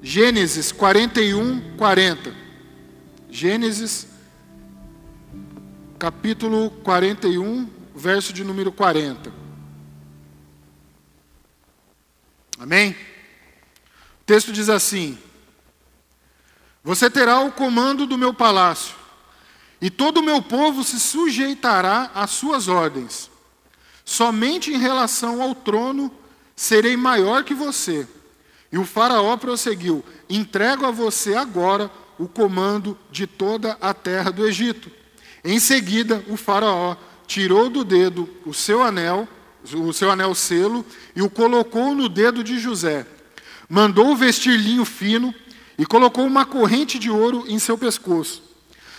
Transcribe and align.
Gênesis 0.00 0.70
41, 0.70 1.76
40. 1.76 2.32
Gênesis, 3.28 4.06
capítulo 5.98 6.70
41, 6.82 7.68
verso 7.94 8.32
de 8.32 8.44
número 8.44 8.70
40. 8.70 9.32
Amém? 12.60 12.92
O 14.20 14.24
texto 14.24 14.52
diz 14.52 14.68
assim: 14.68 15.18
Você 16.84 17.10
terá 17.10 17.40
o 17.40 17.50
comando 17.50 18.06
do 18.06 18.16
meu 18.16 18.32
palácio, 18.32 18.94
e 19.80 19.90
todo 19.90 20.18
o 20.18 20.22
meu 20.22 20.40
povo 20.40 20.84
se 20.84 21.00
sujeitará 21.00 22.12
às 22.14 22.30
suas 22.30 22.68
ordens. 22.68 23.28
Somente 24.04 24.72
em 24.72 24.78
relação 24.78 25.42
ao 25.42 25.56
trono 25.56 26.10
serei 26.54 26.96
maior 26.96 27.42
que 27.42 27.52
você. 27.52 28.06
E 28.70 28.78
o 28.78 28.84
Faraó 28.84 29.36
prosseguiu: 29.36 30.04
Entrego 30.28 30.86
a 30.86 30.90
você 30.90 31.34
agora 31.34 31.90
o 32.18 32.28
comando 32.28 32.98
de 33.10 33.26
toda 33.26 33.76
a 33.80 33.94
terra 33.94 34.30
do 34.30 34.46
Egito. 34.46 34.90
Em 35.44 35.58
seguida, 35.58 36.24
o 36.28 36.36
Faraó 36.36 36.96
tirou 37.26 37.70
do 37.70 37.84
dedo 37.84 38.28
o 38.44 38.52
seu 38.52 38.82
anel, 38.82 39.28
o 39.74 39.92
seu 39.92 40.10
anel 40.10 40.34
selo, 40.34 40.84
e 41.14 41.22
o 41.22 41.30
colocou 41.30 41.94
no 41.94 42.08
dedo 42.08 42.42
de 42.42 42.58
José. 42.58 43.06
Mandou 43.68 44.16
vestir 44.16 44.58
linho 44.58 44.84
fino 44.84 45.34
e 45.78 45.86
colocou 45.86 46.26
uma 46.26 46.44
corrente 46.44 46.98
de 46.98 47.10
ouro 47.10 47.44
em 47.46 47.58
seu 47.58 47.78
pescoço. 47.78 48.42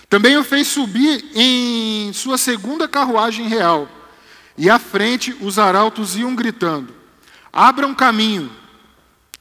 Também 0.07 0.37
o 0.37 0.43
fez 0.43 0.67
subir 0.67 1.23
em 1.35 2.11
sua 2.13 2.37
segunda 2.37 2.87
carruagem 2.87 3.47
real. 3.47 3.87
E 4.57 4.69
à 4.69 4.79
frente 4.79 5.35
os 5.41 5.59
arautos 5.59 6.15
iam 6.15 6.35
gritando: 6.35 6.93
Abram 7.51 7.93
caminho, 7.93 8.49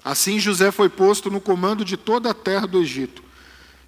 Assim 0.08 0.40
José 0.40 0.70
foi 0.70 0.88
posto 0.88 1.30
no 1.30 1.38
comando 1.38 1.84
de 1.84 1.94
toda 1.94 2.30
a 2.30 2.34
terra 2.34 2.66
do 2.66 2.80
Egito. 2.80 3.22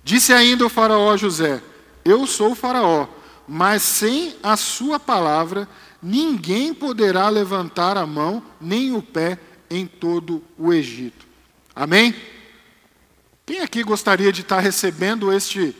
Disse 0.04 0.34
ainda 0.34 0.66
o 0.66 0.68
Faraó 0.68 1.10
a 1.12 1.16
José: 1.16 1.62
Eu 2.04 2.26
sou 2.26 2.52
o 2.52 2.54
Faraó, 2.54 3.08
mas 3.48 3.80
sem 3.80 4.36
a 4.42 4.54
sua 4.54 5.00
palavra 5.00 5.66
ninguém 6.02 6.74
poderá 6.74 7.26
levantar 7.30 7.96
a 7.96 8.06
mão 8.06 8.42
nem 8.60 8.94
o 8.94 9.00
pé 9.00 9.38
em 9.70 9.86
todo 9.86 10.44
o 10.58 10.74
Egito. 10.74 11.24
Amém? 11.74 12.14
Quem 13.46 13.60
aqui 13.60 13.82
gostaria 13.82 14.30
de 14.30 14.42
estar 14.42 14.60
recebendo 14.60 15.32
este, 15.32 15.74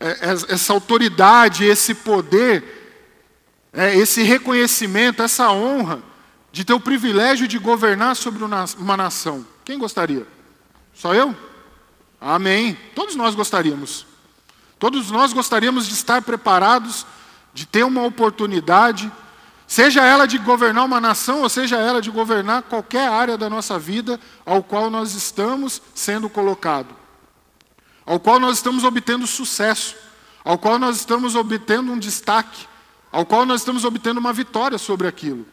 é, 0.00 0.18
essa 0.50 0.72
autoridade, 0.72 1.64
esse 1.64 1.96
poder, 1.96 3.02
é, 3.72 3.96
esse 3.96 4.22
reconhecimento, 4.22 5.20
essa 5.20 5.50
honra 5.50 6.00
de 6.50 6.64
ter 6.64 6.72
o 6.72 6.80
privilégio 6.80 7.46
de 7.46 7.58
governar 7.58 8.16
sobre 8.16 8.42
uma 8.42 8.96
nação. 8.96 9.46
Quem 9.64 9.78
gostaria? 9.78 10.26
Só 10.94 11.14
eu? 11.14 11.36
Amém. 12.20 12.76
Todos 12.94 13.14
nós 13.14 13.34
gostaríamos. 13.34 14.06
Todos 14.78 15.10
nós 15.10 15.32
gostaríamos 15.32 15.86
de 15.86 15.94
estar 15.94 16.22
preparados, 16.22 17.06
de 17.52 17.66
ter 17.66 17.84
uma 17.84 18.04
oportunidade, 18.04 19.10
seja 19.66 20.04
ela 20.04 20.26
de 20.26 20.38
governar 20.38 20.84
uma 20.84 21.00
nação, 21.00 21.42
ou 21.42 21.48
seja 21.48 21.76
ela 21.76 22.00
de 22.00 22.10
governar 22.10 22.62
qualquer 22.62 23.08
área 23.08 23.36
da 23.36 23.50
nossa 23.50 23.78
vida 23.78 24.18
ao 24.46 24.62
qual 24.62 24.88
nós 24.90 25.14
estamos 25.14 25.82
sendo 25.94 26.28
colocado, 26.28 26.94
ao 28.06 28.20
qual 28.20 28.38
nós 28.38 28.56
estamos 28.56 28.84
obtendo 28.84 29.26
sucesso, 29.26 29.96
ao 30.44 30.56
qual 30.56 30.78
nós 30.78 30.96
estamos 30.96 31.34
obtendo 31.34 31.92
um 31.92 31.98
destaque, 31.98 32.66
ao 33.10 33.26
qual 33.26 33.44
nós 33.44 33.60
estamos 33.60 33.84
obtendo 33.84 34.20
uma 34.20 34.32
vitória 34.32 34.78
sobre 34.78 35.06
aquilo. 35.08 35.44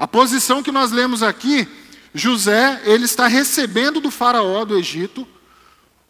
A 0.00 0.08
posição 0.08 0.62
que 0.62 0.72
nós 0.72 0.90
lemos 0.92 1.22
aqui, 1.22 1.68
José, 2.14 2.80
ele 2.86 3.04
está 3.04 3.26
recebendo 3.26 4.00
do 4.00 4.10
faraó 4.10 4.64
do 4.64 4.78
Egito 4.78 5.28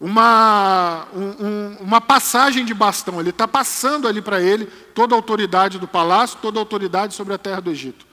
uma, 0.01 1.09
um, 1.13 1.77
uma 1.81 2.01
passagem 2.01 2.65
de 2.65 2.73
bastão. 2.73 3.19
Ele 3.19 3.31
está 3.31 3.49
passando 3.49 4.07
ali 4.07 4.23
para 4.23 4.41
ele 4.41 4.67
toda 4.95 5.13
a 5.13 5.19
autoridade 5.19 5.77
do 5.77 5.89
palácio, 5.89 6.39
toda 6.41 6.61
a 6.61 6.63
autoridade 6.63 7.15
sobre 7.15 7.35
a 7.35 7.39
terra 7.39 7.59
do 7.59 7.73
Egito. 7.73 8.07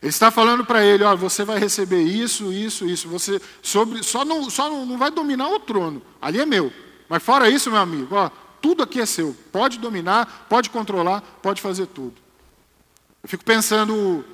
Ele 0.00 0.08
está 0.08 0.30
falando 0.30 0.64
para 0.64 0.82
ele, 0.82 1.04
ó, 1.04 1.14
você 1.14 1.44
vai 1.44 1.58
receber 1.58 2.00
isso, 2.00 2.50
isso, 2.50 2.86
isso. 2.86 3.06
Você 3.10 3.42
sobre, 3.60 4.02
só 4.02 4.24
não, 4.24 4.48
só 4.48 4.70
não, 4.70 4.96
vai 4.96 5.10
dominar 5.10 5.50
o 5.50 5.60
trono. 5.60 6.00
Ali 6.18 6.40
é 6.40 6.46
meu. 6.46 6.72
Mas 7.10 7.22
fora 7.22 7.50
isso, 7.50 7.70
meu 7.70 7.80
amigo, 7.80 8.14
ó, 8.14 8.30
tudo 8.62 8.82
aqui 8.82 8.98
é 8.98 9.04
seu. 9.04 9.36
Pode 9.52 9.78
dominar, 9.78 10.46
pode 10.48 10.70
controlar, 10.70 11.20
pode 11.42 11.60
fazer 11.60 11.88
tudo. 11.88 12.14
Eu 13.22 13.28
fico 13.28 13.44
pensando 13.44 14.24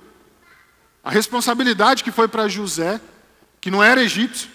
a 1.06 1.10
responsabilidade 1.10 2.02
que 2.02 2.10
foi 2.10 2.26
para 2.26 2.48
José, 2.48 3.00
que 3.60 3.70
não 3.70 3.80
era 3.80 4.02
egípcio, 4.02 4.50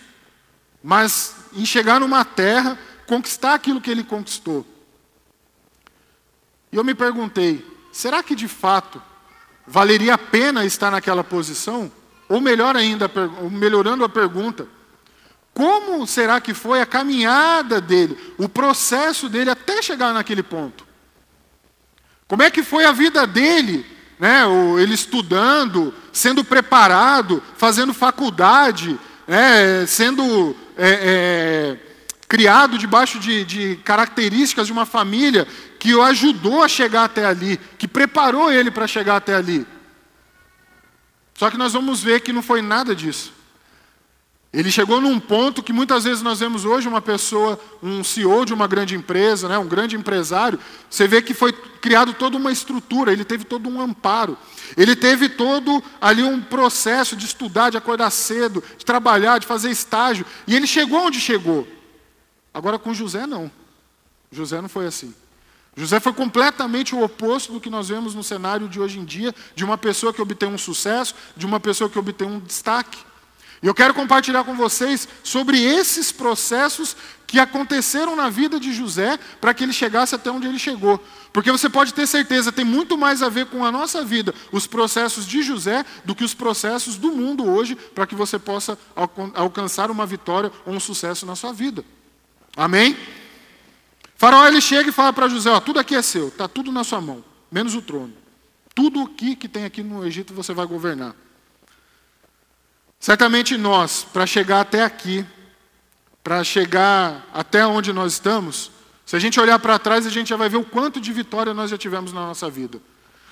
mas 0.83 1.33
em 1.53 1.65
chegar 1.65 1.97
numa 1.97 2.25
terra, 2.25 2.77
conquistar 3.07 3.53
aquilo 3.53 3.79
que 3.79 3.89
ele 3.89 4.03
conquistou. 4.03 4.67
E 6.69 6.75
eu 6.75 6.83
me 6.83 6.93
perguntei: 6.93 7.65
será 7.93 8.21
que 8.21 8.35
de 8.35 8.49
fato 8.49 9.01
valeria 9.65 10.15
a 10.15 10.17
pena 10.17 10.65
estar 10.65 10.91
naquela 10.91 11.23
posição? 11.23 11.89
Ou 12.27 12.41
melhor 12.41 12.75
ainda, 12.75 13.09
melhorando 13.49 14.03
a 14.03 14.09
pergunta, 14.09 14.67
como 15.53 16.05
será 16.05 16.41
que 16.41 16.53
foi 16.53 16.81
a 16.81 16.85
caminhada 16.85 17.79
dele, 17.79 18.17
o 18.37 18.49
processo 18.49 19.29
dele 19.29 19.49
até 19.49 19.81
chegar 19.81 20.13
naquele 20.13 20.43
ponto? 20.43 20.85
Como 22.27 22.43
é 22.43 22.51
que 22.51 22.61
foi 22.61 22.83
a 22.83 22.91
vida 22.91 23.25
dele 23.25 24.00
né, 24.21 24.43
ele 24.79 24.93
estudando, 24.93 25.91
sendo 26.13 26.43
preparado, 26.43 27.41
fazendo 27.57 27.91
faculdade, 27.91 28.99
né, 29.27 29.83
sendo 29.87 30.55
é, 30.77 30.99
é, 31.01 31.77
criado 32.27 32.77
debaixo 32.77 33.17
de, 33.17 33.43
de 33.43 33.77
características 33.77 34.67
de 34.67 34.73
uma 34.73 34.85
família 34.85 35.47
que 35.79 35.95
o 35.95 36.03
ajudou 36.03 36.61
a 36.61 36.67
chegar 36.67 37.05
até 37.05 37.25
ali, 37.25 37.59
que 37.79 37.87
preparou 37.87 38.51
ele 38.51 38.69
para 38.69 38.85
chegar 38.85 39.15
até 39.15 39.33
ali. 39.33 39.65
Só 41.33 41.49
que 41.49 41.57
nós 41.57 41.73
vamos 41.73 42.03
ver 42.03 42.19
que 42.19 42.31
não 42.31 42.43
foi 42.43 42.61
nada 42.61 42.95
disso. 42.95 43.33
Ele 44.53 44.69
chegou 44.69 45.01
num 45.01 45.19
ponto 45.19 45.63
que 45.63 45.73
muitas 45.73 46.03
vezes 46.03 46.21
nós 46.21 46.39
vemos 46.39 46.63
hoje 46.63 46.87
uma 46.87 47.01
pessoa, 47.01 47.59
um 47.81 48.03
CEO 48.03 48.45
de 48.45 48.53
uma 48.53 48.67
grande 48.67 48.93
empresa, 48.93 49.49
né, 49.49 49.57
um 49.57 49.67
grande 49.67 49.95
empresário, 49.95 50.59
você 50.87 51.07
vê 51.07 51.23
que 51.23 51.33
foi 51.33 51.55
criado 51.81 52.13
toda 52.13 52.37
uma 52.37 52.51
estrutura, 52.51 53.11
ele 53.11 53.25
teve 53.25 53.43
todo 53.43 53.67
um 53.67 53.81
amparo, 53.81 54.37
ele 54.77 54.95
teve 54.95 55.27
todo 55.27 55.83
ali 55.99 56.23
um 56.23 56.41
processo 56.41 57.15
de 57.15 57.25
estudar, 57.25 57.71
de 57.71 57.77
acordar 57.77 58.11
cedo, 58.11 58.63
de 58.77 58.85
trabalhar, 58.85 59.39
de 59.39 59.47
fazer 59.47 59.71
estágio, 59.71 60.25
e 60.47 60.55
ele 60.55 60.67
chegou 60.67 61.07
onde 61.07 61.19
chegou. 61.19 61.67
Agora 62.53 62.77
com 62.77 62.93
José 62.93 63.25
não. 63.25 63.51
José 64.31 64.61
não 64.61 64.69
foi 64.69 64.85
assim. 64.85 65.13
José 65.75 65.99
foi 65.99 66.13
completamente 66.13 66.93
o 66.93 67.01
oposto 67.01 67.53
do 67.53 67.61
que 67.61 67.69
nós 67.69 67.89
vemos 67.89 68.13
no 68.13 68.23
cenário 68.23 68.67
de 68.67 68.79
hoje 68.79 68.99
em 68.99 69.05
dia, 69.05 69.33
de 69.55 69.63
uma 69.63 69.77
pessoa 69.77 70.13
que 70.13 70.21
obtém 70.21 70.49
um 70.49 70.57
sucesso, 70.57 71.15
de 71.35 71.45
uma 71.45 71.59
pessoa 71.59 71.89
que 71.89 71.97
obtém 71.97 72.27
um 72.27 72.39
destaque. 72.39 72.99
E 73.63 73.67
eu 73.67 73.73
quero 73.73 73.93
compartilhar 73.93 74.43
com 74.43 74.55
vocês 74.55 75.07
sobre 75.23 75.61
esses 75.61 76.11
processos 76.11 76.95
que 77.31 77.39
aconteceram 77.39 78.13
na 78.13 78.29
vida 78.29 78.59
de 78.59 78.73
José 78.73 79.17
para 79.39 79.53
que 79.53 79.63
ele 79.63 79.71
chegasse 79.71 80.13
até 80.13 80.29
onde 80.29 80.47
ele 80.47 80.59
chegou. 80.59 81.01
Porque 81.31 81.49
você 81.49 81.69
pode 81.69 81.93
ter 81.93 82.05
certeza, 82.05 82.51
tem 82.51 82.65
muito 82.65 82.97
mais 82.97 83.23
a 83.23 83.29
ver 83.29 83.45
com 83.45 83.63
a 83.63 83.71
nossa 83.71 84.03
vida, 84.03 84.35
os 84.51 84.67
processos 84.67 85.25
de 85.25 85.41
José, 85.41 85.85
do 86.03 86.13
que 86.13 86.25
os 86.25 86.33
processos 86.33 86.97
do 86.97 87.13
mundo 87.13 87.49
hoje, 87.49 87.73
para 87.95 88.05
que 88.05 88.15
você 88.15 88.37
possa 88.37 88.77
alcançar 89.33 89.89
uma 89.89 90.05
vitória 90.05 90.51
ou 90.65 90.73
um 90.73 90.79
sucesso 90.79 91.25
na 91.25 91.33
sua 91.33 91.53
vida. 91.53 91.85
Amém? 92.57 92.97
Faraó 94.17 94.45
ele 94.45 94.59
chega 94.59 94.89
e 94.89 94.91
fala 94.91 95.13
para 95.13 95.29
José: 95.29 95.49
ó, 95.49 95.61
tudo 95.61 95.79
aqui 95.79 95.95
é 95.95 96.01
seu, 96.01 96.27
está 96.27 96.49
tudo 96.49 96.69
na 96.69 96.83
sua 96.83 96.99
mão, 96.99 97.23
menos 97.49 97.75
o 97.75 97.81
trono. 97.81 98.13
Tudo 98.75 99.03
aqui 99.03 99.37
que 99.37 99.47
tem 99.47 99.63
aqui 99.63 99.81
no 99.81 100.05
Egito 100.05 100.33
você 100.33 100.53
vai 100.53 100.65
governar. 100.65 101.15
Certamente 102.99 103.55
nós, 103.55 104.05
para 104.11 104.25
chegar 104.25 104.59
até 104.59 104.83
aqui, 104.83 105.25
para 106.23 106.43
chegar 106.43 107.27
até 107.33 107.65
onde 107.65 107.91
nós 107.91 108.13
estamos, 108.13 108.71
se 109.05 109.15
a 109.15 109.19
gente 109.19 109.39
olhar 109.39 109.59
para 109.59 109.79
trás, 109.79 110.05
a 110.05 110.09
gente 110.09 110.29
já 110.29 110.37
vai 110.37 110.47
ver 110.47 110.57
o 110.57 110.63
quanto 110.63 111.01
de 111.01 111.11
vitória 111.11 111.53
nós 111.53 111.69
já 111.69 111.77
tivemos 111.77 112.13
na 112.13 112.21
nossa 112.21 112.49
vida. 112.49 112.79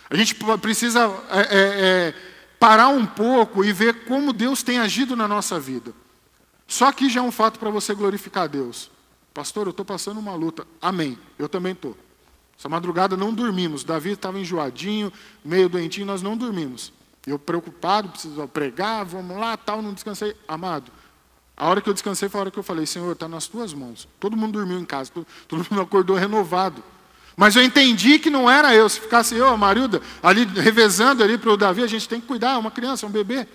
A 0.10 0.16
gente 0.16 0.36
precisa 0.60 1.06
é, 1.30 1.40
é, 1.40 1.46
é, 1.52 2.14
parar 2.60 2.90
um 2.90 3.06
pouco 3.06 3.64
e 3.64 3.72
ver 3.72 4.06
como 4.06 4.34
Deus 4.34 4.64
tem 4.64 4.80
agido 4.80 5.16
na 5.16 5.28
nossa 5.28 5.60
vida. 5.60 5.94
Só 6.68 6.88
aqui 6.88 7.10
já 7.10 7.22
é 7.22 7.24
um 7.24 7.32
fato 7.32 7.60
para 7.60 7.70
você 7.70 7.94
glorificar 7.94 8.44
a 8.44 8.48
Deus. 8.48 8.92
Pastor, 9.34 9.68
eu 9.68 9.72
estou 9.72 9.86
passando 9.86 10.20
uma 10.20 10.34
luta. 10.34 10.68
Amém. 10.82 11.18
Eu 11.38 11.48
também 11.48 11.74
estou. 11.74 11.96
Essa 12.58 12.68
madrugada 12.68 13.16
não 13.16 13.34
dormimos. 13.34 13.84
Davi 13.84 14.12
estava 14.12 14.40
enjoadinho, 14.40 15.14
meio 15.46 15.70
doentinho, 15.70 16.06
nós 16.06 16.22
não 16.22 16.36
dormimos. 16.36 16.92
Eu 17.26 17.40
preocupado, 17.40 18.10
preciso 18.10 18.46
pregar, 18.48 19.06
vamos 19.06 19.38
lá, 19.38 19.56
tal, 19.56 19.82
não 19.82 19.94
descansei. 19.94 20.36
Amado, 20.48 20.92
a 21.60 21.68
hora 21.68 21.82
que 21.82 21.90
eu 21.90 21.94
descansei 21.94 22.30
foi 22.30 22.40
a 22.40 22.42
hora 22.44 22.52
que 22.52 22.58
eu 22.58 22.64
falei, 22.64 22.86
Senhor, 22.86 23.12
está 23.12 23.28
nas 23.28 23.46
tuas 23.46 23.74
mãos. 23.74 24.08
Todo 24.18 24.38
mundo 24.38 24.54
dormiu 24.54 24.80
em 24.80 24.86
casa, 24.86 25.12
todo, 25.46 25.68
mundo 25.70 25.82
acordou 25.82 26.16
renovado. 26.16 26.82
Mas 27.36 27.56
eu 27.58 27.62
entendi 27.62 28.18
que 28.18 28.30
não 28.30 28.50
era 28.50 28.74
eu. 28.74 28.88
Se 28.88 29.02
ficasse 29.02 29.36
eu, 29.36 29.48
a 29.48 29.58
Marilda, 29.58 30.02
ali 30.24 30.46
revezando 30.46 31.22
ali 31.22 31.38
para 31.38 31.52
o 31.52 31.58
Davi, 31.58 31.84
a 31.84 31.88
gente 31.88 32.08
tem 32.08 32.22
que 32.22 32.28
cuidar, 32.28 32.54
é 32.54 32.58
uma 32.58 32.72
criança, 32.72 33.06
é 33.06 33.10
um 33.10 33.12
bebê. 33.12 33.46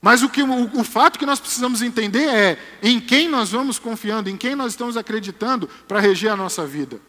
Mas 0.00 0.22
o, 0.22 0.28
que, 0.28 0.42
o, 0.42 0.80
o 0.80 0.84
fato 0.84 1.18
que 1.18 1.26
nós 1.26 1.40
precisamos 1.40 1.82
entender 1.82 2.28
é 2.28 2.58
em 2.82 3.00
quem 3.00 3.28
nós 3.28 3.50
vamos 3.50 3.78
confiando, 3.78 4.30
em 4.30 4.36
quem 4.36 4.54
nós 4.54 4.72
estamos 4.72 4.96
acreditando 4.96 5.68
para 5.88 5.98
reger 5.98 6.30
a 6.30 6.36
nossa 6.36 6.64
vida. 6.64 7.00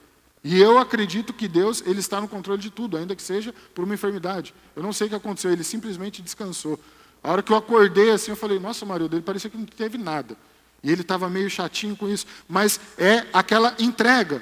E 0.44 0.60
eu 0.60 0.80
acredito 0.80 1.34
que 1.34 1.48
Deus 1.48 1.84
ele 1.86 2.00
está 2.00 2.19
no 2.19 2.28
controle 2.28 2.60
de 2.60 2.72
tudo, 2.72 2.98
ainda 2.98 3.16
que 3.16 3.22
seja 3.22 3.54
por 3.75 3.86
uma 3.86 3.94
enfermidade. 3.94 4.56
Eu 4.75 4.81
não 4.81 4.92
sei 4.92 5.06
o 5.06 5.10
que 5.12 5.16
aconteceu, 5.16 5.52
ele 5.52 5.63
simplesmente 5.63 6.22
descansou. 6.22 6.80
A 7.24 7.32
hora 7.32 7.44
que 7.44 7.52
eu 7.52 7.58
acordei 7.58 8.10
assim, 8.10 8.32
eu 8.32 8.38
falei, 8.38 8.60
nossa, 8.60 8.86
Marildo, 8.86 9.16
ele 9.16 9.24
parecia 9.24 9.50
que 9.50 9.58
não 9.58 9.66
teve 9.66 9.98
nada. 9.98 10.36
E 10.84 10.92
ele 10.92 11.02
estava 11.02 11.30
meio 11.30 11.50
chatinho 11.50 11.96
com 11.96 12.10
isso. 12.10 12.26
Mas 12.48 12.80
é 12.98 13.26
aquela 13.32 13.76
entrega. 13.78 14.42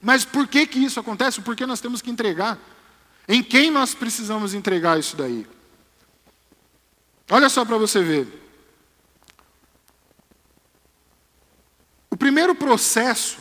Mas 0.00 0.24
por 0.24 0.46
que, 0.46 0.66
que 0.66 0.78
isso 0.78 1.00
acontece? 1.00 1.40
Por 1.40 1.56
que 1.56 1.64
nós 1.64 1.80
temos 1.80 2.02
que 2.02 2.10
entregar? 2.10 2.58
Em 3.26 3.42
quem 3.42 3.70
nós 3.70 3.94
precisamos 3.94 4.52
entregar 4.52 4.98
isso 4.98 5.16
daí? 5.16 5.46
Olha 7.30 7.48
só 7.48 7.64
para 7.64 7.78
você 7.78 8.02
ver. 8.02 8.42
O 12.10 12.16
primeiro 12.16 12.54
processo 12.54 13.38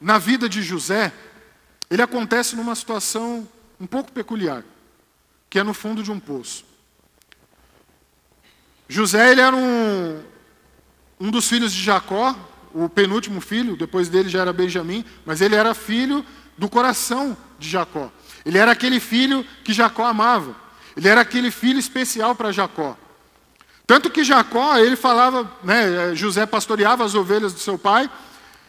na 0.00 0.18
vida 0.18 0.48
de 0.48 0.60
José, 0.62 1.12
ele 1.88 2.02
acontece 2.02 2.56
numa 2.56 2.74
situação 2.74 3.48
um 3.80 3.86
pouco 3.86 4.12
peculiar, 4.12 4.64
que 5.48 5.58
é 5.58 5.62
no 5.62 5.72
fundo 5.72 6.02
de 6.02 6.10
um 6.10 6.20
poço. 6.20 6.64
José 8.88 9.32
ele 9.32 9.40
era 9.40 9.54
um, 9.54 10.22
um 11.20 11.30
dos 11.30 11.48
filhos 11.48 11.72
de 11.72 11.82
Jacó, 11.82 12.36
o 12.74 12.88
penúltimo 12.88 13.40
filho, 13.40 13.76
depois 13.76 14.08
dele 14.08 14.28
já 14.28 14.40
era 14.40 14.52
Benjamim, 14.52 15.04
mas 15.24 15.40
ele 15.40 15.54
era 15.54 15.74
filho 15.74 16.24
do 16.56 16.68
coração 16.68 17.36
de 17.58 17.68
Jacó. 17.68 18.10
Ele 18.44 18.58
era 18.58 18.72
aquele 18.72 18.98
filho 18.98 19.44
que 19.64 19.72
Jacó 19.72 20.04
amava. 20.04 20.54
Ele 20.96 21.08
era 21.08 21.20
aquele 21.20 21.50
filho 21.50 21.78
especial 21.78 22.34
para 22.34 22.52
Jacó. 22.52 22.96
Tanto 23.86 24.10
que 24.10 24.24
Jacó, 24.24 24.76
ele 24.78 24.96
falava, 24.96 25.50
né, 25.62 26.14
José 26.14 26.46
pastoreava 26.46 27.04
as 27.04 27.14
ovelhas 27.14 27.52
do 27.52 27.60
seu 27.60 27.78
pai, 27.78 28.10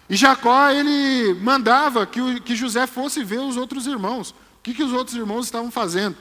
e 0.10 0.16
Jacó, 0.16 0.70
ele 0.70 1.34
mandava 1.36 2.06
que, 2.06 2.40
que 2.42 2.56
José 2.56 2.86
fosse 2.86 3.24
ver 3.24 3.40
os 3.40 3.56
outros 3.56 3.88
irmãos, 3.88 4.32
o 4.32 4.36
que, 4.62 4.74
que 4.74 4.84
os 4.84 4.92
outros 4.92 5.16
irmãos 5.16 5.46
estavam 5.46 5.72
fazendo. 5.72 6.18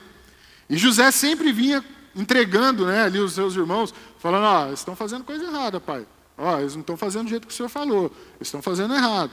E 0.69 0.77
José 0.77 1.11
sempre 1.11 1.51
vinha 1.51 1.83
entregando 2.15 2.85
né, 2.85 3.03
ali 3.03 3.19
os 3.19 3.33
seus 3.33 3.55
irmãos, 3.55 3.93
falando, 4.19 4.43
ó, 4.43 4.67
oh, 4.67 4.73
estão 4.73 4.95
fazendo 4.95 5.23
coisa 5.23 5.45
errada, 5.45 5.79
pai. 5.79 6.05
Ó, 6.37 6.59
eles 6.59 6.73
não 6.73 6.81
estão 6.81 6.97
fazendo 6.97 7.25
do 7.25 7.29
jeito 7.29 7.47
que 7.47 7.53
o 7.53 7.55
senhor 7.55 7.69
falou, 7.69 8.05
eles 8.35 8.47
estão 8.47 8.61
fazendo 8.61 8.93
errado. 8.93 9.31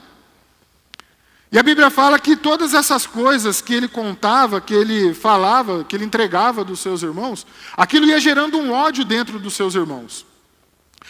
E 1.51 1.59
a 1.59 1.63
Bíblia 1.63 1.89
fala 1.89 2.17
que 2.17 2.37
todas 2.37 2.73
essas 2.73 3.05
coisas 3.05 3.59
que 3.59 3.73
ele 3.73 3.87
contava, 3.87 4.61
que 4.61 4.73
ele 4.73 5.13
falava, 5.13 5.83
que 5.83 5.95
ele 5.95 6.05
entregava 6.05 6.63
dos 6.63 6.79
seus 6.79 7.03
irmãos, 7.03 7.45
aquilo 7.75 8.05
ia 8.05 8.19
gerando 8.21 8.57
um 8.57 8.71
ódio 8.71 9.03
dentro 9.03 9.37
dos 9.37 9.53
seus 9.53 9.75
irmãos. 9.75 10.25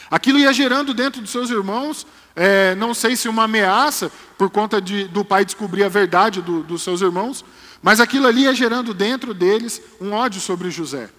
Aquilo 0.10 0.40
ia 0.40 0.52
gerando 0.52 0.96
dentro 0.96 1.22
dos 1.22 1.30
seus 1.30 1.52
irmãos, 1.52 2.08
é, 2.36 2.74
não 2.74 2.94
sei 2.94 3.16
se 3.16 3.30
uma 3.30 3.44
ameaça, 3.44 4.12
por 4.36 4.50
conta 4.50 4.82
de, 4.82 5.08
do 5.08 5.24
pai 5.24 5.46
descobrir 5.46 5.84
a 5.84 5.90
verdade 5.90 6.42
do, 6.42 6.64
dos 6.64 6.82
seus 6.82 7.02
irmãos, 7.02 7.46
mas 7.82 8.00
aquilo 8.00 8.26
ali 8.26 8.42
ia 8.42 8.54
gerando 8.54 8.96
dentro 8.96 9.36
deles 9.36 9.80
um 10.02 10.12
ódio 10.12 10.42
sobre 10.42 10.72
José. 10.72 11.10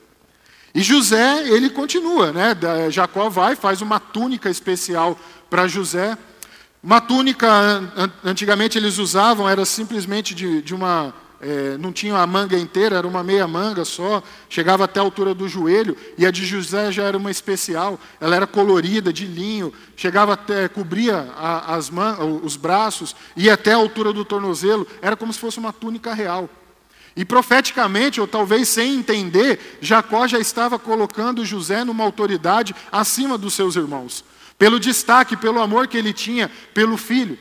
E 0.75 0.83
José, 0.83 1.49
ele 1.49 1.69
continua, 1.69 2.33
né? 2.33 2.57
Jacó 2.91 3.29
vai, 3.29 3.55
faz 3.55 3.83
uma 3.83 4.01
túnica 4.01 4.49
especial 4.49 5.19
para 5.51 5.69
José. 5.69 6.17
Uma 6.83 7.01
túnica, 7.01 7.47
antigamente 8.25 8.79
eles 8.79 8.99
usavam, 8.99 9.49
era 9.49 9.65
simplesmente 9.65 10.35
de, 10.35 10.63
de 10.63 10.75
uma. 10.75 11.15
É, 11.41 11.77
não 11.77 11.93
tinha 11.93 12.17
a 12.17 12.27
manga 12.27 12.57
inteira, 12.57 12.97
era 12.97 13.07
uma 13.07 13.23
meia 13.23 13.49
manga 13.49 13.85
só, 13.85 14.23
chegava 14.49 14.85
até 14.85 15.01
a 15.01 15.03
altura 15.03 15.35
do 15.35 15.49
joelho, 15.49 15.97
e 16.17 16.25
a 16.25 16.31
de 16.31 16.47
José 16.47 16.93
já 16.93 17.03
era 17.03 17.19
uma 17.19 17.33
especial, 17.33 17.99
ela 18.21 18.37
era 18.37 18.47
colorida, 18.47 19.13
de 19.13 19.27
linho, 19.27 19.73
chegava 19.97 20.35
até, 20.35 20.69
cobria 20.69 21.29
a, 21.37 21.75
as 21.75 21.91
man, 21.91 22.17
os 22.45 22.57
braços, 22.57 23.17
ia 23.37 23.55
até 23.55 23.73
a 23.73 23.77
altura 23.77 24.13
do 24.13 24.25
tornozelo, 24.25 24.87
era 25.03 25.17
como 25.17 25.33
se 25.33 25.41
fosse 25.41 25.59
uma 25.59 25.73
túnica 25.73 26.15
real. 26.15 26.49
E 27.15 27.25
profeticamente, 27.25 28.21
ou 28.21 28.27
talvez 28.27 28.69
sem 28.69 28.95
entender, 28.95 29.79
Jacó 29.81 30.27
já 30.27 30.39
estava 30.39 30.79
colocando 30.79 31.45
José 31.45 31.85
numa 31.85 32.05
autoridade 32.05 32.75
acima 32.91 33.37
dos 33.37 33.55
seus 33.55 33.77
irmãos 33.77 34.25
pelo 34.63 34.79
destaque, 34.79 35.37
pelo 35.37 35.61
amor 35.61 35.89
que 35.89 35.99
ele 35.99 36.13
tinha 36.13 36.49
pelo 36.73 36.97
filho. 36.97 37.37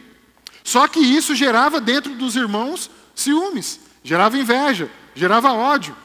Só 0.63 0.88
que 0.88 1.00
isso 1.00 1.35
gerava 1.35 1.79
dentro 1.79 2.15
dos 2.15 2.35
irmãos 2.35 2.89
ciúmes, 3.13 3.79
gerava 4.03 4.39
inveja, 4.39 4.89
gerava 5.13 5.53
ódio. 5.53 5.95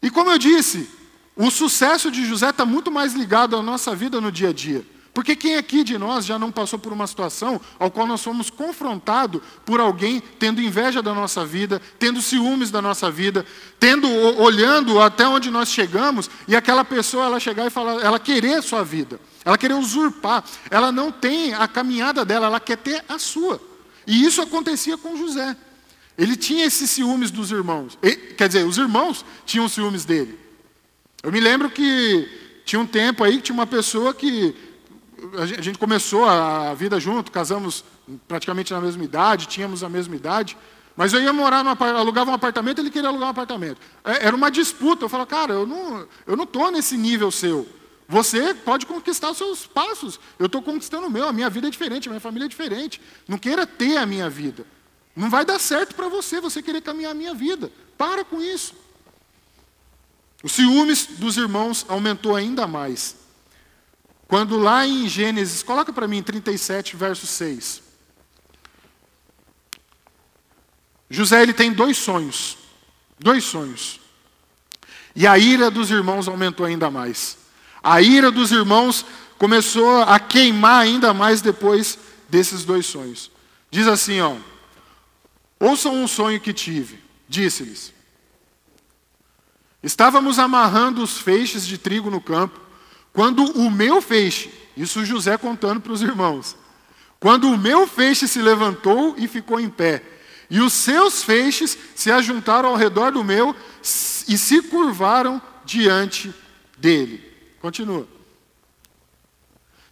E 0.00 0.10
como 0.10 0.30
eu 0.30 0.38
disse, 0.38 0.88
o 1.34 1.50
sucesso 1.50 2.08
de 2.08 2.24
José 2.24 2.50
está 2.50 2.64
muito 2.64 2.88
mais 2.88 3.14
ligado 3.14 3.56
à 3.56 3.62
nossa 3.62 3.96
vida 3.96 4.20
no 4.20 4.30
dia 4.30 4.50
a 4.50 4.52
dia. 4.52 4.86
Porque 5.14 5.36
quem 5.36 5.56
aqui 5.56 5.84
de 5.84 5.98
nós 5.98 6.24
já 6.24 6.38
não 6.38 6.50
passou 6.50 6.78
por 6.78 6.90
uma 6.90 7.06
situação 7.06 7.60
ao 7.78 7.90
qual 7.90 8.06
nós 8.06 8.22
fomos 8.22 8.48
confrontados 8.48 9.42
por 9.64 9.78
alguém 9.78 10.22
tendo 10.38 10.62
inveja 10.62 11.02
da 11.02 11.12
nossa 11.12 11.44
vida, 11.44 11.82
tendo 11.98 12.22
ciúmes 12.22 12.70
da 12.70 12.80
nossa 12.80 13.10
vida, 13.10 13.44
tendo 13.78 14.08
olhando 14.40 15.00
até 15.02 15.28
onde 15.28 15.50
nós 15.50 15.68
chegamos 15.68 16.30
e 16.48 16.56
aquela 16.56 16.82
pessoa 16.82 17.26
ela 17.26 17.38
chegar 17.38 17.66
e 17.66 17.70
falar, 17.70 18.00
ela 18.00 18.18
querer 18.18 18.54
a 18.54 18.62
sua 18.62 18.82
vida, 18.82 19.20
ela 19.44 19.58
querer 19.58 19.74
usurpar, 19.74 20.44
ela 20.70 20.90
não 20.90 21.12
tem 21.12 21.52
a 21.52 21.68
caminhada 21.68 22.24
dela, 22.24 22.46
ela 22.46 22.60
quer 22.60 22.78
ter 22.78 23.04
a 23.06 23.18
sua. 23.18 23.60
E 24.06 24.24
isso 24.24 24.40
acontecia 24.40 24.96
com 24.96 25.16
José. 25.16 25.54
Ele 26.16 26.36
tinha 26.36 26.64
esses 26.64 26.90
ciúmes 26.90 27.30
dos 27.30 27.50
irmãos. 27.50 27.98
quer 28.36 28.48
dizer, 28.48 28.64
os 28.64 28.78
irmãos 28.78 29.24
tinham 29.44 29.68
ciúmes 29.68 30.06
dele. 30.06 30.38
Eu 31.22 31.30
me 31.30 31.38
lembro 31.38 31.68
que 31.70 32.28
tinha 32.64 32.80
um 32.80 32.86
tempo 32.86 33.22
aí 33.22 33.36
que 33.36 33.42
tinha 33.42 33.54
uma 33.54 33.66
pessoa 33.66 34.14
que 34.14 34.71
a 35.38 35.46
gente 35.46 35.78
começou 35.78 36.24
a 36.24 36.74
vida 36.74 37.00
junto, 37.00 37.32
casamos 37.32 37.84
praticamente 38.28 38.72
na 38.72 38.80
mesma 38.80 39.02
idade, 39.04 39.46
tínhamos 39.46 39.82
a 39.82 39.88
mesma 39.88 40.14
idade, 40.14 40.56
mas 40.96 41.12
eu 41.12 41.22
ia 41.22 41.32
morar, 41.32 41.64
no, 41.64 41.70
alugava 41.70 42.30
um 42.30 42.34
apartamento, 42.34 42.80
ele 42.80 42.90
queria 42.90 43.08
alugar 43.08 43.28
um 43.28 43.30
apartamento. 43.30 43.80
É, 44.04 44.26
era 44.26 44.36
uma 44.36 44.50
disputa, 44.50 45.04
eu 45.04 45.08
falava, 45.08 45.28
cara, 45.28 45.54
eu 45.54 45.66
não 45.66 46.06
eu 46.26 46.36
não 46.36 46.44
estou 46.44 46.70
nesse 46.70 46.96
nível 46.96 47.30
seu. 47.30 47.66
Você 48.08 48.52
pode 48.52 48.84
conquistar 48.84 49.30
os 49.30 49.38
seus 49.38 49.66
passos, 49.66 50.20
eu 50.38 50.46
estou 50.46 50.60
conquistando 50.60 51.06
o 51.06 51.10
meu, 51.10 51.26
a 51.28 51.32
minha 51.32 51.48
vida 51.48 51.68
é 51.68 51.70
diferente, 51.70 52.08
a 52.08 52.10
minha 52.10 52.20
família 52.20 52.44
é 52.44 52.48
diferente. 52.48 53.00
Não 53.26 53.38
queira 53.38 53.66
ter 53.66 53.96
a 53.96 54.04
minha 54.04 54.28
vida. 54.28 54.66
Não 55.16 55.30
vai 55.30 55.44
dar 55.44 55.58
certo 55.58 55.94
para 55.94 56.08
você, 56.08 56.40
você 56.40 56.62
querer 56.62 56.82
caminhar 56.82 57.12
a 57.12 57.14
minha 57.14 57.34
vida. 57.34 57.72
Para 57.96 58.24
com 58.24 58.42
isso. 58.42 58.74
O 60.42 60.48
ciúmes 60.48 61.06
dos 61.06 61.36
irmãos 61.36 61.86
aumentou 61.88 62.34
ainda 62.34 62.66
mais. 62.66 63.21
Quando 64.32 64.56
lá 64.56 64.86
em 64.86 65.06
Gênesis, 65.06 65.62
coloca 65.62 65.92
para 65.92 66.08
mim 66.08 66.22
37, 66.22 66.96
verso 66.96 67.26
6. 67.26 67.82
José 71.10 71.42
ele 71.42 71.52
tem 71.52 71.70
dois 71.70 71.98
sonhos. 71.98 72.56
Dois 73.18 73.44
sonhos. 73.44 74.00
E 75.14 75.26
a 75.26 75.36
ira 75.36 75.70
dos 75.70 75.90
irmãos 75.90 76.28
aumentou 76.28 76.64
ainda 76.64 76.90
mais. 76.90 77.36
A 77.82 78.00
ira 78.00 78.30
dos 78.30 78.50
irmãos 78.50 79.04
começou 79.36 80.00
a 80.00 80.18
queimar 80.18 80.80
ainda 80.80 81.12
mais 81.12 81.42
depois 81.42 81.98
desses 82.26 82.64
dois 82.64 82.86
sonhos. 82.86 83.30
Diz 83.70 83.86
assim, 83.86 84.22
ó: 84.22 84.34
Ouçam 85.60 85.94
um 85.94 86.08
sonho 86.08 86.40
que 86.40 86.54
tive. 86.54 87.04
Disse-lhes: 87.28 87.92
Estávamos 89.82 90.38
amarrando 90.38 91.02
os 91.02 91.18
feixes 91.18 91.66
de 91.66 91.76
trigo 91.76 92.10
no 92.10 92.18
campo 92.18 92.71
quando 93.12 93.44
o 93.44 93.70
meu 93.70 94.00
feixe, 94.00 94.50
isso 94.76 95.04
José 95.04 95.36
contando 95.36 95.80
para 95.80 95.92
os 95.92 96.02
irmãos, 96.02 96.56
quando 97.20 97.48
o 97.48 97.58
meu 97.58 97.86
feixe 97.86 98.26
se 98.26 98.40
levantou 98.40 99.14
e 99.18 99.28
ficou 99.28 99.60
em 99.60 99.68
pé, 99.68 100.02
e 100.48 100.60
os 100.60 100.72
seus 100.72 101.22
feixes 101.22 101.78
se 101.94 102.10
ajuntaram 102.10 102.68
ao 102.68 102.76
redor 102.76 103.12
do 103.12 103.24
meu 103.24 103.54
e 104.28 104.36
se 104.36 104.62
curvaram 104.62 105.40
diante 105.64 106.34
dele. 106.76 107.24
Continua. 107.60 108.06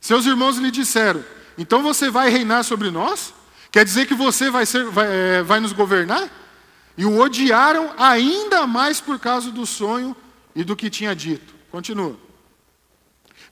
Seus 0.01 0.27
irmãos 0.27 0.57
lhe 0.57 0.71
disseram: 0.71 1.25
Então 1.57 1.83
você 1.83 2.11
vai 2.11 2.31
reinar 2.31 2.65
sobre 2.65 2.91
nós? 2.91 3.33
Quer 3.71 3.85
dizer 3.85 4.07
que 4.07 4.15
você 4.15 4.51
vai, 4.51 4.67
ser, 4.67 4.85
vai, 4.87 5.07
é, 5.09 5.43
vai 5.43 5.61
nos 5.61 5.73
governar? 5.73 6.29
E 6.97 7.05
o 7.05 7.19
odiaram 7.21 7.95
ainda 7.97 8.67
mais 8.67 9.01
por 9.01 9.19
causa 9.19 9.51
do 9.51 9.65
sonho 9.65 10.17
e 10.55 10.65
do 10.65 10.77
que 10.77 10.91
tinha 10.91 11.15
dito. 11.15 11.55
Continua. 11.71 12.19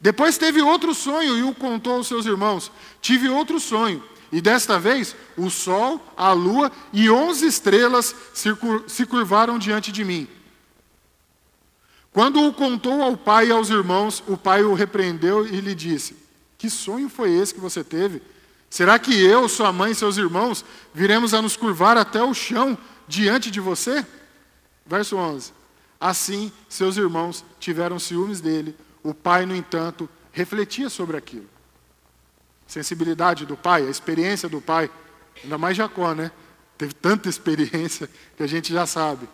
Depois 0.00 0.38
teve 0.38 0.62
outro 0.62 0.94
sonho 0.94 1.36
e 1.36 1.42
o 1.42 1.54
contou 1.54 1.94
aos 1.94 2.06
seus 2.06 2.26
irmãos. 2.26 2.70
Tive 3.00 3.28
outro 3.28 3.58
sonho. 3.58 4.02
E 4.30 4.40
desta 4.40 4.78
vez, 4.78 5.16
o 5.36 5.48
sol, 5.50 6.00
a 6.16 6.32
lua 6.32 6.70
e 6.92 7.08
onze 7.10 7.46
estrelas 7.46 8.14
se 8.86 9.06
curvaram 9.06 9.58
diante 9.58 9.90
de 9.90 10.04
mim. 10.04 10.28
Quando 12.12 12.42
o 12.46 12.52
contou 12.52 13.02
ao 13.02 13.16
pai 13.16 13.48
e 13.48 13.52
aos 13.52 13.70
irmãos, 13.70 14.22
o 14.26 14.36
pai 14.36 14.62
o 14.62 14.74
repreendeu 14.74 15.46
e 15.46 15.60
lhe 15.60 15.74
disse: 15.74 16.16
Que 16.56 16.68
sonho 16.68 17.08
foi 17.08 17.32
esse 17.32 17.54
que 17.54 17.60
você 17.60 17.82
teve? 17.82 18.22
Será 18.70 18.98
que 18.98 19.14
eu, 19.14 19.48
sua 19.48 19.72
mãe 19.72 19.92
e 19.92 19.94
seus 19.94 20.18
irmãos 20.18 20.64
viremos 20.92 21.32
a 21.32 21.40
nos 21.40 21.56
curvar 21.56 21.96
até 21.96 22.22
o 22.22 22.34
chão 22.34 22.76
diante 23.06 23.50
de 23.50 23.60
você? 23.60 24.04
Verso 24.84 25.16
11. 25.16 25.52
Assim, 26.00 26.52
seus 26.68 26.96
irmãos 26.96 27.44
tiveram 27.58 27.98
ciúmes 27.98 28.40
dele. 28.40 28.74
O 29.02 29.14
pai, 29.14 29.46
no 29.46 29.54
entanto, 29.54 30.08
refletia 30.32 30.88
sobre 30.88 31.16
aquilo. 31.16 31.48
Sensibilidade 32.66 33.46
do 33.46 33.56
pai, 33.56 33.86
a 33.86 33.90
experiência 33.90 34.48
do 34.48 34.60
pai, 34.60 34.90
ainda 35.42 35.56
mais 35.56 35.76
Jacó, 35.76 36.14
né? 36.14 36.30
Teve 36.76 36.94
tanta 36.94 37.28
experiência 37.28 38.08
que 38.36 38.42
a 38.42 38.46
gente 38.46 38.72
já 38.72 38.86
sabe. 38.86 39.28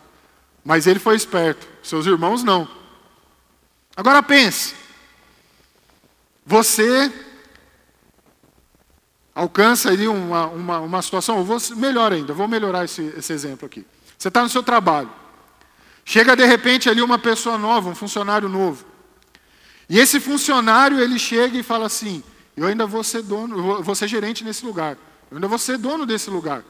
Mas 0.63 0.87
ele 0.87 0.99
foi 0.99 1.15
esperto, 1.15 1.67
seus 1.83 2.05
irmãos 2.05 2.43
não. 2.43 2.67
Agora 3.95 4.23
pense, 4.23 4.75
você 6.45 7.11
alcança 9.33 9.89
ali 9.89 10.07
uma, 10.07 10.47
uma, 10.47 10.79
uma 10.79 11.01
situação, 11.01 11.43
vou, 11.43 11.57
melhor 11.75 12.11
ainda, 12.11 12.33
vou 12.33 12.47
melhorar 12.47 12.85
esse, 12.85 13.13
esse 13.17 13.31
exemplo 13.31 13.65
aqui. 13.65 13.85
Você 14.17 14.29
está 14.29 14.41
no 14.41 14.49
seu 14.49 14.63
trabalho, 14.63 15.11
chega 16.03 16.35
de 16.35 16.45
repente 16.45 16.89
ali 16.89 17.01
uma 17.01 17.19
pessoa 17.19 17.57
nova, 17.57 17.89
um 17.89 17.95
funcionário 17.95 18.49
novo. 18.49 18.85
E 19.87 19.99
esse 19.99 20.19
funcionário, 20.19 20.99
ele 20.99 21.19
chega 21.19 21.57
e 21.57 21.63
fala 21.63 21.85
assim, 21.85 22.23
eu 22.57 22.65
ainda 22.65 22.85
vou 22.85 23.03
ser 23.03 23.21
dono, 23.21 23.83
vou 23.83 23.95
ser 23.95 24.07
gerente 24.07 24.43
nesse 24.43 24.65
lugar. 24.65 24.97
Eu 25.29 25.37
ainda 25.37 25.47
vou 25.47 25.59
ser 25.59 25.77
dono 25.77 26.05
desse 26.05 26.29
lugar. 26.29 26.63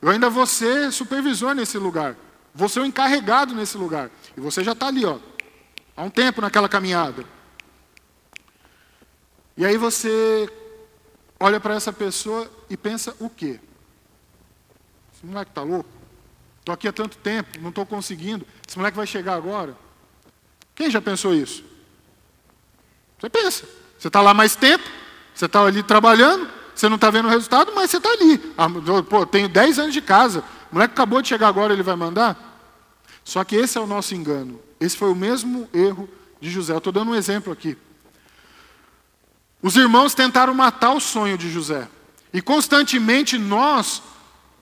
Eu 0.00 0.08
ainda 0.08 0.30
vou 0.30 0.46
ser 0.46 0.92
supervisor 0.92 1.54
nesse 1.54 1.78
lugar. 1.78 2.16
Vou 2.54 2.68
ser 2.68 2.80
o 2.80 2.84
encarregado 2.84 3.54
nesse 3.54 3.76
lugar. 3.76 4.10
E 4.36 4.40
você 4.40 4.62
já 4.62 4.72
está 4.72 4.86
ali, 4.86 5.04
ó, 5.04 5.18
há 5.96 6.02
um 6.02 6.10
tempo 6.10 6.40
naquela 6.40 6.68
caminhada. 6.68 7.24
E 9.56 9.64
aí 9.64 9.76
você 9.76 10.48
olha 11.38 11.60
para 11.60 11.74
essa 11.74 11.92
pessoa 11.92 12.50
e 12.68 12.76
pensa 12.76 13.14
o 13.18 13.28
quê? 13.28 13.60
Esse 15.14 15.26
moleque 15.26 15.50
está 15.50 15.62
louco? 15.62 15.88
Estou 16.58 16.74
aqui 16.74 16.88
há 16.88 16.92
tanto 16.92 17.18
tempo, 17.18 17.58
não 17.60 17.70
estou 17.70 17.84
conseguindo. 17.84 18.46
Esse 18.66 18.78
moleque 18.78 18.96
vai 18.96 19.06
chegar 19.06 19.34
agora? 19.34 19.76
Quem 20.74 20.90
já 20.90 21.00
pensou 21.00 21.34
isso? 21.34 21.69
Você 23.20 23.28
pensa. 23.28 23.64
Você 23.98 24.08
está 24.08 24.22
lá 24.22 24.32
mais 24.32 24.56
tempo, 24.56 24.84
você 25.34 25.44
está 25.44 25.62
ali 25.62 25.82
trabalhando, 25.82 26.48
você 26.74 26.88
não 26.88 26.96
está 26.96 27.10
vendo 27.10 27.26
o 27.26 27.28
resultado, 27.28 27.70
mas 27.74 27.90
você 27.90 27.98
está 27.98 28.08
ali. 28.08 28.54
Ah, 28.56 28.66
pô, 29.02 29.26
tenho 29.26 29.48
10 29.48 29.78
anos 29.78 29.92
de 29.92 30.00
casa. 30.00 30.42
O 30.70 30.74
moleque 30.74 30.94
acabou 30.94 31.20
de 31.20 31.28
chegar 31.28 31.48
agora, 31.48 31.74
ele 31.74 31.82
vai 31.82 31.96
mandar? 31.96 32.48
Só 33.22 33.44
que 33.44 33.56
esse 33.56 33.76
é 33.76 33.80
o 33.80 33.86
nosso 33.86 34.14
engano. 34.14 34.60
Esse 34.80 34.96
foi 34.96 35.10
o 35.10 35.14
mesmo 35.14 35.68
erro 35.74 36.08
de 36.40 36.50
José. 36.50 36.72
Eu 36.72 36.78
estou 36.78 36.92
dando 36.92 37.10
um 37.10 37.14
exemplo 37.14 37.52
aqui. 37.52 37.76
Os 39.60 39.76
irmãos 39.76 40.14
tentaram 40.14 40.54
matar 40.54 40.92
o 40.92 41.00
sonho 41.00 41.36
de 41.36 41.50
José. 41.50 41.86
E 42.32 42.40
constantemente 42.40 43.36
nós 43.36 44.02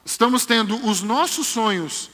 estamos 0.05 0.45
tendo 0.45 0.75
os 0.85 1.03
nossos 1.03 1.47
sonhos 1.47 2.11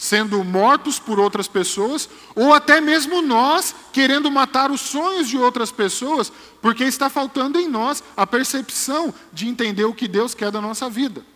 sendo 0.00 0.44
mortos 0.44 1.00
por 1.00 1.18
outras 1.18 1.48
pessoas, 1.48 2.08
ou 2.36 2.54
até 2.54 2.80
mesmo 2.80 3.20
nós 3.20 3.74
querendo 3.92 4.30
matar 4.30 4.70
os 4.70 4.80
sonhos 4.80 5.28
de 5.28 5.36
outras 5.36 5.72
pessoas, 5.72 6.32
porque 6.62 6.84
está 6.84 7.10
faltando 7.10 7.58
em 7.58 7.68
nós 7.68 8.02
a 8.16 8.24
percepção 8.24 9.12
de 9.32 9.48
entender 9.48 9.84
o 9.84 9.92
que 9.92 10.06
Deus 10.06 10.34
quer 10.34 10.52
da 10.52 10.60
nossa 10.60 10.88
vida. 10.88 11.26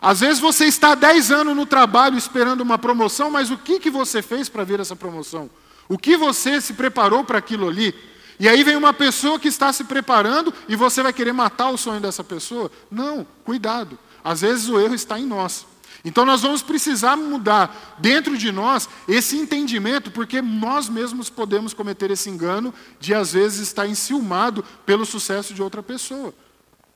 Às 0.00 0.20
vezes 0.20 0.38
você 0.38 0.66
está 0.66 0.94
10 0.94 1.32
anos 1.32 1.56
no 1.56 1.66
trabalho 1.66 2.16
esperando 2.16 2.60
uma 2.60 2.78
promoção, 2.78 3.32
mas 3.32 3.50
o 3.50 3.58
que, 3.58 3.80
que 3.80 3.90
você 3.90 4.22
fez 4.22 4.48
para 4.48 4.62
ver 4.62 4.78
essa 4.78 4.94
promoção? 4.94 5.50
O 5.88 5.98
que 5.98 6.16
você 6.16 6.60
se 6.60 6.74
preparou 6.74 7.24
para 7.24 7.38
aquilo 7.38 7.68
ali? 7.68 7.92
E 8.38 8.48
aí 8.48 8.62
vem 8.62 8.76
uma 8.76 8.92
pessoa 8.92 9.40
que 9.40 9.48
está 9.48 9.72
se 9.72 9.84
preparando 9.84 10.54
e 10.68 10.76
você 10.76 11.02
vai 11.02 11.12
querer 11.12 11.32
matar 11.32 11.70
o 11.70 11.76
sonho 11.76 12.00
dessa 12.00 12.22
pessoa? 12.22 12.70
Não, 12.88 13.26
cuidado. 13.44 13.98
Às 14.22 14.42
vezes 14.42 14.68
o 14.68 14.78
erro 14.78 14.94
está 14.94 15.18
em 15.18 15.26
nós. 15.26 15.66
Então 16.04 16.24
nós 16.24 16.42
vamos 16.42 16.62
precisar 16.62 17.16
mudar 17.16 17.96
dentro 17.98 18.36
de 18.36 18.50
nós 18.50 18.88
esse 19.06 19.36
entendimento, 19.36 20.10
porque 20.10 20.42
nós 20.42 20.88
mesmos 20.88 21.30
podemos 21.30 21.72
cometer 21.72 22.10
esse 22.10 22.28
engano 22.28 22.74
de 22.98 23.14
às 23.14 23.32
vezes 23.32 23.60
estar 23.60 23.86
enciumado 23.86 24.64
pelo 24.84 25.06
sucesso 25.06 25.54
de 25.54 25.62
outra 25.62 25.82
pessoa. 25.82 26.34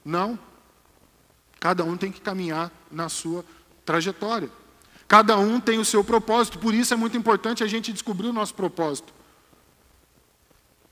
Não. 0.04 0.38
Cada 1.60 1.84
um 1.84 1.96
tem 1.96 2.10
que 2.10 2.20
caminhar 2.20 2.70
na 2.90 3.08
sua 3.08 3.44
trajetória. 3.84 4.50
Cada 5.06 5.38
um 5.38 5.60
tem 5.60 5.78
o 5.78 5.84
seu 5.84 6.02
propósito, 6.02 6.58
por 6.58 6.74
isso 6.74 6.92
é 6.92 6.96
muito 6.96 7.16
importante 7.16 7.62
a 7.62 7.66
gente 7.66 7.92
descobrir 7.92 8.26
o 8.26 8.32
nosso 8.32 8.54
propósito. 8.54 9.14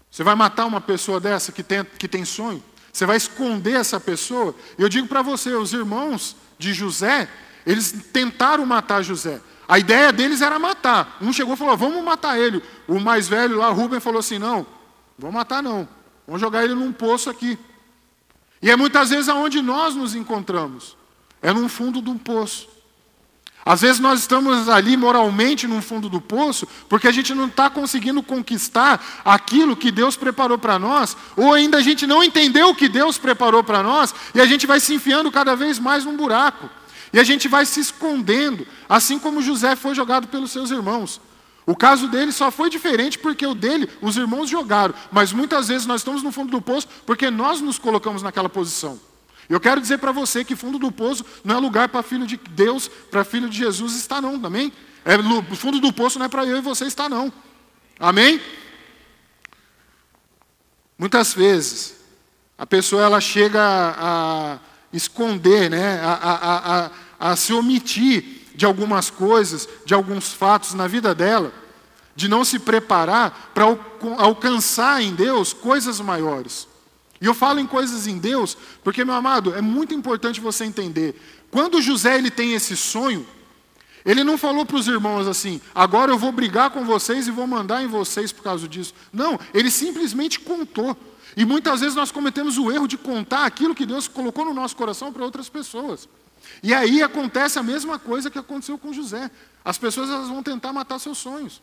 Você 0.08 0.22
vai 0.22 0.36
matar 0.36 0.66
uma 0.66 0.80
pessoa 0.80 1.18
dessa 1.18 1.50
que 1.50 1.64
tem, 1.64 1.84
que 1.84 2.06
tem 2.06 2.24
sonho? 2.24 2.62
Você 2.92 3.04
vai 3.04 3.16
esconder 3.16 3.74
essa 3.74 3.98
pessoa? 3.98 4.54
Eu 4.78 4.88
digo 4.88 5.08
para 5.08 5.20
você, 5.20 5.52
os 5.54 5.72
irmãos 5.72 6.36
de 6.56 6.72
José, 6.72 7.28
eles 7.66 7.92
tentaram 8.12 8.64
matar 8.66 9.02
José. 9.02 9.40
A 9.66 9.78
ideia 9.78 10.12
deles 10.12 10.42
era 10.42 10.58
matar. 10.58 11.16
Um 11.20 11.32
chegou 11.32 11.54
e 11.54 11.56
falou: 11.56 11.76
vamos 11.76 12.02
matar 12.04 12.38
ele. 12.38 12.62
O 12.86 13.00
mais 13.00 13.28
velho 13.28 13.58
lá, 13.58 13.68
Rubem, 13.70 14.00
falou 14.00 14.20
assim: 14.20 14.38
não, 14.38 14.66
vamos 15.18 15.34
matar 15.34 15.62
não. 15.62 15.88
Vamos 16.26 16.40
jogar 16.40 16.64
ele 16.64 16.74
num 16.74 16.92
poço 16.92 17.30
aqui. 17.30 17.58
E 18.60 18.70
é 18.70 18.76
muitas 18.76 19.10
vezes 19.10 19.28
aonde 19.28 19.60
nós 19.60 19.94
nos 19.94 20.14
encontramos. 20.14 20.96
É 21.42 21.52
no 21.52 21.68
fundo 21.68 22.00
de 22.00 22.08
um 22.08 22.18
poço. 22.18 22.68
Às 23.66 23.80
vezes 23.80 23.98
nós 23.98 24.20
estamos 24.20 24.68
ali 24.68 24.94
moralmente 24.94 25.66
no 25.66 25.80
fundo 25.80 26.10
do 26.10 26.20
poço, 26.20 26.68
porque 26.86 27.08
a 27.08 27.12
gente 27.12 27.34
não 27.34 27.46
está 27.46 27.70
conseguindo 27.70 28.22
conquistar 28.22 29.02
aquilo 29.24 29.74
que 29.74 29.90
Deus 29.90 30.16
preparou 30.16 30.58
para 30.58 30.78
nós, 30.78 31.16
ou 31.34 31.54
ainda 31.54 31.78
a 31.78 31.80
gente 31.80 32.06
não 32.06 32.22
entendeu 32.22 32.68
o 32.68 32.74
que 32.74 32.90
Deus 32.90 33.16
preparou 33.16 33.64
para 33.64 33.82
nós, 33.82 34.14
e 34.34 34.40
a 34.40 34.44
gente 34.44 34.66
vai 34.66 34.80
se 34.80 34.92
enfiando 34.92 35.32
cada 35.32 35.56
vez 35.56 35.78
mais 35.78 36.04
num 36.04 36.14
buraco. 36.14 36.68
E 37.14 37.20
a 37.20 37.22
gente 37.22 37.46
vai 37.46 37.64
se 37.64 37.78
escondendo, 37.78 38.66
assim 38.88 39.20
como 39.20 39.40
José 39.40 39.76
foi 39.76 39.94
jogado 39.94 40.26
pelos 40.26 40.50
seus 40.50 40.72
irmãos. 40.72 41.20
O 41.64 41.76
caso 41.76 42.08
dele 42.08 42.32
só 42.32 42.50
foi 42.50 42.68
diferente 42.68 43.20
porque 43.20 43.46
o 43.46 43.54
dele, 43.54 43.88
os 44.02 44.16
irmãos 44.16 44.50
jogaram, 44.50 44.92
mas 45.12 45.32
muitas 45.32 45.68
vezes 45.68 45.86
nós 45.86 46.00
estamos 46.00 46.24
no 46.24 46.32
fundo 46.32 46.50
do 46.50 46.60
poço 46.60 46.88
porque 47.06 47.30
nós 47.30 47.60
nos 47.60 47.78
colocamos 47.78 48.20
naquela 48.20 48.48
posição. 48.48 48.98
Eu 49.48 49.60
quero 49.60 49.80
dizer 49.80 49.98
para 49.98 50.10
você 50.10 50.44
que 50.44 50.56
fundo 50.56 50.76
do 50.76 50.90
poço 50.90 51.24
não 51.44 51.54
é 51.54 51.58
lugar 51.60 51.88
para 51.88 52.02
filho 52.02 52.26
de 52.26 52.36
Deus, 52.36 52.88
para 52.88 53.22
filho 53.22 53.48
de 53.48 53.58
Jesus 53.58 53.94
estar 53.94 54.20
não, 54.20 54.36
também. 54.36 54.72
É, 55.04 55.16
fundo 55.54 55.78
do 55.78 55.92
poço 55.92 56.18
não 56.18 56.26
é 56.26 56.28
para 56.28 56.44
eu 56.44 56.56
e 56.56 56.60
você 56.60 56.84
estar 56.84 57.08
não. 57.08 57.32
Amém? 57.96 58.40
Muitas 60.98 61.32
vezes 61.32 61.94
a 62.58 62.66
pessoa 62.66 63.04
ela 63.04 63.20
chega 63.20 63.62
a, 63.62 64.54
a 64.54 64.58
esconder, 64.92 65.70
né, 65.70 66.00
a, 66.02 66.12
a, 66.12 66.86
a, 66.86 66.90
a 67.24 67.34
se 67.36 67.54
omitir 67.54 68.42
de 68.54 68.66
algumas 68.66 69.08
coisas, 69.08 69.66
de 69.86 69.94
alguns 69.94 70.34
fatos 70.34 70.74
na 70.74 70.86
vida 70.86 71.14
dela, 71.14 71.54
de 72.14 72.28
não 72.28 72.44
se 72.44 72.58
preparar 72.58 73.50
para 73.54 73.64
alcançar 74.18 75.02
em 75.02 75.14
Deus 75.14 75.54
coisas 75.54 75.98
maiores. 76.00 76.68
E 77.22 77.24
eu 77.24 77.32
falo 77.32 77.60
em 77.60 77.66
coisas 77.66 78.06
em 78.06 78.18
Deus, 78.18 78.58
porque, 78.82 79.06
meu 79.06 79.14
amado, 79.14 79.54
é 79.54 79.62
muito 79.62 79.94
importante 79.94 80.38
você 80.38 80.66
entender. 80.66 81.18
Quando 81.50 81.80
José 81.80 82.18
ele 82.18 82.30
tem 82.30 82.52
esse 82.52 82.76
sonho, 82.76 83.26
ele 84.04 84.22
não 84.22 84.36
falou 84.36 84.66
para 84.66 84.76
os 84.76 84.86
irmãos 84.86 85.26
assim, 85.26 85.62
agora 85.74 86.12
eu 86.12 86.18
vou 86.18 86.30
brigar 86.30 86.68
com 86.68 86.84
vocês 86.84 87.26
e 87.26 87.30
vou 87.30 87.46
mandar 87.46 87.82
em 87.82 87.86
vocês 87.86 88.32
por 88.32 88.42
causa 88.42 88.68
disso. 88.68 88.92
Não, 89.10 89.40
ele 89.54 89.70
simplesmente 89.70 90.40
contou. 90.40 90.94
E 91.34 91.46
muitas 91.46 91.80
vezes 91.80 91.96
nós 91.96 92.12
cometemos 92.12 92.58
o 92.58 92.70
erro 92.70 92.86
de 92.86 92.98
contar 92.98 93.46
aquilo 93.46 93.74
que 93.74 93.86
Deus 93.86 94.06
colocou 94.06 94.44
no 94.44 94.52
nosso 94.52 94.76
coração 94.76 95.10
para 95.10 95.24
outras 95.24 95.48
pessoas. 95.48 96.06
E 96.62 96.72
aí 96.72 97.02
acontece 97.02 97.58
a 97.58 97.62
mesma 97.62 97.98
coisa 97.98 98.30
que 98.30 98.38
aconteceu 98.38 98.78
com 98.78 98.92
José. 98.92 99.30
As 99.64 99.78
pessoas 99.78 100.10
elas 100.10 100.28
vão 100.28 100.42
tentar 100.42 100.72
matar 100.72 100.98
seus 100.98 101.18
sonhos. 101.18 101.60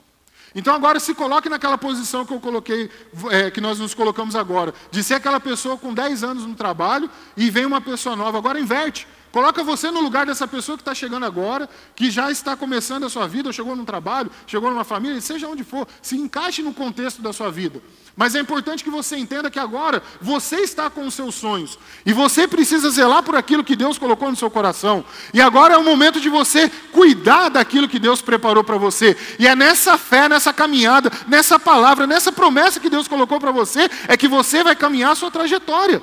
Então 0.54 0.76
agora 0.76 1.00
se 1.00 1.14
coloque 1.14 1.48
naquela 1.48 1.78
posição 1.78 2.26
que 2.26 2.34
eu 2.34 2.40
coloquei, 2.40 2.90
é, 3.30 3.50
que 3.50 3.62
nós 3.62 3.80
nos 3.80 3.94
colocamos 3.94 4.36
agora, 4.36 4.74
de 4.92 5.02
ser 5.04 5.14
aquela 5.14 5.40
pessoa 5.40 5.78
com 5.78 5.94
10 5.94 6.24
anos 6.24 6.46
no 6.46 6.56
trabalho 6.56 7.10
e 7.38 7.50
vem 7.50 7.66
uma 7.66 7.80
pessoa 7.80 8.16
nova. 8.16 8.38
Agora 8.38 8.60
inverte. 8.60 9.08
Coloca 9.32 9.64
você 9.64 9.90
no 9.90 10.02
lugar 10.02 10.26
dessa 10.26 10.48
pessoa 10.48 10.78
que 10.78 10.82
está 10.82 10.94
chegando 10.94 11.26
agora, 11.26 11.70
que 11.96 12.12
já 12.12 12.30
está 12.30 12.56
começando 12.56 13.06
a 13.06 13.10
sua 13.10 13.28
vida, 13.28 13.50
ou 13.50 13.54
chegou 13.54 13.76
num 13.76 13.86
trabalho, 13.86 14.30
chegou 14.46 14.70
numa 14.70 14.84
família, 14.84 15.20
seja 15.22 15.48
onde 15.48 15.64
for, 15.64 15.88
se 16.02 16.18
encaixe 16.18 16.62
no 16.62 16.74
contexto 16.74 17.22
da 17.22 17.32
sua 17.32 17.50
vida. 17.50 17.82
Mas 18.16 18.36
é 18.36 18.40
importante 18.40 18.84
que 18.84 18.90
você 18.90 19.16
entenda 19.16 19.50
que 19.50 19.58
agora 19.58 20.04
você 20.20 20.58
está 20.58 20.90
com 20.90 21.08
os 21.08 21.14
seus 21.14 21.34
sonhos. 21.36 21.80
E 22.06 22.12
você 22.12 22.46
precisa 22.46 22.90
zelar 22.90 23.24
por 23.24 23.36
aquilo 23.36 23.64
que 23.64 23.76
Deus 23.76 23.98
colocou 23.98 24.30
no 24.30 24.36
seu 24.36 24.52
coração. 24.52 25.04
E 25.34 25.42
agora 25.42 25.76
é 25.76 25.78
o 25.78 25.84
momento 25.84 26.20
de 26.20 26.28
você 26.28 26.70
cuidar 26.92 27.50
daquilo 27.50 27.88
que 27.88 28.00
Deus 28.00 28.22
preparou 28.22 28.64
para 28.66 28.78
você. 28.78 29.18
E 29.40 29.48
é 29.48 29.56
nessa 29.56 29.98
fé, 29.98 30.28
nessa 30.28 30.52
caminhada, 30.52 31.10
nessa 31.26 31.58
palavra, 31.58 32.06
nessa 32.06 32.34
promessa 32.34 32.82
que 32.82 32.90
Deus 32.90 33.08
colocou 33.08 33.40
para 33.40 33.52
você, 33.52 33.90
é 34.10 34.18
que 34.18 34.28
você 34.28 34.62
vai 34.62 34.76
caminhar 34.76 35.12
a 35.12 35.16
sua 35.16 35.32
trajetória. 35.32 36.02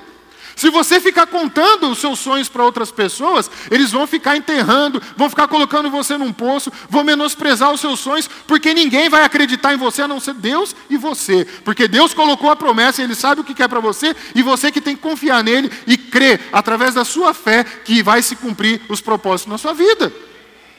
Se 0.59 0.69
você 0.69 0.99
ficar 0.99 1.25
contando 1.25 1.89
os 1.89 1.99
seus 1.99 2.19
sonhos 2.19 2.49
para 2.49 2.65
outras 2.65 2.91
pessoas, 2.91 3.49
eles 3.71 3.91
vão 3.91 4.05
ficar 4.05 4.35
enterrando, 4.35 5.01
vão 5.15 5.29
ficar 5.29 5.47
colocando 5.47 5.89
você 5.89 6.17
num 6.17 6.33
poço, 6.33 6.69
vão 6.89 7.01
menosprezar 7.01 7.71
os 7.71 7.79
seus 7.79 8.01
sonhos, 8.01 8.29
porque 8.45 8.73
ninguém 8.73 9.07
vai 9.07 9.23
acreditar 9.23 9.73
em 9.73 9.77
você 9.77 10.01
a 10.01 10.07
não 10.07 10.19
ser 10.19 10.33
Deus 10.33 10.75
e 10.89 10.97
você. 10.97 11.45
Porque 11.63 11.87
Deus 11.87 12.13
colocou 12.13 12.51
a 12.51 12.57
promessa, 12.57 13.01
Ele 13.01 13.15
sabe 13.15 13.39
o 13.39 13.43
que 13.45 13.53
quer 13.53 13.69
para 13.69 13.79
você, 13.79 14.13
e 14.35 14.41
você 14.43 14.69
que 14.69 14.81
tem 14.81 14.97
que 14.97 15.01
confiar 15.01 15.41
nele 15.45 15.71
e 15.87 15.95
crer, 15.95 16.41
através 16.51 16.93
da 16.93 17.05
sua 17.05 17.33
fé, 17.33 17.63
que 17.63 18.03
vai 18.03 18.21
se 18.21 18.35
cumprir 18.35 18.81
os 18.89 18.99
propósitos 18.99 19.49
na 19.49 19.57
sua 19.57 19.73
vida. 19.73 20.11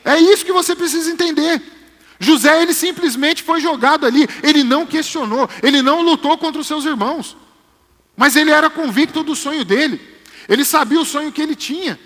É 0.04 0.18
isso 0.18 0.44
que 0.44 0.52
você 0.52 0.76
precisa 0.76 1.10
entender. 1.10 1.58
José, 2.18 2.60
ele 2.60 2.75
simplesmente 2.75 3.42
foi 3.42 3.62
jogado 3.62 4.04
ali, 4.04 4.28
ele 4.42 4.62
não 4.62 4.84
questionou, 4.84 5.49
ele 5.62 5.80
não 5.80 6.02
lutou 6.02 6.37
contra 6.37 6.60
os 6.60 6.66
seus 6.66 6.84
irmãos, 6.84 7.34
mas 8.17 8.37
ele 8.37 8.50
era 8.50 8.69
convicto 8.69 9.23
do 9.23 9.35
sonho 9.35 9.64
dele, 9.64 10.00
ele 10.49 10.64
sabia 10.64 11.00
o 11.00 11.05
sonho 11.05 11.33
que 11.33 11.40
ele 11.40 11.55
tinha. 11.55 11.99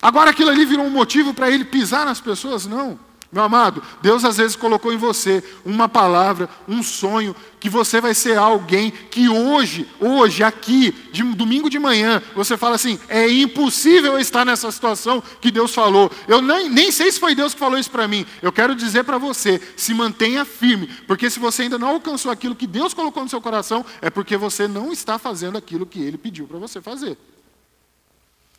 Agora 0.00 0.30
aquilo 0.30 0.50
ali 0.50 0.64
virou 0.64 0.84
um 0.84 0.90
motivo 0.90 1.34
para 1.34 1.50
ele 1.50 1.64
pisar 1.64 2.06
nas 2.06 2.20
pessoas? 2.20 2.66
Não. 2.66 2.98
Meu 3.30 3.42
amado, 3.42 3.82
Deus 4.00 4.24
às 4.24 4.38
vezes 4.38 4.56
colocou 4.56 4.90
em 4.90 4.96
você 4.96 5.44
uma 5.62 5.86
palavra, 5.86 6.48
um 6.66 6.82
sonho, 6.82 7.36
que 7.60 7.68
você 7.68 8.00
vai 8.00 8.14
ser 8.14 8.38
alguém 8.38 8.90
que 8.90 9.28
hoje, 9.28 9.86
hoje, 10.00 10.42
aqui, 10.42 10.92
de 11.12 11.22
domingo 11.22 11.68
de 11.68 11.78
manhã, 11.78 12.22
você 12.34 12.56
fala 12.56 12.76
assim: 12.76 12.98
é 13.06 13.28
impossível 13.28 14.12
eu 14.12 14.18
estar 14.18 14.46
nessa 14.46 14.70
situação 14.72 15.22
que 15.42 15.50
Deus 15.50 15.74
falou. 15.74 16.10
Eu 16.26 16.40
nem, 16.40 16.70
nem 16.70 16.90
sei 16.90 17.12
se 17.12 17.20
foi 17.20 17.34
Deus 17.34 17.52
que 17.52 17.60
falou 17.60 17.78
isso 17.78 17.90
para 17.90 18.08
mim. 18.08 18.24
Eu 18.40 18.50
quero 18.50 18.74
dizer 18.74 19.04
para 19.04 19.18
você: 19.18 19.60
se 19.76 19.92
mantenha 19.92 20.46
firme, 20.46 20.86
porque 21.06 21.28
se 21.28 21.38
você 21.38 21.62
ainda 21.62 21.78
não 21.78 21.88
alcançou 21.88 22.32
aquilo 22.32 22.56
que 22.56 22.66
Deus 22.66 22.94
colocou 22.94 23.22
no 23.22 23.28
seu 23.28 23.42
coração, 23.42 23.84
é 24.00 24.08
porque 24.08 24.38
você 24.38 24.66
não 24.66 24.90
está 24.90 25.18
fazendo 25.18 25.58
aquilo 25.58 25.84
que 25.84 26.00
Ele 26.00 26.16
pediu 26.16 26.46
para 26.46 26.58
você 26.58 26.80
fazer. 26.80 27.18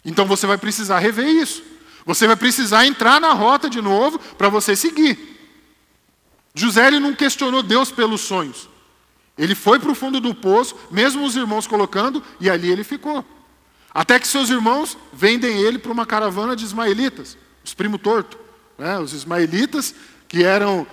Então 0.05 0.27
você 0.27 0.45
vai 0.45 0.59
precisar 0.59 0.99
rever 0.99 1.27
isso. 1.27 1.78
Você 2.09 2.25
vai 2.25 2.35
precisar 2.35 2.87
entrar 2.87 3.21
na 3.21 3.33
rota 3.33 3.69
de 3.69 3.79
novo 3.79 4.17
para 4.35 4.49
você 4.49 4.75
seguir. 4.75 5.15
José 6.55 6.87
ele 6.87 6.99
não 6.99 7.13
questionou 7.13 7.61
Deus 7.61 7.91
pelos 7.91 8.21
sonhos. 8.21 8.67
Ele 9.37 9.53
foi 9.53 9.77
para 9.77 9.91
o 9.91 9.95
fundo 9.95 10.19
do 10.19 10.33
poço, 10.33 10.75
mesmo 10.89 11.23
os 11.23 11.35
irmãos 11.35 11.67
colocando, 11.67 12.23
e 12.41 12.49
ali 12.49 12.67
ele 12.67 12.83
ficou. 12.83 13.23
Até 13.93 14.19
que 14.19 14.27
seus 14.27 14.49
irmãos 14.49 14.97
vendem 15.13 15.55
ele 15.59 15.77
para 15.77 15.91
uma 15.91 16.03
caravana 16.03 16.55
de 16.55 16.65
ismaelitas, 16.65 17.37
os 17.63 17.75
primo 17.75 17.99
torto. 17.99 18.39
Né? 18.75 18.97
Os 18.97 19.13
ismaelitas, 19.13 19.93
que 20.27 20.43
eram 20.43 20.87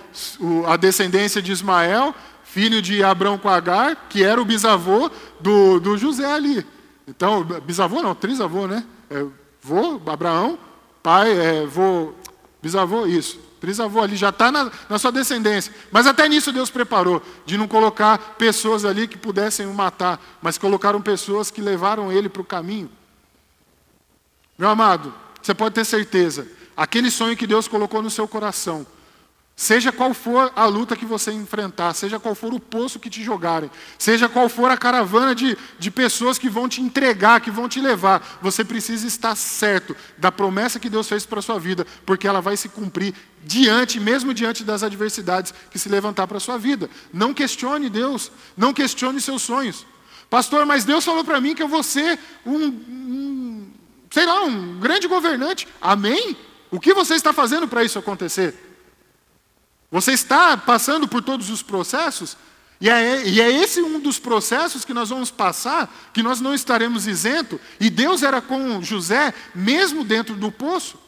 a 0.67 0.77
descendência 0.77 1.41
de 1.41 1.51
Ismael, 1.51 2.13
filho 2.43 2.79
de 2.79 3.03
Abrão 3.03 3.39
com 3.39 3.49
Agar, 3.49 4.07
que 4.07 4.23
era 4.23 4.39
o 4.39 4.45
bisavô 4.45 5.09
do, 5.39 5.79
do 5.79 5.97
José 5.97 6.31
ali. 6.31 6.63
Então, 7.07 7.43
bisavô 7.43 8.03
não, 8.03 8.13
trisavô, 8.13 8.67
né? 8.67 8.85
É, 9.09 9.25
vô, 9.63 9.99
Abraão, 10.05 10.59
pai, 11.07 11.31
é, 11.31 11.65
vô, 11.65 12.11
bisavô, 12.61 13.05
isso. 13.05 13.39
Trisavô 13.61 14.01
ali 14.01 14.17
já 14.17 14.27
está 14.27 14.51
na, 14.51 14.69
na, 14.89 14.99
sua 14.99 15.09
descendência. 15.09 15.73
Mas 15.89 16.05
até 16.05 16.27
nisso 16.27 16.51
Deus 16.51 16.69
preparou, 16.69 17.23
de 17.45 17.57
não 17.57 17.65
colocar 17.65 18.35
pessoas 18.37 18.83
ali 18.83 19.07
que 19.07 19.17
pudessem 19.17 19.65
o 19.67 19.73
matar, 19.73 20.19
mas 20.41 20.57
colocaram 20.57 21.01
pessoas 21.01 21.49
que 21.49 21.61
levaram 21.61 22.11
ele 22.11 22.27
para 22.27 22.41
o 22.41 22.45
caminho. 22.45 22.91
Meu 24.57 24.67
amado, 24.67 25.13
você 25.41 25.53
pode 25.53 25.75
ter 25.75 25.85
certeza, 25.85 26.45
aquele 26.75 27.09
sonho 27.09 27.37
que 27.37 27.47
Deus 27.47 27.69
colocou 27.69 28.01
no 28.01 28.09
seu 28.09 28.27
coração, 28.27 28.85
Seja 29.59 29.91
qual 29.91 30.13
for 30.13 30.53
a 30.55 30.67
luta 30.67 30.95
que 30.95 31.03
você 31.03 31.31
enfrentar, 31.31 31.91
seja 31.95 32.19
qual 32.19 32.35
for 32.35 32.53
o 32.53 32.59
poço 32.59 32.99
que 32.99 33.09
te 33.09 33.23
jogarem, 33.23 33.71
seja 33.97 34.29
qual 34.29 34.47
for 34.47 34.69
a 34.69 34.77
caravana 34.77 35.33
de, 35.33 35.57
de 35.79 35.89
pessoas 35.89 36.37
que 36.37 36.47
vão 36.47 36.69
te 36.69 36.79
entregar, 36.79 37.41
que 37.41 37.49
vão 37.49 37.67
te 37.67 37.81
levar, 37.81 38.37
você 38.39 38.63
precisa 38.63 39.07
estar 39.07 39.35
certo 39.35 39.97
da 40.15 40.31
promessa 40.31 40.79
que 40.79 40.91
Deus 40.91 41.09
fez 41.09 41.25
para 41.25 41.39
a 41.39 41.41
sua 41.41 41.57
vida, 41.57 41.87
porque 42.05 42.27
ela 42.27 42.39
vai 42.39 42.55
se 42.55 42.69
cumprir 42.69 43.15
diante, 43.43 43.99
mesmo 43.99 44.31
diante 44.31 44.63
das 44.63 44.83
adversidades 44.83 45.51
que 45.71 45.79
se 45.79 45.89
levantar 45.89 46.27
para 46.27 46.37
a 46.37 46.39
sua 46.39 46.59
vida. 46.59 46.87
Não 47.11 47.33
questione 47.33 47.89
Deus, 47.89 48.31
não 48.55 48.71
questione 48.71 49.19
seus 49.19 49.41
sonhos. 49.41 49.87
Pastor, 50.29 50.67
mas 50.67 50.85
Deus 50.85 51.03
falou 51.03 51.23
para 51.23 51.41
mim 51.41 51.55
que 51.55 51.63
eu 51.63 51.67
vou 51.67 51.81
ser 51.81 52.19
um, 52.45 52.63
um, 52.63 53.67
sei 54.11 54.27
lá, 54.27 54.43
um 54.43 54.79
grande 54.79 55.07
governante. 55.07 55.67
Amém? 55.81 56.37
O 56.69 56.79
que 56.79 56.93
você 56.93 57.15
está 57.15 57.33
fazendo 57.33 57.67
para 57.67 57.83
isso 57.83 57.97
acontecer? 57.97 58.66
Você 59.91 60.11
está 60.11 60.57
passando 60.57 61.07
por 61.07 61.21
todos 61.23 61.49
os 61.49 61.61
processos, 61.61 62.37
e 62.79 62.89
é, 62.89 63.27
e 63.27 63.41
é, 63.41 63.51
esse 63.51 63.81
um 63.81 63.99
dos 63.99 64.19
processos 64.19 64.85
que 64.85 64.93
nós 64.93 65.09
vamos 65.09 65.31
passar, 65.31 65.91
que 66.13 66.21
nós 66.21 66.39
não 66.39 66.53
estaremos 66.53 67.07
isento. 67.07 67.59
E 67.79 67.89
Deus 67.89 68.21
era 68.21 68.39
com 68.39 68.81
José, 68.83 69.33
mesmo 69.55 70.03
dentro 70.03 70.35
do 70.35 70.51
poço. 70.51 70.99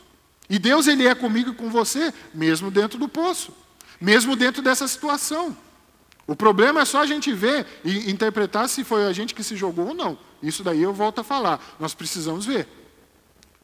E 0.50 0.58
Deus 0.58 0.88
ele 0.88 1.08
é 1.08 1.14
comigo 1.14 1.52
e 1.52 1.56
com 1.56 1.70
você, 1.70 2.12
mesmo 2.34 2.72
dentro 2.72 2.98
do 2.98 3.08
poço, 3.08 3.54
mesmo 4.02 4.36
dentro 4.36 4.64
dessa 4.64 4.88
situação. 4.88 5.56
O 6.26 6.36
problema 6.36 6.82
é 6.82 6.86
só 6.86 7.02
a 7.02 7.06
gente 7.06 7.32
ver 7.34 7.68
e 7.84 8.10
interpretar 8.10 8.68
se 8.68 8.84
foi 8.84 9.06
a 9.06 9.14
gente 9.14 9.36
que 9.36 9.44
se 9.44 9.56
jogou 9.56 9.90
ou 9.90 9.94
não. 9.94 10.18
Isso 10.42 10.64
daí 10.64 10.82
eu 10.82 10.94
volto 10.94 11.22
a 11.22 11.24
falar. 11.24 11.60
Nós 11.80 11.94
precisamos 11.94 12.46
ver. 12.46 12.68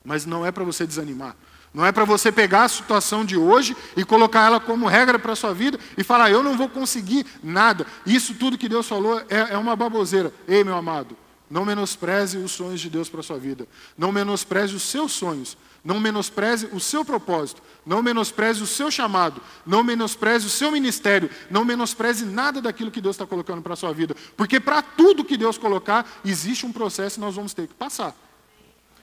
Mas 0.03 0.27
não 0.27 0.45
é 0.45 0.51
para 0.51 0.63
você 0.63 0.85
desanimar. 0.85 1.35
Não 1.75 1.85
é 1.85 1.91
para 1.91 2.05
você 2.05 2.31
pegar 2.31 2.63
a 2.63 2.69
situação 2.69 3.25
de 3.25 3.35
hoje 3.35 3.75
e 3.97 4.05
colocar 4.05 4.45
ela 4.45 4.61
como 4.61 4.87
regra 4.87 5.19
para 5.19 5.33
a 5.33 5.35
sua 5.35 5.53
vida 5.53 5.77
e 5.97 6.05
falar, 6.05 6.31
eu 6.31 6.41
não 6.41 6.55
vou 6.55 6.69
conseguir 6.69 7.25
nada. 7.43 7.85
Isso 8.05 8.33
tudo 8.33 8.57
que 8.57 8.69
Deus 8.69 8.87
falou 8.87 9.19
é, 9.29 9.47
é 9.49 9.57
uma 9.57 9.75
baboseira. 9.75 10.33
Ei, 10.47 10.63
meu 10.63 10.77
amado, 10.77 11.17
não 11.49 11.65
menospreze 11.65 12.37
os 12.37 12.53
sonhos 12.53 12.79
de 12.79 12.89
Deus 12.89 13.09
para 13.09 13.19
a 13.19 13.23
sua 13.23 13.37
vida. 13.37 13.67
Não 13.97 14.09
menospreze 14.09 14.73
os 14.73 14.83
seus 14.83 15.11
sonhos. 15.11 15.57
Não 15.83 15.99
menospreze 15.99 16.69
o 16.71 16.79
seu 16.79 17.03
propósito. 17.03 17.61
Não 17.85 18.01
menospreze 18.01 18.63
o 18.63 18.67
seu 18.67 18.89
chamado. 18.89 19.41
Não 19.65 19.83
menospreze 19.83 20.47
o 20.47 20.49
seu 20.49 20.71
ministério. 20.71 21.29
Não 21.51 21.65
menospreze 21.65 22.23
nada 22.23 22.61
daquilo 22.61 22.89
que 22.89 23.01
Deus 23.01 23.17
está 23.17 23.27
colocando 23.27 23.61
para 23.61 23.73
a 23.73 23.75
sua 23.77 23.91
vida. 23.93 24.15
Porque 24.37 24.61
para 24.61 24.81
tudo 24.81 25.25
que 25.25 25.35
Deus 25.35 25.57
colocar, 25.57 26.09
existe 26.23 26.65
um 26.65 26.71
processo 26.71 27.19
e 27.19 27.21
nós 27.21 27.35
vamos 27.35 27.53
ter 27.53 27.67
que 27.67 27.73
passar. 27.73 28.15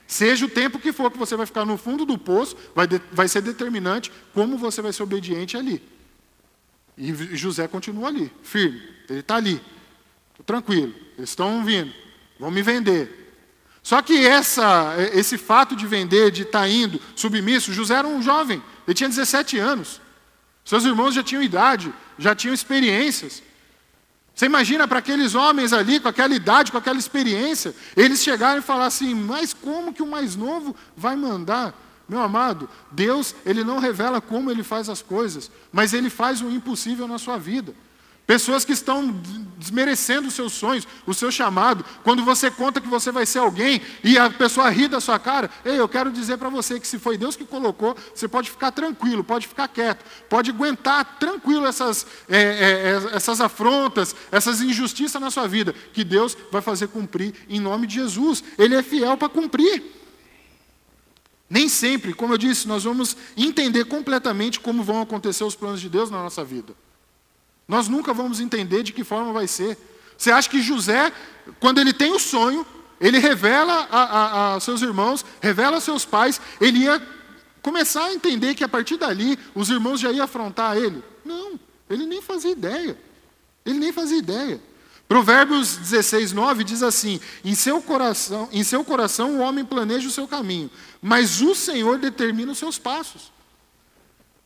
Seja 0.07 0.45
o 0.45 0.49
tempo 0.49 0.79
que 0.79 0.91
for 0.91 1.11
que 1.11 1.17
você 1.17 1.35
vai 1.35 1.45
ficar 1.45 1.65
no 1.65 1.77
fundo 1.77 2.05
do 2.05 2.17
poço, 2.17 2.55
vai, 2.75 2.85
de, 2.85 3.01
vai 3.11 3.27
ser 3.27 3.41
determinante 3.41 4.11
como 4.33 4.57
você 4.57 4.81
vai 4.81 4.93
ser 4.93 5.03
obediente 5.03 5.57
ali. 5.57 5.81
E 6.97 7.13
José 7.35 7.67
continua 7.67 8.09
ali, 8.09 8.31
firme. 8.43 8.81
Ele 9.09 9.19
está 9.19 9.35
ali. 9.35 9.61
tranquilo. 10.45 10.93
Eles 11.17 11.29
estão 11.29 11.63
vindo. 11.63 11.91
Vão 12.39 12.51
me 12.51 12.61
vender. 12.61 13.23
Só 13.81 14.01
que 14.01 14.25
essa, 14.25 14.95
esse 15.13 15.37
fato 15.37 15.75
de 15.75 15.85
vender, 15.85 16.31
de 16.31 16.43
estar 16.43 16.61
tá 16.61 16.69
indo, 16.69 17.01
submisso, 17.15 17.73
José 17.73 17.95
era 17.95 18.07
um 18.07 18.21
jovem. 18.21 18.63
Ele 18.87 18.93
tinha 18.93 19.09
17 19.09 19.57
anos. 19.57 20.01
Seus 20.63 20.85
irmãos 20.85 21.13
já 21.13 21.21
tinham 21.21 21.43
idade, 21.43 21.93
já 22.17 22.33
tinham 22.33 22.53
experiências. 22.53 23.43
Você 24.35 24.47
imagina 24.47 24.87
para 24.87 24.99
aqueles 24.99 25.35
homens 25.35 25.73
ali, 25.73 25.99
com 25.99 26.07
aquela 26.07 26.33
idade, 26.33 26.71
com 26.71 26.77
aquela 26.77 26.97
experiência, 26.97 27.75
eles 27.95 28.23
chegarem 28.23 28.59
e 28.59 28.61
falar 28.61 28.87
assim: 28.87 29.13
mas 29.13 29.53
como 29.53 29.93
que 29.93 30.01
o 30.01 30.07
mais 30.07 30.35
novo 30.35 30.75
vai 30.97 31.15
mandar? 31.15 31.73
Meu 32.09 32.21
amado, 32.21 32.67
Deus, 32.91 33.35
Ele 33.45 33.63
não 33.63 33.79
revela 33.79 34.19
como 34.19 34.51
Ele 34.51 34.63
faz 34.63 34.89
as 34.89 35.01
coisas, 35.01 35.49
mas 35.71 35.93
Ele 35.93 36.09
faz 36.09 36.41
o 36.41 36.49
impossível 36.49 37.07
na 37.07 37.17
sua 37.17 37.37
vida. 37.37 37.73
Pessoas 38.25 38.63
que 38.63 38.71
estão 38.71 39.13
desmerecendo 39.57 40.29
os 40.29 40.33
seus 40.33 40.53
sonhos, 40.53 40.87
o 41.05 41.13
seu 41.13 41.29
chamado. 41.29 41.83
Quando 42.03 42.23
você 42.23 42.49
conta 42.49 42.79
que 42.79 42.87
você 42.87 43.11
vai 43.11 43.25
ser 43.25 43.39
alguém 43.39 43.81
e 44.01 44.17
a 44.17 44.29
pessoa 44.29 44.69
ri 44.69 44.87
da 44.87 45.01
sua 45.01 45.19
cara, 45.19 45.49
ei, 45.65 45.77
eu 45.77 45.89
quero 45.89 46.09
dizer 46.09 46.37
para 46.37 46.47
você 46.49 46.79
que 46.79 46.87
se 46.87 46.97
foi 46.97 47.17
Deus 47.17 47.35
que 47.35 47.43
colocou, 47.43 47.95
você 48.15 48.27
pode 48.27 48.49
ficar 48.49 48.71
tranquilo, 48.71 49.25
pode 49.25 49.47
ficar 49.47 49.67
quieto, 49.67 50.05
pode 50.29 50.51
aguentar 50.51 51.17
tranquilo 51.19 51.65
essas, 51.65 52.07
é, 52.29 52.37
é, 52.37 53.11
é, 53.11 53.15
essas 53.15 53.41
afrontas, 53.41 54.15
essas 54.31 54.61
injustiças 54.61 55.21
na 55.21 55.29
sua 55.29 55.47
vida, 55.47 55.75
que 55.93 56.03
Deus 56.03 56.37
vai 56.49 56.61
fazer 56.61 56.87
cumprir 56.87 57.33
em 57.49 57.59
nome 57.59 57.87
de 57.87 57.95
Jesus. 57.95 58.41
Ele 58.57 58.75
é 58.75 58.83
fiel 58.83 59.17
para 59.17 59.27
cumprir. 59.27 59.83
Nem 61.49 61.67
sempre, 61.67 62.13
como 62.13 62.33
eu 62.33 62.37
disse, 62.37 62.69
nós 62.69 62.85
vamos 62.85 63.17
entender 63.35 63.85
completamente 63.85 64.61
como 64.61 64.81
vão 64.81 65.01
acontecer 65.01 65.43
os 65.43 65.55
planos 65.55 65.81
de 65.81 65.89
Deus 65.89 66.09
na 66.09 66.23
nossa 66.23 66.43
vida. 66.43 66.73
Nós 67.73 67.87
nunca 67.87 68.13
vamos 68.13 68.39
entender 68.39 68.83
de 68.83 68.93
que 68.93 69.03
forma 69.03 69.33
vai 69.33 69.47
ser. 69.47 69.75
Você 70.15 70.29
acha 70.29 70.47
que 70.47 70.61
José, 70.61 71.11
quando 71.59 71.79
ele 71.79 71.91
tem 71.91 72.13
o 72.13 72.19
sonho, 72.19 72.63
ele 73.01 73.17
revela 73.17 73.87
a, 73.89 74.03
a, 74.03 74.53
a 74.53 74.59
seus 74.59 74.83
irmãos, 74.83 75.25
revela 75.41 75.77
a 75.77 75.81
seus 75.81 76.05
pais, 76.05 76.39
ele 76.61 76.83
ia 76.83 77.01
começar 77.63 78.05
a 78.05 78.13
entender 78.13 78.53
que 78.53 78.63
a 78.63 78.69
partir 78.69 78.97
dali 78.97 79.39
os 79.55 79.71
irmãos 79.71 79.99
já 79.99 80.11
iam 80.11 80.23
afrontar 80.23 80.77
ele? 80.77 81.03
Não, 81.25 81.59
ele 81.89 82.05
nem 82.05 82.21
fazia 82.21 82.51
ideia. 82.51 82.95
Ele 83.65 83.79
nem 83.79 83.91
fazia 83.91 84.19
ideia. 84.19 84.61
Provérbios 85.07 85.75
16, 85.75 86.31
9 86.31 86.63
diz 86.63 86.83
assim: 86.83 87.19
em 87.43 87.55
seu, 87.55 87.81
coração, 87.81 88.49
em 88.51 88.63
seu 88.63 88.83
coração 88.83 89.37
o 89.37 89.39
homem 89.39 89.65
planeja 89.65 90.07
o 90.07 90.11
seu 90.11 90.27
caminho, 90.27 90.69
mas 91.01 91.41
o 91.41 91.55
Senhor 91.55 91.97
determina 91.97 92.51
os 92.51 92.59
seus 92.59 92.77
passos. 92.77 93.32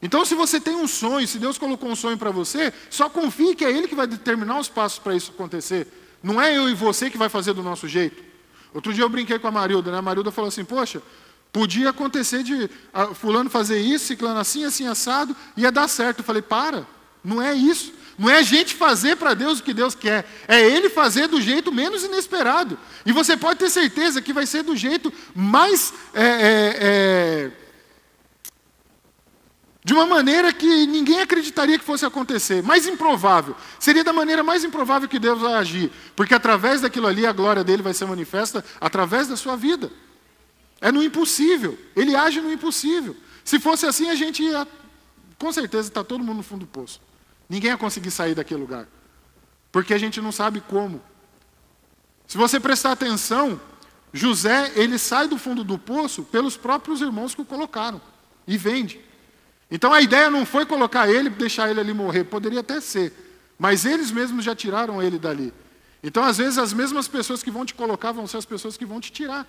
Então, 0.01 0.23
se 0.23 0.35
você 0.35 0.59
tem 0.59 0.75
um 0.75 0.87
sonho, 0.87 1.27
se 1.27 1.39
Deus 1.39 1.57
colocou 1.57 1.89
um 1.89 1.95
sonho 1.95 2.17
para 2.17 2.29
você, 2.29 2.71
só 2.89 3.09
confie 3.09 3.55
que 3.55 3.65
é 3.65 3.71
Ele 3.71 3.87
que 3.87 3.95
vai 3.95 4.05
determinar 4.05 4.59
os 4.59 4.69
passos 4.69 4.99
para 4.99 5.15
isso 5.15 5.31
acontecer. 5.31 5.87
Não 6.21 6.41
é 6.41 6.55
eu 6.55 6.69
e 6.69 6.73
você 6.73 7.09
que 7.09 7.17
vai 7.17 7.29
fazer 7.29 7.53
do 7.53 7.63
nosso 7.63 7.87
jeito. 7.87 8.23
Outro 8.73 8.93
dia 8.93 9.03
eu 9.03 9.09
brinquei 9.09 9.39
com 9.39 9.47
a 9.47 9.51
Marilda, 9.51 9.91
né? 9.91 9.97
A 9.97 10.01
Marilda 10.01 10.31
falou 10.31 10.49
assim: 10.49 10.63
Poxa, 10.63 11.01
podia 11.51 11.89
acontecer 11.89 12.43
de 12.43 12.69
Fulano 13.15 13.49
fazer 13.49 13.79
isso, 13.79 14.05
Ciclano 14.05 14.39
assim, 14.39 14.63
assim, 14.65 14.85
assado, 14.87 15.35
ia 15.55 15.71
dar 15.71 15.87
certo. 15.87 16.19
Eu 16.19 16.25
falei: 16.25 16.43
Para, 16.43 16.85
não 17.23 17.41
é 17.41 17.53
isso. 17.55 17.91
Não 18.19 18.29
é 18.29 18.39
a 18.39 18.41
gente 18.41 18.73
fazer 18.73 19.15
para 19.15 19.35
Deus 19.35 19.59
o 19.59 19.63
que 19.63 19.73
Deus 19.73 19.93
quer, 19.93 20.27
é 20.47 20.59
Ele 20.59 20.89
fazer 20.89 21.27
do 21.27 21.39
jeito 21.39 21.71
menos 21.71 22.03
inesperado. 22.03 22.77
E 23.05 23.11
você 23.11 23.37
pode 23.37 23.59
ter 23.59 23.69
certeza 23.69 24.21
que 24.21 24.33
vai 24.33 24.45
ser 24.45 24.63
do 24.63 24.75
jeito 24.75 25.13
mais. 25.35 25.93
É, 26.13 26.23
é, 26.23 26.77
é 26.79 27.51
De 29.87 29.93
uma 29.93 30.05
maneira 30.05 30.51
que 30.51 30.85
ninguém 30.85 31.21
acreditaria 31.21 31.79
que 31.79 31.85
fosse 31.85 32.05
acontecer, 32.05 32.61
mais 32.61 32.85
improvável. 32.85 33.55
Seria 33.79 34.03
da 34.03 34.11
maneira 34.11 34.43
mais 34.43 34.65
improvável 34.65 35.07
que 35.07 35.17
Deus 35.17 35.39
vai 35.39 35.53
agir, 35.53 35.89
porque 36.13 36.33
através 36.33 36.81
daquilo 36.81 37.07
ali 37.07 37.25
a 37.25 37.31
glória 37.31 37.63
dele 37.63 37.81
vai 37.81 37.93
ser 37.93 38.05
manifesta 38.05 38.65
através 38.81 39.29
da 39.29 39.37
sua 39.37 39.55
vida. 39.55 39.89
É 40.81 40.91
no 40.91 41.01
impossível. 41.01 41.79
Ele 41.95 42.17
age 42.17 42.41
no 42.41 42.51
impossível. 42.51 43.15
Se 43.45 43.61
fosse 43.61 43.85
assim, 43.85 44.09
a 44.09 44.15
gente 44.15 44.43
ia, 44.43 44.67
com 45.39 45.53
certeza, 45.53 45.87
estar 45.87 46.03
tá 46.03 46.05
todo 46.05 46.21
mundo 46.21 46.35
no 46.35 46.43
fundo 46.43 46.65
do 46.65 46.67
poço. 46.67 46.99
Ninguém 47.47 47.71
ia 47.71 47.77
conseguir 47.77 48.11
sair 48.11 48.35
daquele 48.35 48.59
lugar. 48.59 48.89
Porque 49.71 49.93
a 49.93 49.97
gente 49.97 50.19
não 50.19 50.33
sabe 50.33 50.59
como. 50.59 51.01
Se 52.27 52.37
você 52.37 52.59
prestar 52.59 52.91
atenção, 52.91 53.57
José, 54.11 54.69
ele 54.75 54.99
sai 54.99 55.29
do 55.29 55.37
fundo 55.37 55.63
do 55.63 55.77
poço 55.77 56.23
pelos 56.23 56.57
próprios 56.57 56.99
irmãos 56.99 57.33
que 57.33 57.41
o 57.41 57.45
colocaram 57.45 58.01
e 58.45 58.57
vende. 58.57 59.06
Então 59.69 59.93
a 59.93 60.01
ideia 60.01 60.29
não 60.29 60.45
foi 60.45 60.65
colocar 60.65 61.09
ele 61.09 61.29
deixar 61.29 61.69
ele 61.69 61.79
ali 61.79 61.93
morrer, 61.93 62.23
poderia 62.23 62.61
até 62.61 62.79
ser, 62.79 63.13
mas 63.59 63.85
eles 63.85 64.11
mesmos 64.11 64.45
já 64.45 64.55
tiraram 64.55 65.01
ele 65.03 65.19
dali. 65.19 65.53
Então 66.01 66.23
às 66.23 66.37
vezes 66.37 66.57
as 66.57 66.71
mesmas 66.73 67.07
pessoas 67.07 67.43
que 67.43 67.51
vão 67.51 67.65
te 67.65 67.73
colocar 67.73 68.11
vão 68.11 68.27
ser 68.27 68.37
as 68.37 68.45
pessoas 68.45 68.77
que 68.77 68.85
vão 68.85 69.01
te 69.01 69.11
tirar. 69.11 69.45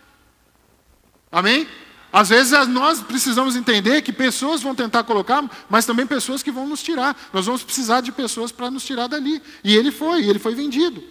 Amém? 1.31 1.69
Às 2.13 2.31
vezes 2.31 2.67
nós 2.69 3.01
precisamos 3.03 3.55
entender 3.55 4.01
que 4.03 4.13
pessoas 4.13 4.63
vão 4.63 4.75
tentar 4.75 5.05
colocar, 5.05 5.45
mas 5.69 5.85
também 5.85 6.07
pessoas 6.07 6.43
que 6.43 6.51
vão 6.51 6.67
nos 6.67 6.83
tirar. 6.83 7.17
Nós 7.33 7.45
vamos 7.47 7.63
precisar 7.63 8.01
de 8.01 8.11
pessoas 8.11 8.51
para 8.51 8.71
nos 8.71 8.85
tirar 8.85 9.09
dali. 9.09 9.43
E 9.63 9.77
ele 9.77 9.93
foi, 9.93 10.25
ele 10.25 10.39
foi 10.39 10.55
vendido. 10.55 11.05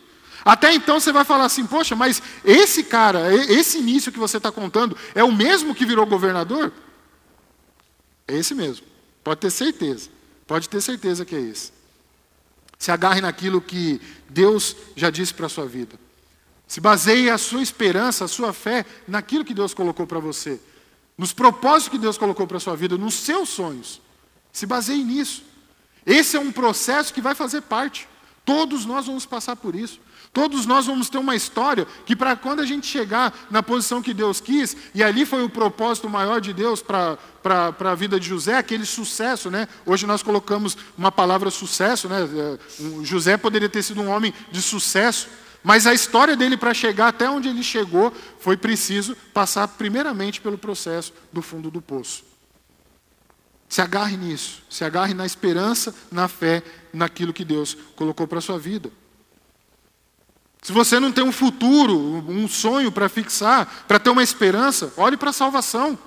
Até 0.44 0.74
então 0.74 1.00
você 1.00 1.12
vai 1.12 1.24
falar 1.24 1.46
assim, 1.46 1.66
poxa, 1.68 1.96
mas 1.96 2.22
esse 2.44 2.84
cara, 2.84 3.34
esse 3.36 3.78
início 3.78 4.12
que 4.12 4.18
você 4.18 4.38
está 4.38 4.52
contando, 4.52 4.98
é 5.14 5.24
o 5.24 5.32
mesmo 5.32 5.76
que 5.76 5.86
virou 5.86 6.06
governador? 6.06 6.74
É 8.28 8.36
esse 8.36 8.56
mesmo. 8.56 8.86
Pode 9.28 9.42
ter 9.42 9.52
certeza. 9.52 10.10
Pode 10.48 10.70
ter 10.70 10.80
certeza 10.80 11.26
que 11.26 11.36
é 11.36 11.40
esse. 11.42 11.74
Se 12.80 12.92
agarre 12.94 13.20
naquilo 13.20 13.60
que 13.60 14.00
Deus 14.30 14.74
já 14.96 15.10
disse 15.10 15.34
para 15.34 15.48
a 15.48 15.50
sua 15.50 15.66
vida. 15.66 16.00
Se 16.66 16.80
baseie 16.80 17.30
a 17.30 17.38
sua 17.38 17.62
esperança, 17.62 18.24
a 18.24 18.28
sua 18.30 18.54
fé 18.54 18.86
naquilo 19.06 19.44
que 19.44 19.54
Deus 19.54 19.74
colocou 19.74 20.08
para 20.08 20.20
você, 20.20 20.62
nos 21.18 21.34
propósitos 21.34 21.90
que 21.90 21.98
Deus 21.98 22.18
colocou 22.18 22.48
para 22.48 22.56
a 22.56 22.60
sua 22.62 22.78
vida, 22.78 22.98
nos 22.98 23.16
seus 23.16 23.50
sonhos. 23.50 24.00
Se 24.54 24.66
baseie 24.66 25.04
nisso. 25.04 25.44
Esse 26.06 26.38
é 26.38 26.40
um 26.40 26.50
processo 26.54 27.14
que 27.14 27.20
vai 27.20 27.36
fazer 27.36 27.64
parte. 27.64 28.08
Todos 28.46 28.86
nós 28.86 29.08
vamos 29.08 29.26
passar 29.26 29.58
por 29.58 29.76
isso. 29.76 30.00
Todos 30.34 30.66
nós 30.66 30.86
vamos 30.86 31.10
ter 31.10 31.18
uma 31.18 31.36
história 31.36 31.88
que, 32.06 32.16
para 32.16 32.36
quando 32.36 32.60
a 32.60 32.66
gente 32.66 32.86
chegar 32.86 33.34
na 33.50 33.64
posição 33.64 34.02
que 34.02 34.14
Deus 34.14 34.40
quis, 34.40 34.76
e 34.94 35.04
ali 35.04 35.26
foi 35.26 35.44
o 35.44 35.50
propósito 35.50 36.10
maior 36.10 36.40
de 36.40 36.54
Deus 36.54 36.82
para 36.82 37.18
a 37.80 37.96
vida 37.96 38.20
de 38.20 38.28
José, 38.28 38.56
aquele 38.56 38.86
sucesso, 38.86 39.50
né? 39.50 39.68
Hoje 39.86 40.06
nós 40.06 40.22
colocamos 40.22 40.78
uma 40.98 41.12
palavra 41.12 41.50
sucesso, 41.50 42.08
né? 42.08 42.22
É, 42.24 42.58
José 43.04 43.38
poderia 43.38 43.70
ter 43.70 43.82
sido 43.82 44.02
um 44.02 44.10
homem 44.10 44.34
de 44.52 44.62
sucesso, 44.62 45.28
mas 45.64 45.88
a 45.88 45.94
história 45.94 46.36
dele 46.36 46.56
para 46.56 46.74
chegar 46.74 47.08
até 47.08 47.30
onde 47.30 47.50
ele 47.50 47.64
chegou 47.64 48.14
foi 48.40 48.56
preciso 48.56 49.16
passar 49.34 49.68
primeiramente 49.68 50.40
pelo 50.40 50.58
processo 50.58 51.14
do 51.34 51.42
fundo 51.42 51.72
do 51.72 51.82
poço. 51.82 52.24
Se 53.68 53.82
agarre 53.82 54.16
nisso, 54.16 54.62
se 54.70 54.86
agarre 54.86 55.14
na 55.14 55.26
esperança, 55.26 55.94
na 56.12 56.28
fé, 56.28 56.64
naquilo 56.94 57.34
que 57.34 57.44
Deus 57.44 57.76
colocou 57.96 58.28
para 58.28 58.38
a 58.38 58.42
sua 58.42 58.58
vida. 58.58 58.90
Se 60.68 60.74
você 60.74 61.00
não 61.00 61.14
tem 61.14 61.24
um 61.24 61.32
futuro, 61.32 61.98
um 62.28 62.46
sonho 62.46 62.92
para 62.92 63.08
fixar, 63.08 63.86
para 63.88 63.98
ter 63.98 64.10
uma 64.10 64.22
esperança, 64.22 64.92
olhe 64.98 65.16
para 65.16 65.30
a 65.30 65.34
salvação. 65.34 65.98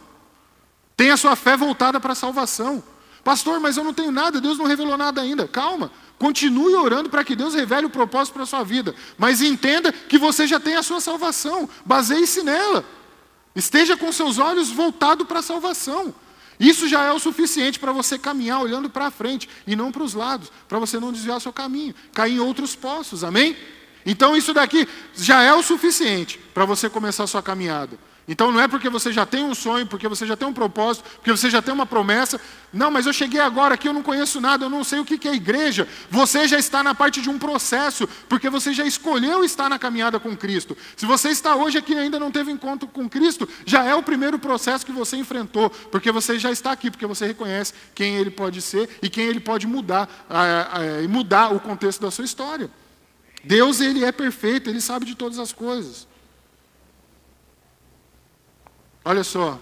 Tenha 0.94 1.16
sua 1.16 1.34
fé 1.34 1.56
voltada 1.56 1.98
para 1.98 2.12
a 2.12 2.14
salvação. 2.14 2.84
Pastor, 3.24 3.58
mas 3.58 3.78
eu 3.78 3.84
não 3.84 3.94
tenho 3.94 4.10
nada, 4.12 4.38
Deus 4.38 4.58
não 4.58 4.66
revelou 4.66 4.98
nada 4.98 5.22
ainda. 5.22 5.48
Calma, 5.48 5.90
continue 6.18 6.74
orando 6.74 7.08
para 7.08 7.24
que 7.24 7.34
Deus 7.34 7.54
revele 7.54 7.86
o 7.86 7.90
propósito 7.90 8.34
para 8.34 8.42
a 8.42 8.46
sua 8.46 8.62
vida. 8.62 8.94
Mas 9.16 9.40
entenda 9.40 9.90
que 9.92 10.18
você 10.18 10.46
já 10.46 10.60
tem 10.60 10.76
a 10.76 10.82
sua 10.82 11.00
salvação, 11.00 11.66
baseie-se 11.86 12.42
nela. 12.42 12.84
Esteja 13.56 13.96
com 13.96 14.12
seus 14.12 14.36
olhos 14.36 14.68
voltados 14.68 15.26
para 15.26 15.38
a 15.38 15.42
salvação. 15.42 16.14
Isso 16.60 16.86
já 16.86 17.02
é 17.04 17.12
o 17.12 17.18
suficiente 17.18 17.78
para 17.78 17.92
você 17.92 18.18
caminhar 18.18 18.60
olhando 18.60 18.90
para 18.90 19.10
frente 19.10 19.48
e 19.66 19.74
não 19.74 19.90
para 19.90 20.02
os 20.02 20.12
lados, 20.12 20.52
para 20.68 20.78
você 20.78 21.00
não 21.00 21.10
desviar 21.10 21.40
seu 21.40 21.50
caminho, 21.50 21.94
cair 22.12 22.34
em 22.34 22.40
outros 22.40 22.76
poços, 22.76 23.24
amém? 23.24 23.56
Então 24.04 24.36
isso 24.36 24.52
daqui 24.54 24.88
já 25.14 25.42
é 25.42 25.52
o 25.52 25.62
suficiente 25.62 26.38
para 26.52 26.64
você 26.64 26.88
começar 26.88 27.24
a 27.24 27.26
sua 27.26 27.42
caminhada. 27.42 27.98
Então 28.28 28.52
não 28.52 28.60
é 28.60 28.68
porque 28.68 28.88
você 28.88 29.12
já 29.12 29.26
tem 29.26 29.42
um 29.42 29.56
sonho, 29.56 29.84
porque 29.88 30.06
você 30.06 30.24
já 30.24 30.36
tem 30.36 30.46
um 30.46 30.52
propósito, 30.52 31.04
porque 31.16 31.32
você 31.32 31.50
já 31.50 31.60
tem 31.60 31.74
uma 31.74 31.84
promessa. 31.84 32.40
Não, 32.72 32.88
mas 32.88 33.04
eu 33.04 33.12
cheguei 33.12 33.40
agora 33.40 33.74
aqui, 33.74 33.88
eu 33.88 33.92
não 33.92 34.04
conheço 34.04 34.40
nada, 34.40 34.66
eu 34.66 34.70
não 34.70 34.84
sei 34.84 35.00
o 35.00 35.04
que 35.04 35.26
é 35.26 35.34
igreja. 35.34 35.88
Você 36.08 36.46
já 36.46 36.56
está 36.56 36.80
na 36.80 36.94
parte 36.94 37.20
de 37.20 37.28
um 37.28 37.40
processo, 37.40 38.08
porque 38.28 38.48
você 38.48 38.72
já 38.72 38.84
escolheu 38.84 39.42
estar 39.42 39.68
na 39.68 39.80
caminhada 39.80 40.20
com 40.20 40.36
Cristo. 40.36 40.78
Se 40.96 41.06
você 41.06 41.30
está 41.30 41.56
hoje 41.56 41.78
aqui 41.78 41.92
e 41.92 41.98
ainda 41.98 42.20
não 42.20 42.30
teve 42.30 42.52
encontro 42.52 42.86
com 42.86 43.08
Cristo, 43.08 43.48
já 43.66 43.84
é 43.84 43.96
o 43.96 44.02
primeiro 44.02 44.38
processo 44.38 44.86
que 44.86 44.92
você 44.92 45.16
enfrentou, 45.16 45.68
porque 45.68 46.12
você 46.12 46.38
já 46.38 46.52
está 46.52 46.70
aqui, 46.70 46.88
porque 46.88 47.06
você 47.06 47.26
reconhece 47.26 47.72
quem 47.96 48.14
Ele 48.14 48.30
pode 48.30 48.62
ser 48.62 48.88
e 49.02 49.10
quem 49.10 49.24
Ele 49.24 49.40
pode 49.40 49.66
mudar, 49.66 50.08
mudar 51.08 51.52
o 51.52 51.58
contexto 51.58 52.00
da 52.00 52.12
sua 52.12 52.24
história. 52.24 52.70
Deus, 53.42 53.80
Ele 53.80 54.04
é 54.04 54.12
perfeito, 54.12 54.68
Ele 54.68 54.80
sabe 54.80 55.06
de 55.06 55.14
todas 55.14 55.38
as 55.38 55.52
coisas. 55.52 56.06
Olha 59.04 59.24
só. 59.24 59.58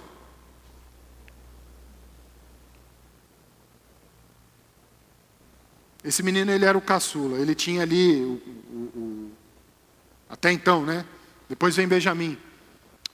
Esse 6.02 6.22
menino, 6.22 6.50
ele 6.50 6.64
era 6.64 6.78
o 6.78 6.80
caçula. 6.80 7.38
Ele 7.38 7.54
tinha 7.54 7.82
ali, 7.82 8.22
o, 8.22 8.40
o, 8.70 8.98
o, 8.98 9.32
até 10.28 10.50
então, 10.52 10.84
né? 10.84 11.04
Depois 11.48 11.76
vem 11.76 11.88
Benjamim. 11.88 12.38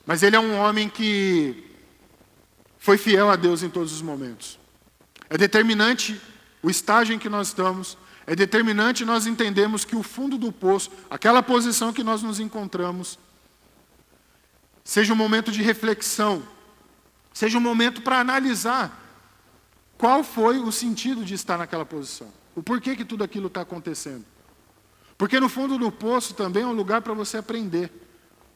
Mas 0.06 0.22
ele 0.22 0.36
é 0.36 0.40
um 0.40 0.56
homem 0.56 0.88
que 0.88 1.64
foi 2.78 2.98
fiel 2.98 3.30
a 3.30 3.36
Deus 3.36 3.62
em 3.62 3.70
todos 3.70 3.92
os 3.92 4.02
momentos. 4.02 4.58
É 5.30 5.38
determinante 5.38 6.20
o 6.62 6.70
estágio 6.70 7.14
em 7.14 7.18
que 7.18 7.28
nós 7.28 7.48
estamos, 7.48 7.96
é 8.26 8.34
determinante 8.34 9.04
nós 9.04 9.26
entendemos 9.26 9.84
que 9.84 9.96
o 9.96 10.02
fundo 10.02 10.38
do 10.38 10.50
poço, 10.50 10.90
aquela 11.10 11.42
posição 11.42 11.92
que 11.92 12.02
nós 12.02 12.22
nos 12.22 12.40
encontramos, 12.40 13.18
seja 14.82 15.12
um 15.12 15.16
momento 15.16 15.52
de 15.52 15.62
reflexão, 15.62 16.42
seja 17.32 17.58
um 17.58 17.60
momento 17.60 18.02
para 18.02 18.20
analisar 18.20 19.00
qual 19.98 20.24
foi 20.24 20.58
o 20.58 20.72
sentido 20.72 21.24
de 21.24 21.34
estar 21.34 21.58
naquela 21.58 21.84
posição, 21.84 22.32
o 22.54 22.62
porquê 22.62 22.96
que 22.96 23.04
tudo 23.04 23.24
aquilo 23.24 23.48
está 23.48 23.60
acontecendo. 23.60 24.24
Porque 25.16 25.38
no 25.38 25.48
fundo 25.48 25.78
do 25.78 25.92
poço 25.92 26.34
também 26.34 26.62
é 26.62 26.66
um 26.66 26.72
lugar 26.72 27.02
para 27.02 27.14
você 27.14 27.36
aprender, 27.36 27.90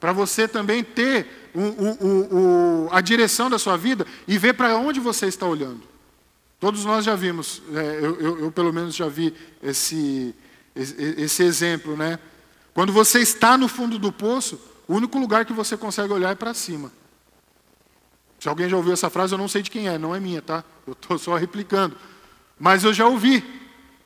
para 0.00 0.12
você 0.12 0.48
também 0.48 0.82
ter 0.82 1.50
o, 1.54 1.60
o, 1.60 2.86
o, 2.86 2.88
a 2.90 3.00
direção 3.00 3.50
da 3.50 3.58
sua 3.58 3.76
vida 3.76 4.06
e 4.26 4.38
ver 4.38 4.54
para 4.54 4.76
onde 4.76 4.98
você 4.98 5.26
está 5.26 5.46
olhando. 5.46 5.82
Todos 6.60 6.84
nós 6.84 7.04
já 7.04 7.14
vimos, 7.14 7.62
é, 7.72 7.98
eu, 8.04 8.20
eu, 8.20 8.38
eu, 8.40 8.52
pelo 8.52 8.72
menos 8.72 8.96
já 8.96 9.08
vi 9.08 9.32
esse, 9.62 10.34
esse 10.74 11.42
exemplo, 11.42 11.96
né? 11.96 12.18
Quando 12.74 12.92
você 12.92 13.20
está 13.20 13.56
no 13.56 13.68
fundo 13.68 13.98
do 13.98 14.12
poço, 14.12 14.60
o 14.86 14.94
único 14.94 15.18
lugar 15.18 15.44
que 15.44 15.52
você 15.52 15.76
consegue 15.76 16.12
olhar 16.12 16.30
é 16.30 16.34
para 16.34 16.54
cima. 16.54 16.90
Se 18.40 18.48
alguém 18.48 18.68
já 18.68 18.76
ouviu 18.76 18.92
essa 18.92 19.10
frase, 19.10 19.34
eu 19.34 19.38
não 19.38 19.48
sei 19.48 19.62
de 19.62 19.70
quem 19.70 19.88
é, 19.88 19.98
não 19.98 20.14
é 20.14 20.20
minha, 20.20 20.40
tá? 20.42 20.64
Eu 20.86 20.92
estou 20.92 21.18
só 21.18 21.36
replicando. 21.36 21.96
Mas 22.58 22.84
eu 22.84 22.92
já 22.92 23.06
ouvi. 23.06 23.44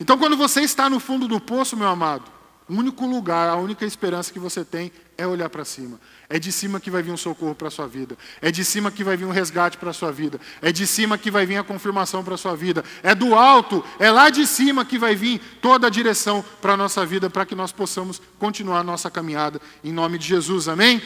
Então, 0.00 0.18
quando 0.18 0.36
você 0.36 0.62
está 0.62 0.90
no 0.90 0.98
fundo 0.98 1.28
do 1.28 1.40
poço, 1.40 1.76
meu 1.76 1.88
amado, 1.88 2.24
o 2.68 2.74
único 2.74 3.06
lugar, 3.06 3.48
a 3.48 3.56
única 3.56 3.84
esperança 3.84 4.32
que 4.32 4.38
você 4.38 4.64
tem 4.64 4.90
é 5.22 5.26
olhar 5.26 5.48
para 5.48 5.64
cima. 5.64 6.00
É 6.28 6.38
de 6.38 6.50
cima 6.50 6.80
que 6.80 6.90
vai 6.90 7.02
vir 7.02 7.12
um 7.12 7.16
socorro 7.16 7.54
para 7.54 7.68
a 7.68 7.70
sua 7.70 7.86
vida. 7.86 8.16
É 8.40 8.50
de 8.50 8.64
cima 8.64 8.90
que 8.90 9.04
vai 9.04 9.16
vir 9.16 9.24
um 9.24 9.30
resgate 9.30 9.78
para 9.78 9.90
a 9.90 9.92
sua 9.92 10.10
vida. 10.10 10.40
É 10.60 10.72
de 10.72 10.86
cima 10.86 11.16
que 11.16 11.30
vai 11.30 11.46
vir 11.46 11.56
a 11.56 11.64
confirmação 11.64 12.24
para 12.24 12.34
a 12.34 12.38
sua 12.38 12.56
vida. 12.56 12.84
É 13.02 13.14
do 13.14 13.34
alto, 13.34 13.84
é 13.98 14.10
lá 14.10 14.30
de 14.30 14.46
cima 14.46 14.84
que 14.84 14.98
vai 14.98 15.14
vir 15.14 15.40
toda 15.60 15.86
a 15.86 15.90
direção 15.90 16.44
para 16.60 16.74
a 16.74 16.76
nossa 16.76 17.06
vida, 17.06 17.30
para 17.30 17.46
que 17.46 17.54
nós 17.54 17.72
possamos 17.72 18.20
continuar 18.38 18.80
a 18.80 18.84
nossa 18.84 19.10
caminhada 19.10 19.60
em 19.84 19.92
nome 19.92 20.18
de 20.18 20.26
Jesus. 20.26 20.68
Amém? 20.68 21.00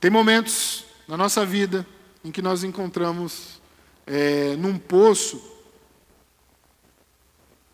Tem 0.00 0.10
momentos 0.10 0.84
na 1.06 1.16
nossa 1.16 1.44
vida 1.44 1.86
em 2.24 2.30
que 2.30 2.42
nós 2.42 2.64
encontramos 2.64 3.60
é, 4.06 4.56
num 4.56 4.78
poço 4.78 5.40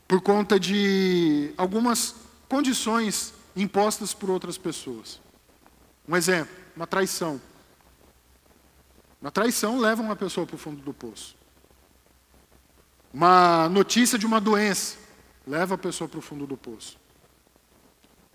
por 0.09 0.21
conta 0.21 0.59
de 0.59 1.53
algumas 1.57 2.15
condições 2.49 3.36
impostas 3.57 4.13
por 4.13 4.31
outras 4.31 4.59
pessoas. 4.59 5.21
Um 6.07 6.15
exemplo, 6.15 6.55
uma 6.77 6.87
traição. 6.87 7.41
Uma 9.21 9.31
traição 9.31 9.79
leva 9.79 10.03
uma 10.03 10.15
pessoa 10.15 10.47
para 10.47 10.57
o 10.57 10.59
fundo 10.59 10.83
do 10.83 10.93
poço. 10.93 11.35
Uma 13.13 13.69
notícia 13.69 14.19
de 14.19 14.27
uma 14.27 14.41
doença 14.41 14.99
leva 15.47 15.75
a 15.75 15.79
pessoa 15.79 16.07
para 16.07 16.19
o 16.19 16.23
fundo 16.23 16.47
do 16.47 16.57
poço. 16.57 16.99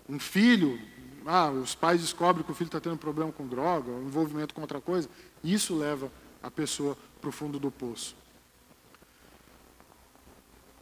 Um 0.08 0.18
filho, 0.18 0.78
ah, 1.24 1.50
os 1.50 1.74
pais 1.74 2.00
descobrem 2.00 2.44
que 2.44 2.50
o 2.50 2.54
filho 2.54 2.68
está 2.68 2.80
tendo 2.80 2.96
problema 2.96 3.30
com 3.30 3.46
droga, 3.46 3.92
envolvimento 3.92 4.52
com 4.52 4.60
outra 4.60 4.80
coisa, 4.80 5.08
isso 5.44 5.76
leva 5.76 6.10
a 6.42 6.50
pessoa 6.50 6.98
para 7.20 7.28
o 7.28 7.32
fundo 7.32 7.60
do 7.60 7.70
poço. 7.70 8.16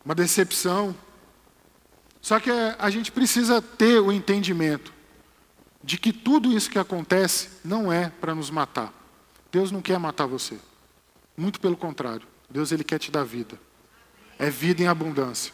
uma 0.02 0.14
decepção. 0.14 0.96
Só 2.20 2.38
que 2.38 2.50
a 2.50 2.90
gente 2.90 3.10
precisa 3.10 3.62
ter 3.62 4.00
o 4.00 4.12
entendimento 4.12 4.92
de 5.82 5.96
que 5.96 6.12
tudo 6.12 6.52
isso 6.52 6.70
que 6.70 6.78
acontece 6.78 7.48
não 7.64 7.92
é 7.92 8.10
para 8.10 8.34
nos 8.34 8.50
matar. 8.50 8.92
Deus 9.50 9.72
não 9.72 9.80
quer 9.80 9.98
matar 9.98 10.26
você. 10.26 10.58
Muito 11.36 11.60
pelo 11.60 11.76
contrário. 11.76 12.26
Deus 12.48 12.70
ele 12.72 12.84
quer 12.84 12.98
te 12.98 13.10
dar 13.10 13.24
vida. 13.24 13.58
É 14.38 14.50
vida 14.50 14.82
em 14.82 14.86
abundância. 14.86 15.52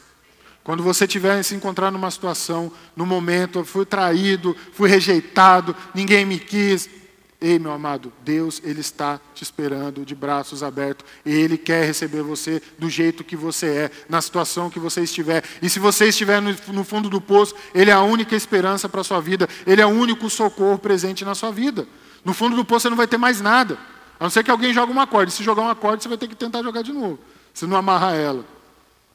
Quando 0.65 0.83
você 0.83 1.07
tiver 1.07 1.41
se 1.45 1.55
encontrar 1.55 1.93
numa 1.93 2.11
situação, 2.11 2.73
no 2.97 3.07
momento, 3.07 3.61
eu 3.61 3.65
fui 3.65 3.87
traído, 3.87 4.57
fui 4.73 4.89
rejeitado, 4.89 5.77
ninguém 5.95 6.27
me 6.27 6.41
quis, 6.41 6.91
Ei, 7.41 7.59
meu 7.59 7.71
amado, 7.71 8.13
Deus, 8.25 8.63
Ele 8.65 8.81
está 8.81 9.21
te 9.35 9.43
esperando 9.43 10.07
de 10.07 10.15
braços 10.15 10.63
abertos. 10.63 11.05
Ele 11.25 11.59
quer 11.59 11.85
receber 11.85 12.23
você 12.23 12.63
do 12.79 12.89
jeito 12.89 13.23
que 13.23 13.37
você 13.37 13.67
é, 13.67 13.91
na 14.09 14.23
situação 14.23 14.71
que 14.71 14.79
você 14.79 15.03
estiver. 15.03 15.45
E 15.61 15.69
se 15.69 15.79
você 15.79 16.07
estiver 16.07 16.41
no, 16.41 16.55
no 16.69 16.83
fundo 16.83 17.11
do 17.11 17.21
poço, 17.21 17.55
Ele 17.75 17.91
é 17.91 17.95
a 17.95 18.03
única 18.03 18.35
esperança 18.35 18.89
para 18.89 19.03
a 19.03 19.05
sua 19.05 19.21
vida. 19.21 19.47
Ele 19.67 19.83
é 19.83 19.87
o 19.87 19.91
único 19.91 20.31
socorro 20.31 20.79
presente 20.79 21.25
na 21.25 21.35
sua 21.35 21.51
vida. 21.53 21.87
No 22.25 22.33
fundo 22.33 22.57
do 22.57 22.65
poço 22.65 22.83
você 22.83 22.91
não 22.91 22.97
vai 22.97 23.07
ter 23.07 23.19
mais 23.19 23.41
nada. 23.41 23.79
A 24.19 24.25
não 24.25 24.31
ser 24.31 24.43
que 24.43 24.51
alguém 24.51 24.73
jogue 24.73 24.91
uma 24.91 25.07
corda. 25.07 25.29
E 25.29 25.33
se 25.33 25.45
jogar 25.45 25.63
uma 25.63 25.75
corda, 25.75 26.03
você 26.03 26.09
vai 26.09 26.17
ter 26.17 26.29
que 26.29 26.35
tentar 26.35 26.63
jogar 26.63 26.83
de 26.83 26.93
novo. 26.93 27.19
Se 27.53 27.67
não 27.67 27.77
amarrar 27.77 28.15
ela. 28.15 28.45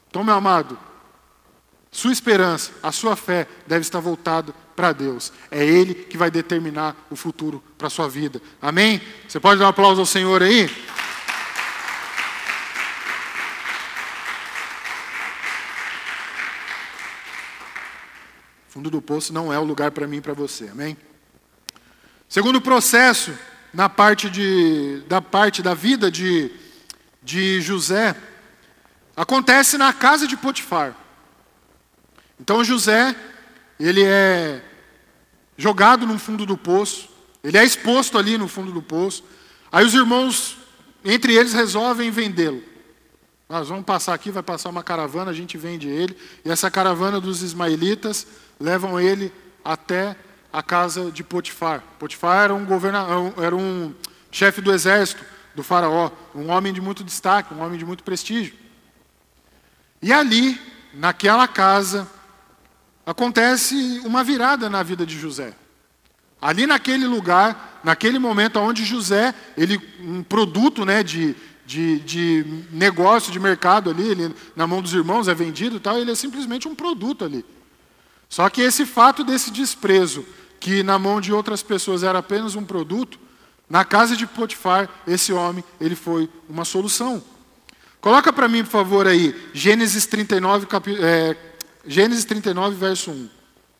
Então, 0.08 0.22
meu 0.22 0.34
amado, 0.34 0.78
sua 1.90 2.12
esperança, 2.12 2.70
a 2.82 2.92
sua 2.92 3.16
fé 3.16 3.48
deve 3.66 3.80
estar 3.80 3.98
voltada 3.98 4.54
para 4.74 4.92
Deus. 4.92 5.32
É 5.50 5.64
Ele 5.64 5.94
que 5.94 6.16
vai 6.16 6.30
determinar 6.30 6.96
o 7.10 7.16
futuro 7.16 7.62
para 7.76 7.86
a 7.86 7.90
sua 7.90 8.08
vida. 8.08 8.40
Amém? 8.60 9.00
Você 9.28 9.38
pode 9.38 9.58
dar 9.58 9.66
um 9.66 9.68
aplauso 9.68 10.00
ao 10.00 10.06
Senhor 10.06 10.42
aí? 10.42 10.70
Fundo 18.68 18.88
do 18.88 19.02
poço 19.02 19.32
não 19.32 19.52
é 19.52 19.58
o 19.58 19.64
lugar 19.64 19.90
para 19.90 20.06
mim 20.06 20.16
e 20.16 20.20
para 20.22 20.32
você. 20.32 20.68
Amém? 20.68 20.96
Segundo 22.28 22.60
processo, 22.60 23.36
na 23.72 23.88
parte, 23.88 24.30
de, 24.30 25.02
da, 25.06 25.20
parte 25.20 25.62
da 25.62 25.74
vida 25.74 26.10
de, 26.10 26.50
de 27.22 27.60
José, 27.60 28.16
acontece 29.14 29.76
na 29.76 29.92
casa 29.92 30.26
de 30.26 30.36
Potifar. 30.36 30.96
Então 32.40 32.64
José 32.64 33.14
ele 33.84 34.04
é 34.04 34.62
jogado 35.56 36.06
no 36.06 36.18
fundo 36.18 36.46
do 36.46 36.56
poço, 36.56 37.08
ele 37.42 37.58
é 37.58 37.64
exposto 37.64 38.18
ali 38.18 38.38
no 38.38 38.48
fundo 38.48 38.72
do 38.72 38.82
poço. 38.82 39.24
Aí 39.70 39.84
os 39.84 39.94
irmãos, 39.94 40.56
entre 41.04 41.34
eles, 41.34 41.52
resolvem 41.52 42.10
vendê-lo. 42.10 42.62
Nós 43.48 43.68
vamos 43.68 43.84
passar 43.84 44.14
aqui, 44.14 44.30
vai 44.30 44.42
passar 44.42 44.70
uma 44.70 44.82
caravana, 44.82 45.30
a 45.30 45.34
gente 45.34 45.58
vende 45.58 45.88
ele. 45.88 46.16
E 46.44 46.50
essa 46.50 46.70
caravana 46.70 47.20
dos 47.20 47.42
ismaelitas 47.42 48.26
levam 48.58 49.00
ele 49.00 49.32
até 49.64 50.16
a 50.52 50.62
casa 50.62 51.10
de 51.10 51.24
Potifar. 51.24 51.82
Potifar 51.98 52.44
era 52.44 52.54
um, 52.54 52.66
era 53.42 53.56
um 53.56 53.94
chefe 54.30 54.60
do 54.60 54.72
exército 54.72 55.24
do 55.54 55.62
faraó, 55.62 56.10
um 56.34 56.50
homem 56.50 56.72
de 56.72 56.80
muito 56.80 57.04
destaque, 57.04 57.52
um 57.52 57.60
homem 57.60 57.78
de 57.78 57.84
muito 57.84 58.02
prestígio. 58.02 58.54
E 60.00 60.12
ali, 60.12 60.60
naquela 60.94 61.46
casa, 61.46 62.08
acontece 63.04 64.00
uma 64.04 64.22
virada 64.22 64.70
na 64.70 64.82
vida 64.82 65.04
de 65.04 65.18
José. 65.18 65.54
Ali 66.40 66.66
naquele 66.66 67.06
lugar, 67.06 67.80
naquele 67.84 68.18
momento 68.18 68.58
onde 68.58 68.84
José, 68.84 69.34
ele 69.56 69.80
um 70.00 70.22
produto, 70.22 70.84
né, 70.84 71.02
de, 71.02 71.36
de, 71.64 72.00
de 72.00 72.64
negócio, 72.72 73.32
de 73.32 73.38
mercado 73.38 73.90
ali, 73.90 74.08
ele, 74.08 74.34
na 74.56 74.66
mão 74.66 74.82
dos 74.82 74.92
irmãos 74.92 75.28
é 75.28 75.34
vendido 75.34 75.76
e 75.76 75.80
tal, 75.80 75.98
ele 75.98 76.10
é 76.10 76.14
simplesmente 76.14 76.66
um 76.66 76.74
produto 76.74 77.24
ali. 77.24 77.44
Só 78.28 78.48
que 78.48 78.60
esse 78.60 78.84
fato 78.86 79.22
desse 79.22 79.50
desprezo, 79.50 80.24
que 80.58 80.82
na 80.82 80.98
mão 80.98 81.20
de 81.20 81.32
outras 81.32 81.62
pessoas 81.62 82.02
era 82.02 82.18
apenas 82.18 82.54
um 82.54 82.64
produto, 82.64 83.18
na 83.68 83.84
casa 83.84 84.16
de 84.16 84.26
Potifar, 84.26 84.88
esse 85.06 85.32
homem, 85.32 85.64
ele 85.80 85.94
foi 85.94 86.28
uma 86.48 86.64
solução. 86.64 87.22
Coloca 88.00 88.32
para 88.32 88.48
mim, 88.48 88.64
por 88.64 88.70
favor, 88.70 89.06
aí, 89.06 89.34
Gênesis 89.54 90.06
39, 90.06 90.66
capi, 90.66 90.96
é, 91.00 91.34
Gênesis 91.86 92.24
39, 92.24 92.76
verso 92.76 93.10
1. 93.10 93.28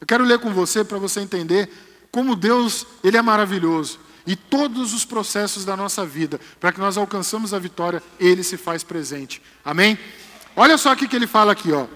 Eu 0.00 0.06
quero 0.06 0.24
ler 0.24 0.38
com 0.38 0.52
você 0.52 0.82
para 0.82 0.98
você 0.98 1.20
entender 1.20 1.68
como 2.10 2.36
Deus, 2.36 2.86
ele 3.02 3.16
é 3.16 3.22
maravilhoso. 3.22 3.98
E 4.26 4.36
todos 4.36 4.92
os 4.92 5.04
processos 5.04 5.64
da 5.64 5.76
nossa 5.76 6.04
vida, 6.04 6.38
para 6.60 6.72
que 6.72 6.78
nós 6.78 6.96
alcançamos 6.96 7.54
a 7.54 7.58
vitória, 7.58 8.02
ele 8.20 8.44
se 8.44 8.56
faz 8.56 8.84
presente. 8.84 9.42
Amém? 9.64 9.98
Olha 10.54 10.76
só 10.76 10.92
o 10.92 10.96
que 10.96 11.16
ele 11.16 11.26
fala 11.26 11.52
aqui, 11.52 11.72
ó. 11.72 11.86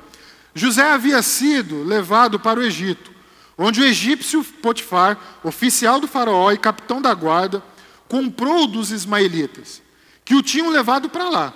José 0.55 0.91
havia 0.91 1.21
sido 1.23 1.85
levado 1.85 2.41
para 2.41 2.59
o 2.59 2.63
Egito, 2.63 3.13
onde 3.59 3.81
o 3.81 3.85
egípcio 3.85 4.43
Potifar, 4.43 5.19
oficial 5.45 6.01
do 6.01 6.09
faraó 6.09 6.51
e 6.51 6.59
capitão 6.59 7.01
da 7.01 7.13
guarda, 7.13 7.63
comprou 8.09 8.67
dos 8.67 8.91
ismaelitas, 8.91 9.83
que 10.25 10.35
o 10.35 10.43
tinham 10.43 10.71
levado 10.71 11.11
para 11.11 11.29
lá. 11.29 11.55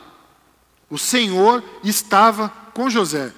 O 0.91 0.99
Senhor 0.99 1.65
estava 1.83 2.49
com 2.75 2.91
José 2.91 3.33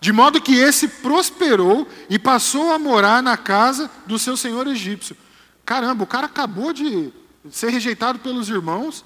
de 0.00 0.12
modo 0.12 0.40
que 0.40 0.54
esse 0.54 0.86
prosperou 0.86 1.86
e 2.08 2.18
passou 2.18 2.72
a 2.72 2.78
morar 2.78 3.22
na 3.22 3.36
casa 3.36 3.90
do 4.06 4.18
seu 4.18 4.36
senhor 4.36 4.66
egípcio. 4.66 5.16
Caramba, 5.64 6.04
o 6.04 6.06
cara 6.06 6.26
acabou 6.26 6.72
de 6.72 7.12
ser 7.50 7.70
rejeitado 7.70 8.18
pelos 8.20 8.48
irmãos. 8.48 9.04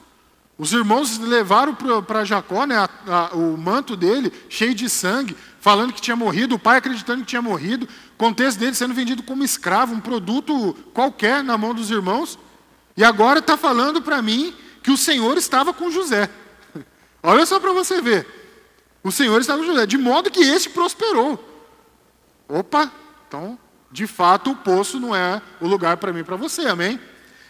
Os 0.59 0.73
irmãos 0.73 1.19
levaram 1.19 1.75
para 2.07 2.25
Jacó 2.25 2.67
né, 2.67 2.77
a, 2.77 2.89
a, 3.09 3.35
o 3.35 3.57
manto 3.57 3.97
dele, 3.97 4.33
cheio 4.49 4.75
de 4.75 4.89
sangue, 4.89 5.37
falando 5.59 5.93
que 5.93 6.01
tinha 6.01 6.15
morrido, 6.15 6.55
o 6.55 6.59
pai 6.59 6.77
acreditando 6.77 7.23
que 7.23 7.27
tinha 7.27 7.43
morrido, 7.43 7.89
contexto 8.19 8.59
dele 8.59 8.75
sendo 8.75 8.95
vendido 8.95 9.23
como 9.23 9.43
escravo, 9.43 9.95
um 9.95 10.01
produto 10.01 10.75
qualquer 10.93 11.43
na 11.43 11.57
mão 11.57 11.75
dos 11.75 11.91
irmãos. 11.91 12.39
E 12.97 13.03
agora 13.03 13.39
está 13.39 13.57
falando 13.57 14.03
para 14.03 14.21
mim 14.21 14.55
que 14.83 14.91
o 14.91 14.97
Senhor 14.97 15.39
estava 15.39 15.73
com 15.73 15.91
José. 15.91 16.29
Olha 17.23 17.47
só 17.47 17.59
para 17.59 17.73
você 17.73 18.03
ver. 18.03 18.42
O 19.05 19.11
Senhor 19.11 19.41
estava 19.41 19.61
com 19.61 19.67
José, 19.67 19.87
de 19.87 19.99
modo 19.99 20.31
que 20.31 20.41
este 20.41 20.71
prosperou. 20.71 21.43
Opa, 22.49 22.91
então, 23.27 23.59
de 23.91 24.07
fato, 24.07 24.51
o 24.53 24.57
poço 24.57 25.01
não 25.01 25.15
é 25.15 25.43
o 25.61 25.67
lugar 25.67 25.97
para 25.97 26.13
mim 26.13 26.21
e 26.21 26.25
para 26.25 26.37
você, 26.37 26.63
amém? 26.63 27.01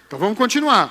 Então 0.06 0.18
vamos 0.18 0.38
continuar. 0.38 0.90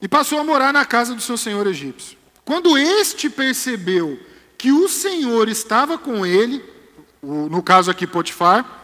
E 0.00 0.08
passou 0.08 0.38
a 0.38 0.44
morar 0.44 0.72
na 0.72 0.84
casa 0.84 1.14
do 1.14 1.20
seu 1.20 1.36
senhor 1.36 1.66
egípcio. 1.66 2.18
Quando 2.44 2.76
este 2.76 3.30
percebeu 3.30 4.20
que 4.58 4.70
o 4.72 4.88
Senhor 4.88 5.48
estava 5.48 5.96
com 5.96 6.26
ele, 6.26 6.62
no 7.22 7.62
caso 7.62 7.90
aqui 7.90 8.06
Potifar, 8.06 8.82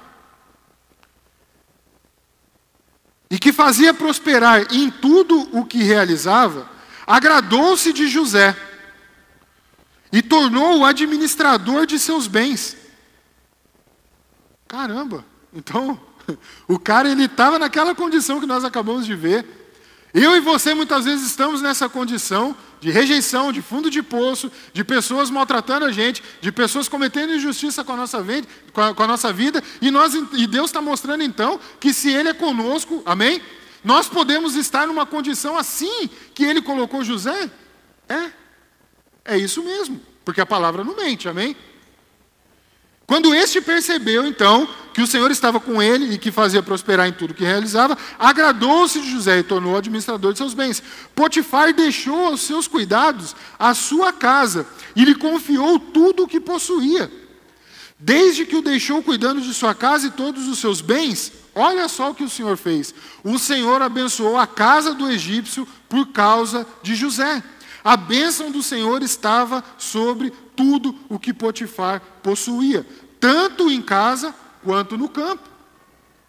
e 3.31 3.39
que 3.39 3.53
fazia 3.53 3.95
prosperar 3.95 4.73
em 4.73 4.91
tudo 4.91 5.57
o 5.57 5.65
que 5.65 5.83
realizava, 5.83 6.69
agradou-se 7.07 7.93
de 7.93 8.09
José 8.09 8.57
e 10.13 10.23
tornou-o 10.23 10.85
administrador 10.85 11.87
de 11.87 11.99
seus 11.99 12.27
bens. 12.27 12.77
Caramba! 14.67 15.25
Então, 15.53 16.01
o 16.69 16.79
cara 16.79 17.11
ele 17.11 17.25
estava 17.25 17.59
naquela 17.59 17.95
condição 17.95 18.41
que 18.41 18.47
nós 18.47 18.65
acabamos 18.65 19.07
de 19.07 19.15
ver. 19.15 19.47
Eu 20.13 20.37
e 20.37 20.41
você 20.41 20.75
muitas 20.75 21.05
vezes 21.05 21.25
estamos 21.25 21.63
nessa 21.63 21.89
condição 21.89 22.57
de 22.81 22.91
rejeição, 22.91 23.53
de 23.53 23.63
fundo 23.63 23.91
de 23.91 24.03
poço, 24.03 24.51
de 24.73 24.83
pessoas 24.83 25.31
maltratando 25.31 25.85
a 25.85 25.93
gente, 25.93 26.23
de 26.41 26.51
pessoas 26.51 26.89
cometendo 26.89 27.35
injustiça 27.35 27.85
com 27.85 27.93
a 27.93 27.97
nossa, 27.97 28.23
vida, 28.23 28.49
com 28.73 28.81
a, 28.81 28.95
com 28.95 29.03
a 29.03 29.07
nossa 29.07 29.33
vida, 29.33 29.63
e, 29.81 29.91
nós, 29.91 30.15
e 30.15 30.47
Deus 30.47 30.67
está 30.71 30.81
mostrando 30.81 31.23
então 31.23 31.61
que 31.79 31.93
se 31.93 32.11
Ele 32.11 32.31
é 32.31 32.35
conosco, 32.35 33.03
amém? 33.05 33.41
Nós 33.85 34.09
podemos 34.09 34.57
estar 34.57 34.87
numa 34.87 35.07
condição 35.07 35.57
assim 35.57 36.09
que 36.35 36.45
Ele 36.45 36.61
colocou 36.61 37.05
José? 37.05 37.51
É. 38.09 38.33
É 39.31 39.39
isso 39.39 39.63
mesmo, 39.63 40.01
porque 40.25 40.41
a 40.41 40.47
palavra 40.47 40.83
não 40.83 40.97
mente, 40.97 41.29
amém? 41.29 41.55
Quando 43.07 43.33
este 43.33 43.61
percebeu, 43.61 44.27
então, 44.27 44.69
que 44.93 45.01
o 45.01 45.07
Senhor 45.07 45.31
estava 45.31 45.61
com 45.61 45.81
ele 45.81 46.15
e 46.15 46.19
que 46.19 46.33
fazia 46.33 46.61
prosperar 46.65 47.07
em 47.07 47.13
tudo 47.13 47.33
que 47.33 47.45
realizava, 47.45 47.97
agradou-se 48.19 49.01
de 49.01 49.09
José 49.09 49.39
e 49.39 49.45
tornou 49.45 49.77
administrador 49.77 50.33
de 50.33 50.39
seus 50.39 50.53
bens. 50.53 50.83
Potifar 51.15 51.73
deixou 51.73 52.27
aos 52.27 52.41
seus 52.41 52.67
cuidados 52.67 53.37
a 53.57 53.73
sua 53.73 54.13
casa 54.13 54.67
e 54.97 55.05
lhe 55.05 55.15
confiou 55.15 55.79
tudo 55.79 56.25
o 56.25 56.29
que 56.29 56.41
possuía. 56.41 57.09
Desde 57.97 58.45
que 58.45 58.57
o 58.57 58.63
deixou 58.63 59.01
cuidando 59.01 59.41
de 59.41 59.55
sua 59.55 59.77
casa 59.77 60.09
e 60.09 60.11
todos 60.11 60.49
os 60.49 60.59
seus 60.59 60.81
bens, 60.81 61.33
olha 61.55 61.87
só 61.87 62.11
o 62.11 62.15
que 62.17 62.25
o 62.25 62.31
Senhor 62.31 62.57
fez. 62.57 62.93
O 63.23 63.39
Senhor 63.39 63.81
abençoou 63.81 64.37
a 64.37 64.47
casa 64.47 64.93
do 64.93 65.09
egípcio 65.09 65.69
por 65.89 66.09
causa 66.09 66.67
de 66.83 66.97
José. 66.97 67.45
A 67.83 67.97
bênção 67.97 68.51
do 68.51 68.63
Senhor 68.63 69.03
estava 69.03 69.65
sobre 69.79 70.31
tudo 70.55 70.95
o 71.09 71.19
que 71.19 71.33
Potifar 71.33 72.03
possuía, 72.23 72.87
tanto 73.19 73.71
em 73.71 73.81
casa 73.81 74.35
quanto 74.63 74.99
no 74.99 75.09
campo. 75.09 75.49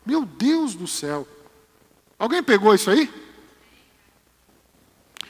Meu 0.06 0.26
Deus 0.26 0.74
do 0.76 0.88
céu. 0.88 1.28
Alguém 2.18 2.42
pegou 2.42 2.74
isso 2.74 2.90
aí? 2.90 3.10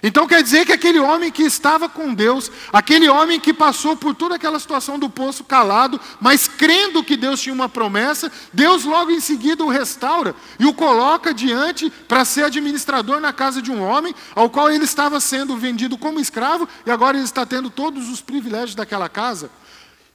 Então 0.03 0.27
quer 0.27 0.41
dizer 0.41 0.65
que 0.65 0.71
aquele 0.71 0.99
homem 0.99 1.31
que 1.31 1.43
estava 1.43 1.87
com 1.87 2.13
Deus, 2.13 2.51
aquele 2.73 3.07
homem 3.07 3.39
que 3.39 3.53
passou 3.53 3.95
por 3.95 4.15
toda 4.15 4.35
aquela 4.35 4.59
situação 4.59 4.97
do 4.97 5.09
poço 5.09 5.43
calado, 5.43 5.99
mas 6.19 6.47
crendo 6.47 7.03
que 7.03 7.15
Deus 7.15 7.39
tinha 7.39 7.53
uma 7.53 7.69
promessa, 7.69 8.31
Deus 8.51 8.83
logo 8.83 9.11
em 9.11 9.19
seguida 9.19 9.63
o 9.63 9.69
restaura 9.69 10.33
e 10.59 10.65
o 10.65 10.73
coloca 10.73 11.33
diante 11.33 11.89
para 12.07 12.25
ser 12.25 12.45
administrador 12.45 13.19
na 13.19 13.31
casa 13.31 13.61
de 13.61 13.71
um 13.71 13.81
homem, 13.83 14.15
ao 14.35 14.49
qual 14.49 14.71
ele 14.71 14.85
estava 14.85 15.19
sendo 15.19 15.55
vendido 15.55 15.97
como 15.97 16.19
escravo 16.19 16.67
e 16.85 16.89
agora 16.89 17.17
ele 17.17 17.25
está 17.25 17.45
tendo 17.45 17.69
todos 17.69 18.09
os 18.09 18.21
privilégios 18.21 18.75
daquela 18.75 19.07
casa. 19.07 19.51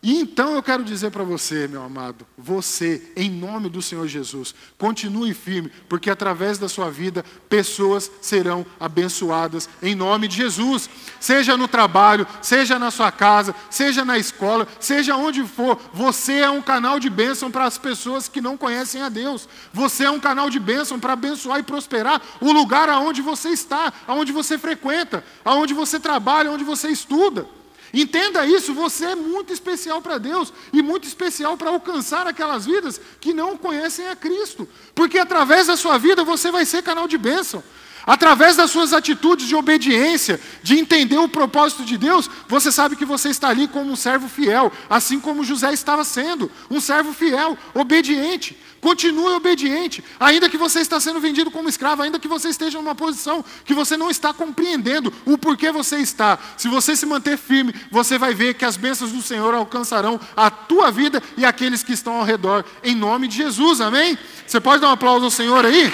E 0.07 0.21
então 0.21 0.55
eu 0.55 0.63
quero 0.63 0.85
dizer 0.85 1.11
para 1.11 1.25
você, 1.25 1.67
meu 1.67 1.83
amado, 1.83 2.25
você, 2.39 3.11
em 3.17 3.29
nome 3.29 3.69
do 3.69 3.83
Senhor 3.83 4.07
Jesus, 4.07 4.55
continue 4.79 5.35
firme, 5.35 5.69
porque 5.89 6.09
através 6.09 6.59
da 6.59 6.69
sua 6.69 6.89
vida 6.93 7.25
pessoas 7.49 8.09
serão 8.21 8.65
abençoadas 8.79 9.69
em 9.83 9.97
nome 9.97 10.29
de 10.29 10.37
Jesus. 10.37 10.89
Seja 11.19 11.57
no 11.57 11.67
trabalho, 11.67 12.25
seja 12.41 12.79
na 12.79 12.93
sua 12.93 13.11
casa, 13.11 13.53
seja 13.69 14.05
na 14.05 14.17
escola, 14.17 14.69
seja 14.79 15.17
onde 15.17 15.43
for, 15.43 15.77
você 15.93 16.35
é 16.35 16.51
um 16.51 16.63
canal 16.63 17.01
de 17.01 17.11
bênção 17.11 17.51
para 17.51 17.65
as 17.65 17.77
pessoas 17.77 18.29
que 18.29 18.41
não 18.41 18.57
conhecem 18.57 19.03
a 19.03 19.09
Deus. 19.09 19.49
Você 19.73 20.05
é 20.05 20.11
um 20.11 20.21
canal 20.21 20.49
de 20.49 20.61
bênção 20.61 21.01
para 21.01 21.15
abençoar 21.15 21.59
e 21.59 21.65
prosperar 21.65 22.23
o 22.41 22.53
lugar 22.53 22.89
aonde 22.89 23.23
você 23.23 23.49
está, 23.49 23.93
aonde 24.07 24.31
você 24.31 24.57
frequenta, 24.57 25.25
aonde 25.45 25.75
você 25.75 25.99
trabalha, 25.99 26.49
aonde 26.49 26.63
você 26.63 26.91
estuda. 26.91 27.56
Entenda 27.97 28.45
isso, 28.45 28.75
você 28.75 29.07
é 29.07 29.15
muito 29.15 29.55
especial 29.55 30.03
para 30.03 30.19
Deus 30.19 30.53
e 30.71 30.83
muito 30.83 31.09
especial 31.09 31.57
para 31.57 31.71
alcançar 31.71 32.27
aquelas 32.27 32.67
vidas 32.67 33.01
que 33.19 33.33
não 33.33 33.57
conhecem 33.57 34.07
a 34.09 34.15
Cristo, 34.15 34.69
porque 34.95 35.19
através 35.19 35.69
da 35.69 35.79
sua 35.79 35.97
vida 35.97 36.23
você 36.23 36.51
vai 36.51 36.67
ser 36.67 36.83
canal 36.83 37.09
de 37.09 37.17
bênção. 37.17 37.65
Através 38.07 38.57
das 38.57 38.71
suas 38.71 38.93
atitudes 38.93 39.49
de 39.49 39.57
obediência, 39.57 40.41
de 40.63 40.79
entender 40.79 41.19
o 41.19 41.29
propósito 41.29 41.85
de 41.85 41.99
Deus, 41.99 42.31
você 42.47 42.71
sabe 42.71 42.95
que 42.95 43.05
você 43.05 43.31
está 43.31 43.49
ali 43.49 43.67
como 43.67 43.91
um 43.91 43.97
servo 43.97 44.29
fiel, 44.29 44.73
assim 44.89 45.19
como 45.19 45.43
José 45.43 45.73
estava 45.73 46.05
sendo, 46.05 46.49
um 46.71 46.81
servo 46.81 47.13
fiel, 47.13 47.59
obediente. 47.75 48.57
Continue 48.81 49.33
obediente, 49.33 50.05
ainda 50.21 50.49
que 50.49 50.57
você 50.57 50.79
está 50.79 51.01
sendo 51.01 51.19
vendido 51.19 51.51
como 51.51 51.69
escravo, 51.69 52.03
ainda 52.03 52.21
que 52.21 52.29
você 52.29 52.51
esteja 52.51 52.79
numa 52.79 52.95
posição 52.95 53.45
que 53.65 53.75
você 53.75 53.97
não 53.97 54.09
está 54.09 54.33
compreendendo 54.33 55.13
o 55.25 55.37
porquê 55.37 55.73
você 55.73 55.97
está. 55.97 56.39
Se 56.57 56.69
você 56.69 56.95
se 56.95 57.05
manter 57.07 57.37
firme, 57.37 57.75
você 57.91 58.17
vai 58.17 58.33
ver 58.33 58.55
que 58.55 58.65
as 58.65 58.77
bênçãos 58.77 59.11
do 59.11 59.23
Senhor 59.23 59.53
alcançarão 59.55 60.21
a 60.37 60.49
tua 60.49 60.93
vida 60.93 61.21
e 61.37 61.45
aqueles 61.45 61.83
que 61.83 61.93
estão 61.95 62.19
ao 62.19 62.25
redor, 62.25 62.65
em 62.85 62.95
nome 62.95 63.27
de 63.27 63.39
Jesus, 63.39 63.81
amém? 63.81 64.17
Você 64.47 64.61
pode 64.61 64.81
dar 64.81 64.91
um 64.91 64.93
aplauso 64.93 65.25
ao 65.25 65.31
Senhor 65.33 65.65
aí? 65.65 65.93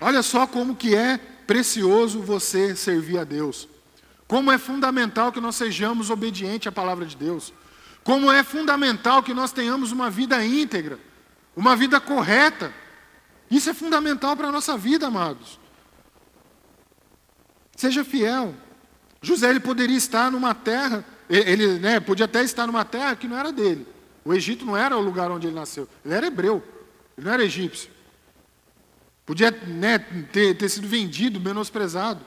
Olha 0.00 0.22
só 0.22 0.46
como 0.46 0.74
que 0.74 0.94
é 0.94 1.18
precioso 1.46 2.20
você 2.20 2.74
servir 2.74 3.18
a 3.18 3.24
Deus. 3.24 3.68
Como 4.26 4.50
é 4.50 4.56
fundamental 4.56 5.32
que 5.32 5.40
nós 5.40 5.56
sejamos 5.56 6.08
obedientes 6.08 6.68
à 6.68 6.72
palavra 6.72 7.04
de 7.04 7.16
Deus. 7.16 7.52
Como 8.02 8.30
é 8.30 8.42
fundamental 8.42 9.22
que 9.22 9.34
nós 9.34 9.52
tenhamos 9.52 9.92
uma 9.92 10.08
vida 10.08 10.42
íntegra, 10.44 10.98
uma 11.54 11.76
vida 11.76 12.00
correta. 12.00 12.72
Isso 13.50 13.68
é 13.68 13.74
fundamental 13.74 14.36
para 14.36 14.48
a 14.48 14.52
nossa 14.52 14.78
vida, 14.78 15.08
amados. 15.08 15.58
Seja 17.76 18.04
fiel. 18.04 18.54
José 19.20 19.50
ele 19.50 19.60
poderia 19.60 19.96
estar 19.96 20.30
numa 20.30 20.54
terra, 20.54 21.04
ele 21.28 21.78
né, 21.78 22.00
podia 22.00 22.24
até 22.24 22.42
estar 22.42 22.66
numa 22.66 22.84
terra 22.84 23.16
que 23.16 23.28
não 23.28 23.36
era 23.36 23.52
dele. 23.52 23.86
O 24.24 24.32
Egito 24.32 24.64
não 24.64 24.76
era 24.76 24.96
o 24.96 25.00
lugar 25.00 25.30
onde 25.30 25.46
ele 25.46 25.56
nasceu. 25.56 25.88
Ele 26.04 26.14
era 26.14 26.26
hebreu, 26.26 26.62
ele 27.18 27.26
não 27.26 27.32
era 27.32 27.44
egípcio. 27.44 27.90
Podia 29.30 29.52
né, 29.64 29.96
ter, 30.32 30.56
ter 30.56 30.68
sido 30.68 30.88
vendido, 30.88 31.40
menosprezado. 31.40 32.20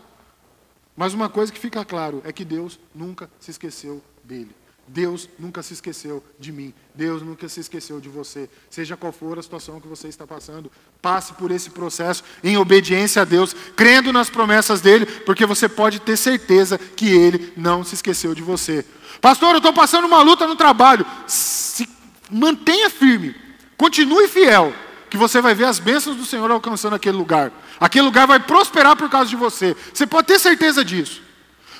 Mas 0.95 1.13
uma 1.13 1.27
coisa 1.27 1.51
que 1.51 1.59
fica 1.59 1.83
claro 1.83 2.21
é 2.23 2.31
que 2.31 2.45
Deus 2.45 2.79
nunca 2.95 3.29
se 3.41 3.51
esqueceu 3.51 4.01
dele. 4.23 4.55
Deus 4.87 5.27
nunca 5.37 5.61
se 5.61 5.73
esqueceu 5.73 6.23
de 6.39 6.53
mim. 6.53 6.73
Deus 6.95 7.21
nunca 7.21 7.49
se 7.49 7.59
esqueceu 7.59 7.99
de 7.99 8.07
você. 8.07 8.49
Seja 8.69 8.95
qual 8.95 9.11
for 9.11 9.37
a 9.37 9.43
situação 9.43 9.81
que 9.81 9.87
você 9.89 10.07
está 10.07 10.25
passando, 10.25 10.71
passe 11.01 11.33
por 11.33 11.51
esse 11.51 11.71
processo 11.71 12.23
em 12.41 12.55
obediência 12.55 13.23
a 13.23 13.25
Deus, 13.25 13.53
crendo 13.75 14.13
nas 14.13 14.29
promessas 14.29 14.79
dele, 14.79 15.05
porque 15.05 15.45
você 15.45 15.67
pode 15.67 15.99
ter 15.99 16.15
certeza 16.15 16.77
que 16.77 17.09
ele 17.09 17.51
não 17.57 17.83
se 17.83 17.95
esqueceu 17.95 18.33
de 18.33 18.41
você. 18.41 18.85
Pastor, 19.19 19.51
eu 19.51 19.57
estou 19.57 19.73
passando 19.73 20.07
uma 20.07 20.21
luta 20.21 20.47
no 20.47 20.55
trabalho. 20.55 21.05
Se 21.27 21.85
mantenha 22.31 22.89
firme, 22.89 23.35
continue 23.75 24.29
fiel 24.29 24.73
que 25.13 25.17
você 25.17 25.39
vai 25.39 25.53
ver 25.53 25.65
as 25.65 25.77
bênçãos 25.77 26.17
do 26.17 26.25
Senhor 26.25 26.49
alcançando 26.49 26.95
aquele 26.95 27.15
lugar. 27.15 27.51
Aquele 27.79 28.03
lugar 28.03 28.25
vai 28.25 28.39
prosperar 28.39 28.95
por 28.95 29.07
causa 29.11 29.29
de 29.29 29.35
você. 29.35 29.77
Você 29.93 30.07
pode 30.07 30.25
ter 30.25 30.39
certeza 30.39 30.83
disso. 30.83 31.21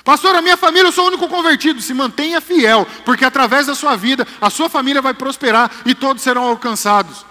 Pastor, 0.04 0.36
a 0.36 0.40
minha 0.40 0.56
família, 0.56 0.86
eu 0.86 0.92
sou 0.92 1.02
o 1.02 1.08
único 1.08 1.26
convertido. 1.26 1.82
Se 1.82 1.92
mantenha 1.92 2.40
fiel, 2.40 2.86
porque 3.04 3.24
através 3.24 3.66
da 3.66 3.74
sua 3.74 3.96
vida, 3.96 4.24
a 4.40 4.48
sua 4.50 4.68
família 4.68 5.02
vai 5.02 5.14
prosperar 5.14 5.68
e 5.84 5.96
todos 5.96 6.22
serão 6.22 6.44
alcançados. 6.44 7.26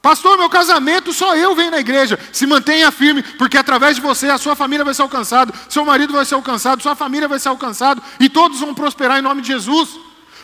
Pastor, 0.00 0.38
meu 0.38 0.48
casamento, 0.48 1.12
só 1.12 1.36
eu 1.36 1.54
venho 1.54 1.70
na 1.70 1.80
igreja. 1.80 2.18
Se 2.32 2.46
mantenha 2.46 2.90
firme, 2.90 3.22
porque 3.22 3.58
através 3.58 3.96
de 3.96 4.00
você 4.00 4.30
a 4.30 4.38
sua 4.38 4.56
família 4.56 4.86
vai 4.86 4.94
ser 4.94 5.02
alcançada, 5.02 5.52
seu 5.68 5.84
marido 5.84 6.14
vai 6.14 6.24
ser 6.24 6.34
alcançado, 6.34 6.82
sua 6.82 6.96
família 6.96 7.28
vai 7.28 7.38
ser 7.38 7.50
alcançada 7.50 8.00
e 8.18 8.30
todos 8.30 8.58
vão 8.58 8.72
prosperar 8.72 9.18
em 9.18 9.22
nome 9.22 9.42
de 9.42 9.48
Jesus. 9.48 9.90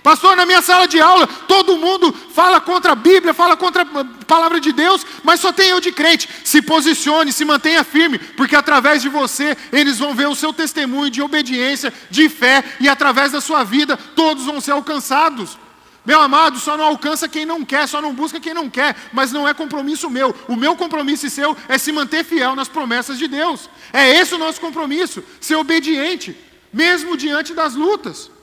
Pastor, 0.08 0.34
na 0.34 0.46
minha 0.46 0.62
sala 0.62 0.88
de 0.88 0.98
aula, 0.98 1.26
todo 1.26 1.76
mundo 1.76 2.14
fala 2.32 2.62
contra 2.62 2.92
a 2.92 2.94
Bíblia, 2.94 3.34
fala 3.34 3.58
contra 3.58 3.82
a 3.82 4.04
palavra 4.24 4.58
de 4.58 4.72
Deus, 4.72 5.04
mas 5.22 5.38
só 5.38 5.52
tem 5.52 5.68
eu 5.68 5.80
de 5.80 5.92
crente. 5.92 6.26
Se 6.44 6.62
posicione, 6.62 7.30
se 7.30 7.44
mantenha 7.44 7.84
firme, 7.84 8.18
porque 8.18 8.56
através 8.56 9.02
de 9.02 9.10
você 9.10 9.54
eles 9.70 9.98
vão 9.98 10.14
ver 10.14 10.26
o 10.26 10.34
seu 10.34 10.50
testemunho 10.50 11.10
de 11.10 11.20
obediência, 11.20 11.92
de 12.08 12.26
fé, 12.30 12.64
e 12.80 12.88
através 12.88 13.32
da 13.32 13.40
sua 13.42 13.64
vida 13.64 13.98
todos 13.98 14.46
vão 14.46 14.62
ser 14.62 14.70
alcançados. 14.70 15.58
Meu 16.06 16.22
amado, 16.22 16.58
só 16.58 16.74
não 16.74 16.86
alcança 16.86 17.28
quem 17.28 17.44
não 17.44 17.62
quer, 17.62 17.86
só 17.86 18.00
não 18.00 18.14
busca 18.14 18.40
quem 18.40 18.54
não 18.54 18.70
quer, 18.70 18.96
mas 19.12 19.30
não 19.30 19.46
é 19.46 19.52
compromisso 19.52 20.08
meu. 20.08 20.34
O 20.48 20.56
meu 20.56 20.74
compromisso 20.74 21.26
e 21.26 21.30
seu 21.30 21.54
é 21.68 21.76
se 21.76 21.92
manter 21.92 22.24
fiel 22.24 22.56
nas 22.56 22.66
promessas 22.66 23.18
de 23.18 23.28
Deus. 23.28 23.68
É 23.92 24.08
esse 24.08 24.34
o 24.34 24.38
nosso 24.38 24.58
compromisso, 24.58 25.22
ser 25.38 25.56
obediente, 25.56 26.34
mesmo 26.72 27.14
diante 27.14 27.52
das 27.52 27.74
lutas. 27.74 28.37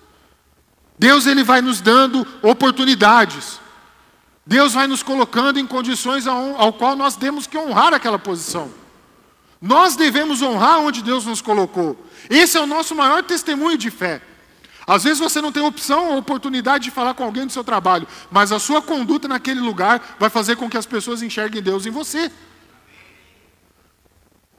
Deus 0.98 1.26
ele 1.26 1.44
vai 1.44 1.62
nos 1.62 1.82
dando 1.82 2.26
oportunidades. 2.42 3.60
Deus 4.46 4.74
vai 4.74 4.88
nos 4.88 5.02
colocando 5.02 5.60
em 5.60 5.66
condições 5.66 6.28
ao, 6.28 6.60
ao 6.60 6.74
qual 6.74 6.96
nós 6.96 7.16
temos 7.16 7.48
que 7.48 7.58
honrar 7.58 7.94
aquela 7.94 8.20
posição. 8.20 8.72
Nós 9.62 9.96
devemos 9.96 10.42
honrar 10.42 10.80
onde 10.80 11.02
Deus 11.02 11.26
nos 11.26 11.42
colocou. 11.42 12.06
Esse 12.30 12.58
é 12.58 12.62
o 12.62 12.68
nosso 12.68 12.94
maior 12.94 13.24
testemunho 13.24 13.78
de 13.78 13.90
fé. 13.90 14.22
Às 14.88 15.04
vezes 15.04 15.20
você 15.20 15.42
não 15.42 15.52
tem 15.52 15.64
opção 15.64 16.12
ou 16.12 16.18
oportunidade 16.18 16.84
de 16.84 16.92
falar 16.92 17.16
com 17.16 17.24
alguém 17.24 17.48
do 17.48 17.52
seu 17.52 17.64
trabalho, 17.64 18.08
mas 18.30 18.52
a 18.52 18.60
sua 18.60 18.82
conduta 18.82 19.28
naquele 19.28 19.60
lugar 19.60 20.16
vai 20.20 20.30
fazer 20.30 20.56
com 20.56 20.70
que 20.70 20.78
as 20.78 20.86
pessoas 20.86 21.24
enxerguem 21.24 21.62
Deus 21.62 21.88
em 21.88 21.90
você. 21.90 22.32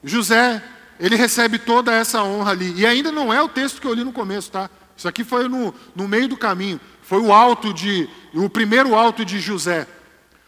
José, 0.03 0.63
ele 0.99 1.15
recebe 1.15 1.59
toda 1.59 1.93
essa 1.93 2.23
honra 2.25 2.51
ali. 2.51 2.75
E 2.77 2.85
ainda 2.85 3.13
não 3.13 3.33
é 3.33 3.41
o 3.41 3.49
texto 3.49 3.81
que 3.81 3.87
eu 3.87 3.95
li 3.95 4.03
no 4.03 4.13
começo, 4.13 4.51
tá? 4.51 4.69
Isso 4.97 5.07
aqui 5.09 5.23
foi 5.23 5.49
no, 5.49 5.75
no 5.95 6.09
meio 6.09 6.29
do 6.29 6.37
caminho. 6.37 6.81
Foi 7.03 7.21
o 7.21 7.33
alto 7.33 7.73
de, 7.73 8.09
o 8.35 8.49
primeiro 8.49 8.95
alto 8.95 9.25
de 9.25 9.39
José. 9.39 9.87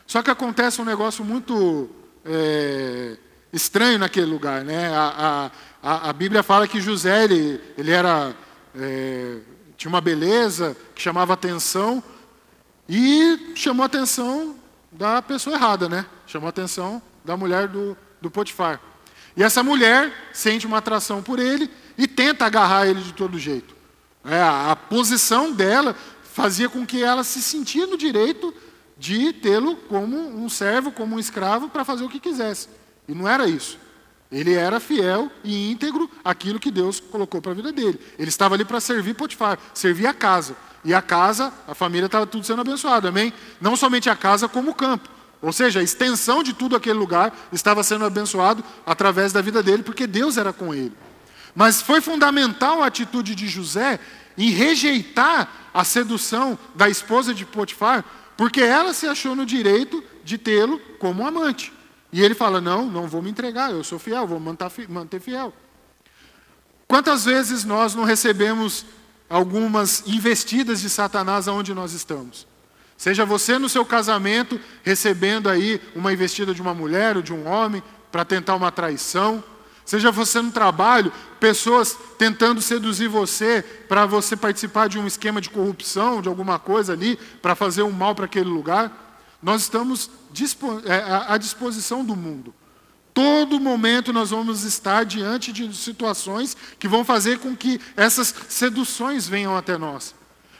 Só 0.06 0.22
que 0.22 0.30
acontece 0.30 0.80
um 0.80 0.84
negócio 0.84 1.24
muito 1.24 1.90
é, 2.24 3.16
estranho 3.52 3.98
naquele 3.98 4.26
lugar, 4.26 4.64
né? 4.64 4.88
A, 4.88 5.50
a, 5.82 6.08
a, 6.08 6.12
Bíblia 6.12 6.42
fala 6.42 6.66
que 6.66 6.80
José 6.80 7.24
ele, 7.24 7.60
ele 7.76 7.90
era 7.90 8.34
é, 8.74 9.38
tinha 9.76 9.88
uma 9.88 10.00
beleza 10.00 10.76
que 10.94 11.00
chamava 11.00 11.34
atenção 11.34 12.02
e 12.88 13.52
chamou 13.54 13.82
a 13.82 13.86
atenção 13.86 14.56
da 14.90 15.22
pessoa 15.22 15.56
errada, 15.56 15.88
né? 15.88 16.06
Chamou 16.26 16.46
a 16.46 16.50
atenção 16.50 17.00
da 17.24 17.36
mulher 17.36 17.68
do, 17.68 17.96
do 18.20 18.30
Potifar. 18.30 18.80
E 19.36 19.42
essa 19.42 19.62
mulher 19.62 20.12
sente 20.32 20.66
uma 20.66 20.78
atração 20.78 21.22
por 21.22 21.38
ele 21.38 21.70
e 21.96 22.08
tenta 22.08 22.44
agarrar 22.44 22.86
ele 22.88 23.02
de 23.02 23.12
todo 23.12 23.38
jeito. 23.38 23.77
É, 24.24 24.40
a 24.40 24.76
posição 24.76 25.52
dela 25.52 25.94
fazia 26.22 26.68
com 26.68 26.86
que 26.86 27.02
ela 27.02 27.24
se 27.24 27.42
sentia 27.42 27.86
no 27.86 27.96
direito 27.96 28.54
de 28.96 29.32
tê-lo 29.32 29.76
como 29.88 30.16
um 30.16 30.48
servo, 30.48 30.90
como 30.90 31.16
um 31.16 31.18
escravo, 31.18 31.68
para 31.68 31.84
fazer 31.84 32.04
o 32.04 32.08
que 32.08 32.20
quisesse. 32.20 32.68
E 33.08 33.14
não 33.14 33.28
era 33.28 33.46
isso. 33.46 33.78
Ele 34.30 34.52
era 34.52 34.78
fiel 34.78 35.30
e 35.42 35.70
íntegro 35.70 36.10
àquilo 36.22 36.60
que 36.60 36.70
Deus 36.70 37.00
colocou 37.00 37.40
para 37.40 37.52
a 37.52 37.54
vida 37.54 37.72
dele. 37.72 37.98
Ele 38.18 38.28
estava 38.28 38.54
ali 38.54 38.64
para 38.64 38.80
servir 38.80 39.14
Potifar, 39.14 39.58
servir 39.72 40.06
a 40.06 40.12
casa. 40.12 40.54
E 40.84 40.92
a 40.92 41.00
casa, 41.00 41.52
a 41.66 41.74
família 41.74 42.06
estava 42.06 42.26
tudo 42.26 42.44
sendo 42.44 42.60
abençoado, 42.60 43.08
amém? 43.08 43.32
Não 43.60 43.74
somente 43.74 44.10
a 44.10 44.16
casa, 44.16 44.48
como 44.48 44.72
o 44.72 44.74
campo. 44.74 45.08
Ou 45.40 45.52
seja, 45.52 45.80
a 45.80 45.82
extensão 45.82 46.42
de 46.42 46.52
tudo 46.52 46.76
aquele 46.76 46.98
lugar 46.98 47.32
estava 47.52 47.82
sendo 47.82 48.04
abençoado 48.04 48.62
através 48.84 49.32
da 49.32 49.40
vida 49.40 49.62
dele, 49.62 49.82
porque 49.82 50.06
Deus 50.06 50.36
era 50.36 50.52
com 50.52 50.74
ele. 50.74 50.92
Mas 51.54 51.82
foi 51.82 52.00
fundamental 52.00 52.82
a 52.82 52.86
atitude 52.86 53.34
de 53.34 53.48
José 53.48 53.98
em 54.36 54.50
rejeitar 54.50 55.70
a 55.74 55.84
sedução 55.84 56.58
da 56.74 56.88
esposa 56.88 57.34
de 57.34 57.44
Potifar, 57.44 58.04
porque 58.36 58.60
ela 58.60 58.94
se 58.94 59.06
achou 59.06 59.34
no 59.34 59.44
direito 59.44 60.02
de 60.24 60.38
tê-lo 60.38 60.78
como 60.98 61.26
amante. 61.26 61.72
E 62.12 62.22
ele 62.22 62.34
fala: 62.34 62.60
Não, 62.60 62.86
não 62.86 63.08
vou 63.08 63.20
me 63.20 63.30
entregar, 63.30 63.70
eu 63.70 63.82
sou 63.82 63.98
fiel, 63.98 64.26
vou 64.26 64.40
manter 64.40 65.20
fiel. 65.20 65.52
Quantas 66.86 67.24
vezes 67.24 67.64
nós 67.64 67.94
não 67.94 68.04
recebemos 68.04 68.86
algumas 69.28 70.04
investidas 70.06 70.80
de 70.80 70.88
Satanás 70.88 71.46
aonde 71.46 71.74
nós 71.74 71.92
estamos? 71.92 72.46
Seja 72.96 73.24
você 73.24 73.58
no 73.58 73.68
seu 73.68 73.84
casamento 73.84 74.58
recebendo 74.82 75.48
aí 75.48 75.80
uma 75.94 76.12
investida 76.12 76.54
de 76.54 76.62
uma 76.62 76.74
mulher 76.74 77.16
ou 77.16 77.22
de 77.22 77.32
um 77.32 77.46
homem 77.46 77.82
para 78.10 78.24
tentar 78.24 78.56
uma 78.56 78.72
traição, 78.72 79.44
seja 79.88 80.12
você 80.12 80.42
no 80.42 80.52
trabalho, 80.52 81.10
pessoas 81.40 81.96
tentando 82.18 82.60
seduzir 82.60 83.08
você 83.08 83.64
para 83.88 84.04
você 84.04 84.36
participar 84.36 84.86
de 84.86 84.98
um 84.98 85.06
esquema 85.06 85.40
de 85.40 85.48
corrupção, 85.48 86.20
de 86.20 86.28
alguma 86.28 86.58
coisa 86.58 86.92
ali, 86.92 87.18
para 87.40 87.54
fazer 87.54 87.82
um 87.82 87.90
mal 87.90 88.14
para 88.14 88.26
aquele 88.26 88.50
lugar, 88.50 89.24
nós 89.42 89.62
estamos 89.62 90.10
é, 90.84 91.32
à 91.32 91.38
disposição 91.38 92.04
do 92.04 92.14
mundo. 92.14 92.54
Todo 93.14 93.58
momento 93.58 94.12
nós 94.12 94.28
vamos 94.28 94.62
estar 94.62 95.06
diante 95.06 95.54
de 95.54 95.74
situações 95.74 96.54
que 96.78 96.86
vão 96.86 97.02
fazer 97.02 97.38
com 97.38 97.56
que 97.56 97.80
essas 97.96 98.34
seduções 98.46 99.26
venham 99.26 99.56
até 99.56 99.78
nós. 99.78 100.14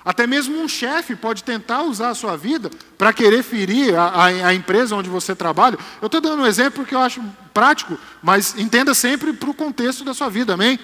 Até 0.08 0.26
mesmo 0.26 0.58
um 0.58 0.66
chefe 0.66 1.14
pode 1.14 1.44
tentar 1.44 1.82
usar 1.82 2.08
a 2.08 2.14
sua 2.14 2.34
vida 2.34 2.70
para 2.96 3.12
querer 3.12 3.42
ferir 3.42 3.94
a, 3.94 4.04
a, 4.04 4.24
a, 4.24 4.54
empresa 4.54 4.96
onde 4.96 5.10
você 5.10 5.36
trabalha. 5.36 5.78
Eu 6.00 6.06
estou 6.06 6.18
dando 6.18 6.40
um 6.40 6.46
exemplo 6.46 6.80
porque 6.80 6.94
eu 6.94 7.00
acho 7.00 7.22
prático, 7.52 7.98
mas 8.22 8.54
entenda 8.56 8.94
sempre 8.94 9.34
para 9.34 9.50
o 9.50 9.52
contexto 9.52 10.04
da 10.04 10.14
sua 10.14 10.30
vida, 10.30 10.54
amém? 10.54 10.80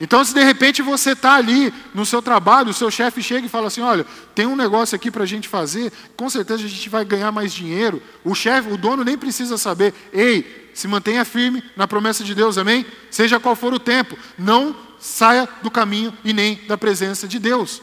Então, 0.00 0.24
se 0.24 0.32
de 0.32 0.42
repente 0.42 0.80
você 0.80 1.10
está 1.10 1.34
ali 1.34 1.70
no 1.94 2.06
seu 2.06 2.22
trabalho, 2.22 2.70
o 2.70 2.72
seu 2.72 2.90
chefe 2.90 3.22
chega 3.22 3.44
e 3.44 3.50
fala 3.50 3.66
assim: 3.66 3.82
olha, 3.82 4.06
tem 4.34 4.46
um 4.46 4.56
negócio 4.56 4.96
aqui 4.96 5.10
para 5.10 5.24
a 5.24 5.26
gente 5.26 5.48
fazer, 5.48 5.92
com 6.16 6.30
certeza 6.30 6.64
a 6.64 6.66
gente 6.66 6.88
vai 6.88 7.04
ganhar 7.04 7.30
mais 7.30 7.52
dinheiro. 7.52 8.02
O 8.24 8.34
chefe, 8.34 8.72
o 8.72 8.78
dono 8.78 9.04
nem 9.04 9.18
precisa 9.18 9.58
saber. 9.58 9.92
Ei, 10.14 10.70
se 10.72 10.88
mantenha 10.88 11.26
firme 11.26 11.62
na 11.76 11.86
promessa 11.86 12.24
de 12.24 12.34
Deus, 12.34 12.56
amém? 12.56 12.86
Seja 13.10 13.38
qual 13.38 13.54
for 13.54 13.74
o 13.74 13.78
tempo, 13.78 14.16
não 14.38 14.74
saia 14.98 15.46
do 15.62 15.70
caminho 15.70 16.16
e 16.24 16.32
nem 16.32 16.58
da 16.66 16.78
presença 16.78 17.28
de 17.28 17.38
Deus. 17.38 17.82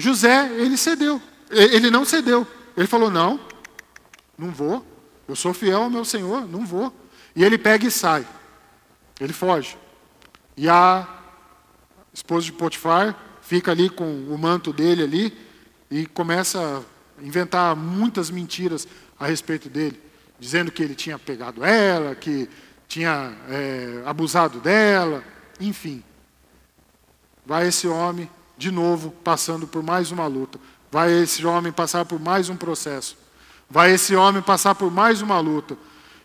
José, 0.00 0.50
ele 0.54 0.76
cedeu, 0.76 1.20
ele 1.50 1.90
não 1.90 2.04
cedeu. 2.04 2.46
Ele 2.76 2.86
falou: 2.86 3.10
não, 3.10 3.38
não 4.38 4.50
vou, 4.50 4.84
eu 5.28 5.36
sou 5.36 5.52
fiel 5.52 5.82
ao 5.82 5.90
meu 5.90 6.04
Senhor, 6.04 6.46
não 6.48 6.64
vou. 6.64 6.92
E 7.34 7.44
ele 7.44 7.58
pega 7.58 7.86
e 7.86 7.90
sai, 7.90 8.26
ele 9.20 9.32
foge. 9.32 9.76
E 10.56 10.68
a 10.68 11.06
esposa 12.12 12.46
de 12.46 12.52
Potifar 12.52 13.16
fica 13.40 13.70
ali 13.70 13.88
com 13.88 14.04
o 14.04 14.38
manto 14.38 14.72
dele 14.72 15.02
ali 15.02 15.38
e 15.90 16.06
começa 16.06 16.82
a 17.18 17.22
inventar 17.22 17.74
muitas 17.76 18.30
mentiras 18.30 18.86
a 19.18 19.26
respeito 19.26 19.68
dele, 19.68 20.00
dizendo 20.38 20.70
que 20.72 20.82
ele 20.82 20.94
tinha 20.94 21.18
pegado 21.18 21.64
ela, 21.64 22.14
que 22.14 22.48
tinha 22.88 23.36
é, 23.48 24.02
abusado 24.06 24.60
dela, 24.60 25.22
enfim. 25.60 26.02
Vai 27.44 27.68
esse 27.68 27.86
homem 27.86 28.28
de 28.60 28.70
novo 28.70 29.10
passando 29.24 29.66
por 29.66 29.82
mais 29.82 30.12
uma 30.12 30.26
luta. 30.26 30.60
Vai 30.92 31.10
esse 31.12 31.46
homem 31.46 31.72
passar 31.72 32.04
por 32.04 32.20
mais 32.20 32.48
um 32.48 32.56
processo. 32.56 33.16
Vai 33.68 33.92
esse 33.92 34.14
homem 34.14 34.42
passar 34.42 34.74
por 34.74 34.90
mais 34.90 35.22
uma 35.22 35.40
luta. 35.40 35.76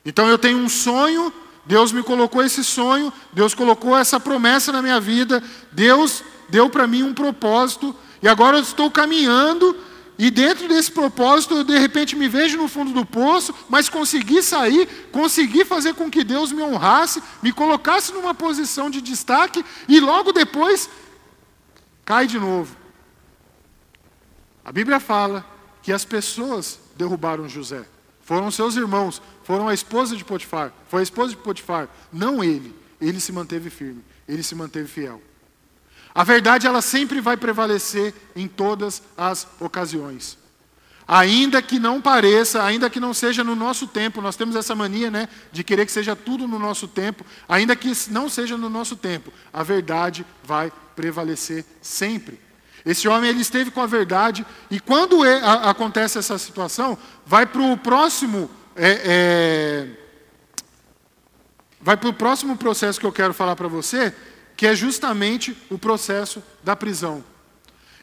Então 0.06 0.28
eu 0.28 0.38
tenho 0.38 0.60
um 0.60 0.70
sonho 0.70 1.34
Deus 1.66 1.92
me 1.92 2.04
colocou 2.04 2.44
esse 2.44 2.64
sonho, 2.64 3.12
Deus 3.34 3.56
colocou 3.56 3.98
essa 3.98 4.20
promessa 4.20 4.72
na 4.72 4.82
minha 4.82 5.00
vida, 5.00 5.44
Deus 5.72 6.24
deu 6.48 6.70
para 6.70 6.86
mim 6.86 7.02
um 7.02 7.14
propósito, 7.14 7.96
e 8.22 8.28
agora 8.28 8.58
eu 8.58 8.62
estou 8.62 8.92
caminhando, 8.92 9.76
e 10.18 10.30
dentro 10.30 10.68
desse 10.68 10.92
propósito 10.92 11.56
eu 11.56 11.64
de 11.64 11.78
repente 11.78 12.16
me 12.16 12.28
vejo 12.30 12.56
no 12.58 12.68
fundo 12.68 12.94
do 12.94 13.04
poço, 13.04 13.54
mas 13.68 13.90
consegui 13.90 14.44
sair, 14.44 14.88
consegui 15.12 15.66
fazer 15.66 15.96
com 15.96 16.10
que 16.10 16.24
Deus 16.24 16.52
me 16.52 16.62
honrasse, 16.62 17.22
me 17.42 17.52
colocasse 17.52 18.14
numa 18.14 18.34
posição 18.34 18.90
de 18.90 19.02
destaque, 19.02 19.66
e 19.88 20.00
logo 20.00 20.32
depois 20.32 20.88
cai 22.06 22.28
de 22.28 22.40
novo. 22.40 22.76
A 24.64 24.72
Bíblia 24.72 25.00
fala 25.00 25.46
que 25.82 25.92
as 25.92 26.06
pessoas 26.06 26.80
derrubaram 26.96 27.50
José. 27.50 27.86
Foram 28.22 28.50
seus 28.50 28.76
irmãos, 28.76 29.22
foram 29.44 29.68
a 29.68 29.74
esposa 29.74 30.16
de 30.16 30.24
Potifar. 30.24 30.72
Foi 30.88 31.02
a 31.02 31.04
esposa 31.04 31.32
de 31.32 31.38
Potifar, 31.38 31.90
não 32.12 32.44
ele. 32.44 32.74
Ele 33.00 33.20
se 33.20 33.32
manteve 33.32 33.70
firme, 33.70 34.04
ele 34.28 34.42
se 34.42 34.56
manteve 34.56 34.88
fiel. 34.88 35.22
A 36.14 36.24
verdade, 36.24 36.66
ela 36.66 36.82
sempre 36.82 37.20
vai 37.20 37.36
prevalecer 37.36 38.14
em 38.36 38.48
todas 38.48 39.04
as 39.18 39.48
ocasiões. 39.60 40.38
Ainda 41.08 41.62
que 41.62 41.78
não 41.78 42.02
pareça, 42.02 42.64
ainda 42.64 42.90
que 42.90 43.00
não 43.00 43.14
seja 43.14 43.44
no 43.44 43.56
nosso 43.56 43.86
tempo, 43.86 44.22
nós 44.22 44.36
temos 44.36 44.56
essa 44.56 44.74
mania, 44.74 45.12
né, 45.12 45.30
de 45.52 45.64
querer 45.64 45.86
que 45.86 45.92
seja 45.92 46.16
tudo 46.16 46.48
no 46.48 46.58
nosso 46.58 46.88
tempo, 46.88 47.24
ainda 47.48 47.76
que 47.76 47.92
não 48.10 48.28
seja 48.28 48.58
no 48.58 48.70
nosso 48.70 48.96
tempo, 48.96 49.32
a 49.54 49.62
verdade 49.62 50.26
vai 50.44 50.72
prevalecer 50.96 51.64
sempre. 51.82 52.40
Esse 52.84 53.08
homem 53.08 53.30
ele 53.30 53.42
esteve 53.42 53.72
com 53.72 53.82
a 53.82 53.88
verdade 53.88 54.46
e 54.70 54.80
quando 54.80 55.24
é, 55.24 55.40
a, 55.42 55.70
acontece 55.70 56.18
essa 56.18 56.38
situação, 56.38 56.98
vai 57.26 57.46
para 57.46 57.62
o 57.62 57.78
próximo 57.78 58.50
é, 58.76 59.02
é, 59.06 59.88
vai 61.80 61.96
para 61.96 62.10
o 62.10 62.14
próximo 62.14 62.58
processo 62.58 63.00
que 63.00 63.06
eu 63.06 63.12
quero 63.12 63.34
falar 63.34 63.56
para 63.56 63.68
você, 63.68 64.14
que 64.58 64.66
é 64.66 64.76
justamente 64.76 65.56
o 65.70 65.78
processo 65.78 66.42
da 66.64 66.76
prisão. 66.76 67.24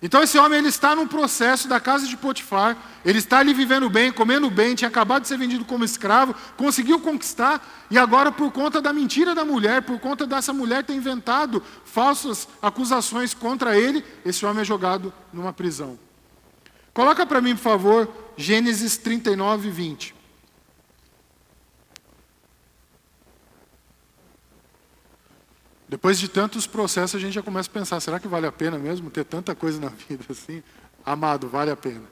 Então 0.03 0.21
esse 0.21 0.37
homem 0.37 0.59
ele 0.59 0.69
está 0.69 0.97
num 0.97 1.07
processo 1.07 1.69
da 1.69 1.79
casa 1.79 2.09
de 2.09 2.17
Potifar, 2.17 2.77
ele 3.05 3.19
está 3.19 3.39
ali 3.39 3.55
vivendo 3.55 3.89
bem, 3.89 4.11
comendo 4.11 4.51
bem, 4.51 4.75
tinha 4.75 4.89
acabado 4.89 5.23
de 5.23 5.29
ser 5.29 5.39
vendido 5.39 5.65
como 5.65 5.85
escravo, 5.85 6.35
conseguiu 6.57 6.99
conquistar, 6.99 7.65
e 7.89 7.97
agora 7.97 8.33
por 8.33 8.51
conta 8.51 8.83
da 8.83 8.93
mentira 8.93 9.33
da 9.33 9.45
mulher, 9.45 9.83
por 9.83 10.01
conta 10.01 10.27
dessa 10.27 10.53
mulher 10.53 10.83
ter 10.83 10.95
inventado 10.95 11.63
falsas 11.85 12.49
acusações 12.61 13.33
contra 13.33 13.79
ele, 13.79 14.05
esse 14.25 14.45
homem 14.45 14.63
é 14.63 14.65
jogado 14.65 15.15
numa 15.33 15.53
prisão. 15.53 15.97
Coloca 16.93 17.25
para 17.25 17.41
mim, 17.41 17.55
por 17.55 17.63
favor, 17.63 18.09
Gênesis 18.37 18.97
39, 18.97 19.71
20. 19.71 20.22
Depois 25.93 26.18
de 26.18 26.26
tantos 26.26 26.66
processos, 26.66 27.16
a 27.16 27.18
gente 27.18 27.34
já 27.34 27.43
começa 27.43 27.68
a 27.68 27.72
pensar: 27.72 28.01
será 28.01 28.18
que 28.18 28.26
vale 28.26 28.47
a 28.47 28.51
pena 28.51 28.78
mesmo 28.78 29.11
ter 29.11 29.26
tanta 29.26 29.55
coisa 29.55 29.78
na 29.78 29.90
vida 30.09 30.24
assim? 30.30 30.62
Amado, 31.05 31.51
vale 31.51 31.70
a 31.70 31.76
pena. 31.76 32.05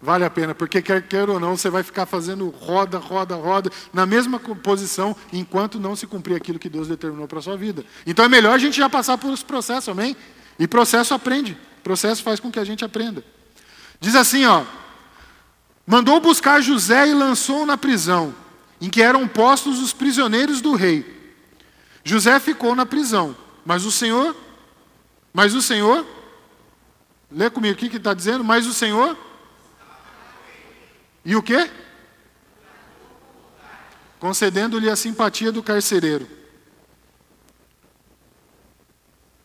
Vale 0.00 0.24
a 0.24 0.30
pena, 0.30 0.52
porque 0.56 0.82
quer 0.82 1.00
queira 1.06 1.30
ou 1.30 1.38
não, 1.38 1.56
você 1.56 1.70
vai 1.70 1.84
ficar 1.84 2.04
fazendo 2.04 2.48
roda, 2.48 2.98
roda, 2.98 3.36
roda, 3.36 3.70
na 3.92 4.04
mesma 4.04 4.40
posição, 4.40 5.14
enquanto 5.32 5.78
não 5.78 5.94
se 5.94 6.04
cumprir 6.04 6.34
aquilo 6.34 6.58
que 6.58 6.68
Deus 6.68 6.88
determinou 6.88 7.28
para 7.28 7.38
a 7.38 7.42
sua 7.42 7.56
vida. 7.56 7.84
Então 8.04 8.24
é 8.24 8.28
melhor 8.28 8.54
a 8.54 8.58
gente 8.58 8.76
já 8.76 8.90
passar 8.90 9.16
por 9.16 9.32
esse 9.32 9.44
processo, 9.44 9.92
amém? 9.92 10.16
E 10.58 10.66
processo 10.66 11.14
aprende. 11.14 11.56
Processo 11.84 12.24
faz 12.24 12.40
com 12.40 12.50
que 12.50 12.58
a 12.58 12.64
gente 12.64 12.84
aprenda. 12.84 13.22
Diz 14.00 14.16
assim, 14.16 14.44
ó. 14.46 14.64
Mandou 15.86 16.20
buscar 16.20 16.60
José 16.60 17.06
e 17.06 17.14
lançou 17.14 17.64
na 17.64 17.78
prisão, 17.78 18.34
em 18.80 18.90
que 18.90 19.00
eram 19.00 19.28
postos 19.28 19.80
os 19.80 19.92
prisioneiros 19.92 20.60
do 20.60 20.74
rei 20.74 21.21
José 22.04 22.38
ficou 22.40 22.74
na 22.74 22.84
prisão, 22.84 23.36
mas 23.64 23.84
o 23.84 23.92
Senhor, 23.92 24.36
mas 25.32 25.54
o 25.54 25.62
Senhor, 25.62 26.06
lê 27.30 27.48
comigo 27.48 27.74
o 27.74 27.78
que 27.78 27.96
está 27.96 28.12
dizendo, 28.12 28.42
mas 28.42 28.66
o 28.66 28.74
Senhor, 28.74 29.16
e 31.24 31.36
o 31.36 31.42
quê? 31.42 31.70
Concedendo-lhe 34.18 34.90
a 34.90 34.96
simpatia 34.96 35.52
do 35.52 35.62
carcereiro. 35.62 36.26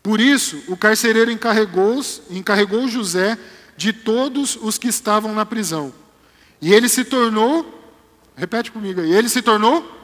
Por 0.02 0.20
isso, 0.20 0.64
o 0.68 0.78
carcereiro 0.78 1.30
encarregou, 1.30 2.02
encarregou 2.30 2.88
José 2.88 3.38
de 3.76 3.94
todos 3.94 4.56
os 4.56 4.78
que 4.78 4.88
estavam 4.88 5.34
na 5.34 5.46
prisão. 5.46 5.94
E 6.62 6.74
ele 6.74 6.90
se 6.90 7.04
tornou, 7.04 7.84
repete 8.36 8.72
comigo 8.72 9.02
aí, 9.02 9.14
ele 9.14 9.30
se 9.30 9.42
tornou 9.42 9.97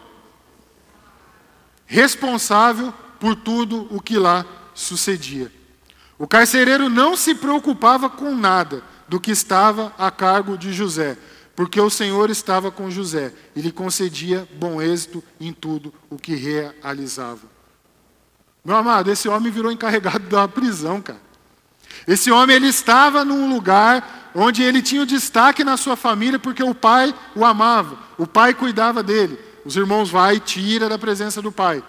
responsável 1.85 2.93
por 3.19 3.35
tudo 3.35 3.87
o 3.89 4.01
que 4.01 4.17
lá 4.17 4.45
sucedia. 4.73 5.51
O 6.17 6.27
carcereiro 6.27 6.89
não 6.89 7.15
se 7.15 7.35
preocupava 7.35 8.09
com 8.09 8.35
nada 8.35 8.83
do 9.07 9.19
que 9.19 9.31
estava 9.31 9.93
a 9.97 10.09
cargo 10.09 10.57
de 10.57 10.71
José, 10.71 11.17
porque 11.55 11.79
o 11.79 11.89
Senhor 11.89 12.29
estava 12.29 12.71
com 12.71 12.89
José 12.89 13.33
e 13.55 13.61
lhe 13.61 13.71
concedia 13.71 14.47
bom 14.55 14.81
êxito 14.81 15.23
em 15.39 15.51
tudo 15.53 15.93
o 16.09 16.17
que 16.17 16.35
realizava. 16.35 17.41
Meu 18.63 18.75
amado, 18.75 19.11
esse 19.11 19.27
homem 19.27 19.51
virou 19.51 19.71
encarregado 19.71 20.27
da 20.29 20.47
prisão, 20.47 21.01
cara. 21.01 21.21
Esse 22.07 22.31
homem 22.31 22.55
ele 22.55 22.67
estava 22.67 23.23
num 23.23 23.53
lugar 23.53 24.31
onde 24.33 24.63
ele 24.63 24.81
tinha 24.81 25.03
o 25.03 25.05
destaque 25.05 25.63
na 25.63 25.77
sua 25.77 25.95
família 25.95 26.39
porque 26.39 26.63
o 26.63 26.73
pai 26.73 27.13
o 27.35 27.45
amava, 27.45 27.97
o 28.17 28.25
pai 28.25 28.53
cuidava 28.53 29.03
dele. 29.03 29.37
Os 29.65 29.75
irmãos 29.75 30.09
vai 30.09 30.35
e 30.35 30.39
tira 30.39 30.89
da 30.89 30.97
presença 30.97 31.41
do 31.41 31.51
pai. 31.51 31.83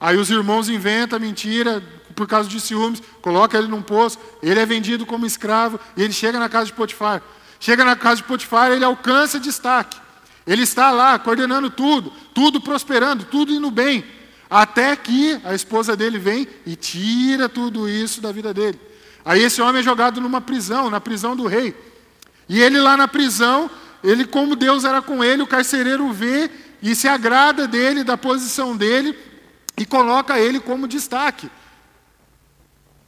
Aí 0.00 0.16
os 0.16 0.30
irmãos 0.30 0.68
inventam 0.68 1.20
mentira 1.20 1.82
por 2.16 2.26
causa 2.26 2.48
de 2.48 2.58
ciúmes, 2.60 3.02
coloca 3.20 3.58
ele 3.58 3.68
num 3.68 3.82
poço, 3.82 4.18
ele 4.42 4.58
é 4.58 4.66
vendido 4.66 5.04
como 5.04 5.26
escravo 5.26 5.78
e 5.96 6.02
ele 6.02 6.12
chega 6.12 6.38
na 6.38 6.48
casa 6.48 6.66
de 6.66 6.72
Potifar. 6.72 7.22
Chega 7.58 7.84
na 7.84 7.94
casa 7.94 8.16
de 8.16 8.24
Potifar, 8.24 8.70
ele 8.70 8.84
alcança 8.84 9.38
destaque. 9.38 9.98
Ele 10.46 10.62
está 10.62 10.90
lá 10.90 11.18
coordenando 11.18 11.68
tudo, 11.68 12.10
tudo 12.34 12.60
prosperando, 12.60 13.24
tudo 13.24 13.52
indo 13.52 13.70
bem. 13.70 14.04
Até 14.48 14.96
que 14.96 15.38
a 15.44 15.54
esposa 15.54 15.94
dele 15.94 16.18
vem 16.18 16.48
e 16.66 16.74
tira 16.74 17.48
tudo 17.48 17.88
isso 17.88 18.20
da 18.20 18.32
vida 18.32 18.52
dele. 18.52 18.80
Aí 19.24 19.42
esse 19.42 19.60
homem 19.60 19.80
é 19.80 19.84
jogado 19.84 20.20
numa 20.20 20.40
prisão, 20.40 20.90
na 20.90 21.00
prisão 21.00 21.36
do 21.36 21.46
rei. 21.46 21.76
E 22.48 22.58
ele 22.60 22.80
lá 22.80 22.96
na 22.96 23.06
prisão, 23.06 23.70
ele 24.02 24.24
como 24.24 24.56
Deus 24.56 24.84
era 24.84 25.00
com 25.00 25.22
ele, 25.22 25.42
o 25.42 25.46
carcereiro 25.46 26.10
vê 26.10 26.50
e 26.82 26.94
se 26.94 27.08
agrada 27.08 27.66
dele, 27.66 28.04
da 28.04 28.16
posição 28.16 28.76
dele 28.76 29.16
e 29.76 29.84
coloca 29.84 30.38
ele 30.38 30.60
como 30.60 30.88
destaque. 30.88 31.50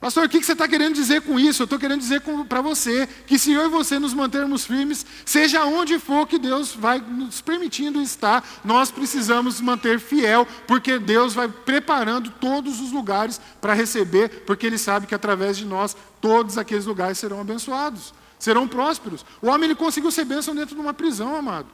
Pastor, 0.03 0.25
o 0.25 0.29
que 0.29 0.43
você 0.43 0.51
está 0.51 0.67
querendo 0.67 0.95
dizer 0.95 1.21
com 1.21 1.39
isso? 1.39 1.61
Eu 1.61 1.63
estou 1.63 1.79
querendo 1.79 2.01
dizer 2.01 2.21
para 2.49 2.59
você 2.59 3.07
que 3.25 3.39
se 3.39 3.53
eu 3.53 3.67
e 3.67 3.69
você 3.69 3.97
nos 3.97 4.13
mantermos 4.13 4.65
firmes, 4.65 5.05
seja 5.25 5.63
onde 5.63 5.97
for 5.97 6.27
que 6.27 6.37
Deus 6.37 6.75
vai 6.75 6.99
nos 6.99 7.39
permitindo 7.39 8.01
estar, 8.01 8.43
nós 8.65 8.91
precisamos 8.91 9.61
manter 9.61 10.01
fiel, 10.01 10.45
porque 10.67 10.99
Deus 10.99 11.33
vai 11.33 11.47
preparando 11.47 12.29
todos 12.31 12.81
os 12.81 12.91
lugares 12.91 13.39
para 13.61 13.73
receber, 13.73 14.43
porque 14.45 14.67
Ele 14.67 14.77
sabe 14.77 15.07
que 15.07 15.15
através 15.15 15.55
de 15.55 15.63
nós 15.63 15.95
todos 16.19 16.57
aqueles 16.57 16.85
lugares 16.85 17.17
serão 17.17 17.39
abençoados, 17.39 18.13
serão 18.37 18.67
prósperos. 18.67 19.25
O 19.41 19.47
homem 19.47 19.69
ele 19.69 19.75
conseguiu 19.75 20.11
ser 20.11 20.25
bênção 20.25 20.53
dentro 20.53 20.75
de 20.75 20.81
uma 20.81 20.93
prisão, 20.93 21.33
amado. 21.33 21.67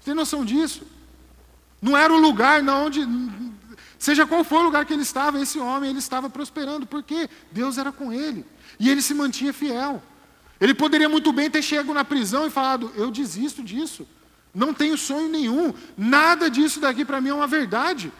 Você 0.00 0.06
tem 0.06 0.14
noção 0.14 0.44
disso? 0.44 0.82
Não 1.80 1.96
era 1.96 2.12
o 2.12 2.18
lugar 2.18 2.62
onde 2.68 3.06
Seja 3.98 4.26
qual 4.26 4.44
for 4.44 4.60
o 4.60 4.62
lugar 4.62 4.86
que 4.86 4.92
ele 4.92 5.02
estava, 5.02 5.40
esse 5.40 5.58
homem 5.58 5.90
ele 5.90 5.98
estava 5.98 6.30
prosperando, 6.30 6.86
porque 6.86 7.28
Deus 7.50 7.78
era 7.78 7.90
com 7.90 8.12
ele. 8.12 8.46
E 8.78 8.88
ele 8.88 9.02
se 9.02 9.12
mantinha 9.12 9.52
fiel. 9.52 10.00
Ele 10.60 10.72
poderia 10.72 11.08
muito 11.08 11.32
bem 11.32 11.50
ter 11.50 11.62
chegado 11.62 11.92
na 11.92 12.04
prisão 12.04 12.46
e 12.46 12.50
falado: 12.50 12.92
Eu 12.96 13.10
desisto 13.10 13.62
disso. 13.62 14.06
Não 14.54 14.72
tenho 14.72 14.96
sonho 14.96 15.28
nenhum. 15.28 15.74
Nada 15.96 16.48
disso 16.48 16.80
daqui 16.80 17.04
para 17.04 17.20
mim 17.20 17.30
é 17.30 17.34
uma 17.34 17.46
verdade. 17.46 18.12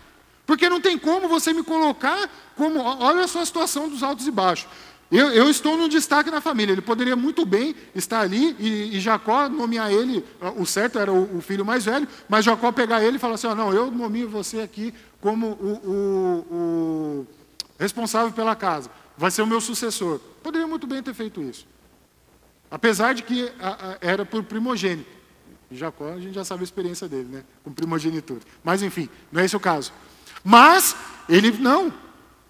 Porque 0.44 0.68
não 0.68 0.80
tem 0.80 0.98
como 0.98 1.28
você 1.28 1.52
me 1.52 1.62
colocar 1.62 2.28
como. 2.56 2.80
Olha 2.80 3.28
só 3.28 3.40
a 3.40 3.46
situação 3.46 3.88
dos 3.88 4.02
altos 4.02 4.26
e 4.26 4.30
baixos. 4.30 4.68
Eu, 5.10 5.30
eu, 5.30 5.48
estou 5.48 5.76
no 5.76 5.88
destaque 5.88 6.30
na 6.30 6.40
família. 6.40 6.72
Ele 6.72 6.82
poderia 6.82 7.16
muito 7.16 7.46
bem 7.46 7.74
estar 7.94 8.20
ali 8.20 8.54
e, 8.58 8.96
e 8.96 9.00
Jacó 9.00 9.48
nomear 9.48 9.90
ele, 9.90 10.22
o 10.56 10.66
certo 10.66 10.98
era 10.98 11.10
o, 11.10 11.38
o, 11.38 11.40
filho 11.40 11.64
mais 11.64 11.86
velho, 11.86 12.06
mas 12.28 12.44
Jacó 12.44 12.70
pegar 12.70 13.02
ele 13.02 13.16
e 13.16 13.20
falar 13.20 13.34
assim: 13.34 13.46
oh, 13.46 13.54
não, 13.54 13.72
eu 13.72 13.90
nomeio 13.90 14.28
você 14.28 14.60
aqui 14.60 14.92
como 15.20 15.46
o, 15.46 15.72
o, 16.50 17.26
responsável 17.78 18.32
pela 18.32 18.54
casa, 18.54 18.90
vai 19.16 19.30
ser 19.30 19.40
o 19.40 19.46
meu 19.46 19.60
sucessor. 19.60 20.20
Poderia 20.42 20.66
muito 20.66 20.86
bem 20.86 21.02
ter 21.02 21.14
feito 21.14 21.42
isso. 21.42 21.66
Apesar 22.70 23.14
de 23.14 23.22
que 23.22 23.50
a, 23.58 23.92
a, 23.92 23.98
era 24.00 24.26
por 24.26 24.42
primogênito. 24.42 25.18
Jacó, 25.70 26.12
a 26.12 26.20
gente 26.20 26.34
já 26.34 26.44
sabe 26.44 26.62
a 26.62 26.64
experiência 26.64 27.08
dele, 27.08 27.28
né? 27.30 27.44
Com 27.62 27.72
primogenitura. 27.72 28.40
Mas 28.64 28.82
enfim, 28.82 29.08
não 29.30 29.40
é 29.40 29.44
esse 29.44 29.56
o 29.56 29.60
caso. 29.60 29.92
Mas 30.44 30.94
ele 31.28 31.50
não. 31.58 31.92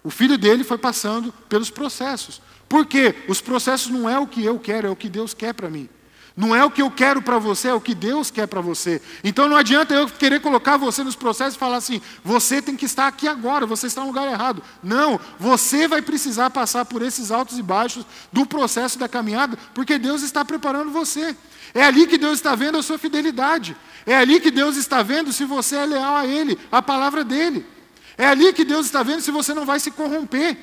O 0.03 0.09
filho 0.09 0.37
dele 0.37 0.63
foi 0.63 0.77
passando 0.77 1.31
pelos 1.49 1.69
processos. 1.69 2.41
Por 2.69 2.85
quê? 2.85 3.15
Os 3.27 3.41
processos 3.41 3.91
não 3.91 4.07
é 4.07 4.19
o 4.19 4.27
que 4.27 4.45
eu 4.45 4.59
quero, 4.59 4.87
é 4.87 4.89
o 4.91 4.95
que 4.95 5.09
Deus 5.09 5.33
quer 5.33 5.53
para 5.53 5.69
mim. 5.69 5.89
Não 6.39 6.55
é 6.55 6.63
o 6.63 6.71
que 6.71 6.81
eu 6.81 6.89
quero 6.89 7.21
para 7.21 7.37
você, 7.37 7.67
é 7.67 7.73
o 7.73 7.81
que 7.81 7.93
Deus 7.93 8.31
quer 8.31 8.47
para 8.47 8.61
você. 8.61 9.01
Então 9.25 9.49
não 9.49 9.57
adianta 9.57 9.93
eu 9.93 10.07
querer 10.07 10.39
colocar 10.39 10.77
você 10.77 11.03
nos 11.03 11.13
processos 11.13 11.55
e 11.55 11.59
falar 11.59 11.75
assim: 11.75 12.01
você 12.23 12.61
tem 12.61 12.77
que 12.77 12.85
estar 12.85 13.07
aqui 13.07 13.27
agora, 13.27 13.65
você 13.65 13.87
está 13.87 13.99
no 13.99 14.07
lugar 14.07 14.25
errado. 14.31 14.63
Não, 14.81 15.19
você 15.37 15.85
vai 15.85 16.01
precisar 16.01 16.49
passar 16.49 16.85
por 16.85 17.01
esses 17.01 17.29
altos 17.29 17.57
e 17.57 17.61
baixos 17.61 18.05
do 18.31 18.45
processo 18.45 18.97
da 18.97 19.09
caminhada, 19.09 19.57
porque 19.73 19.97
Deus 19.97 20.21
está 20.21 20.45
preparando 20.45 20.91
você. 20.91 21.35
É 21.73 21.83
ali 21.83 22.07
que 22.07 22.17
Deus 22.17 22.35
está 22.35 22.55
vendo 22.55 22.77
a 22.77 22.83
sua 22.83 22.97
fidelidade. 22.97 23.75
É 24.05 24.15
ali 24.15 24.39
que 24.39 24.49
Deus 24.49 24.77
está 24.77 25.03
vendo 25.03 25.33
se 25.33 25.43
você 25.43 25.75
é 25.75 25.85
leal 25.85 26.15
a 26.15 26.25
Ele, 26.25 26.57
a 26.71 26.81
palavra 26.81 27.23
dEle. 27.23 27.65
É 28.17 28.27
ali 28.27 28.53
que 28.53 28.63
Deus 28.63 28.85
está 28.85 29.03
vendo 29.03 29.19
se 29.19 29.31
você 29.31 29.53
não 29.53 29.65
vai 29.65 29.79
se 29.79 29.91
corromper. 29.91 30.57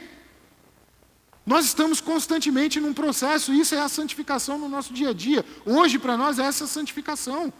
Nós 1.46 1.64
estamos 1.64 2.00
constantemente 2.00 2.80
num 2.80 2.92
processo, 2.92 3.54
isso 3.54 3.74
é 3.74 3.80
a 3.80 3.88
santificação 3.88 4.58
no 4.58 4.68
nosso 4.68 4.92
dia 4.92 5.10
a 5.10 5.12
dia. 5.12 5.44
Hoje, 5.64 5.96
para 5.96 6.16
nós, 6.16 6.40
é 6.40 6.42
essa 6.42 6.66
santificação. 6.66 7.52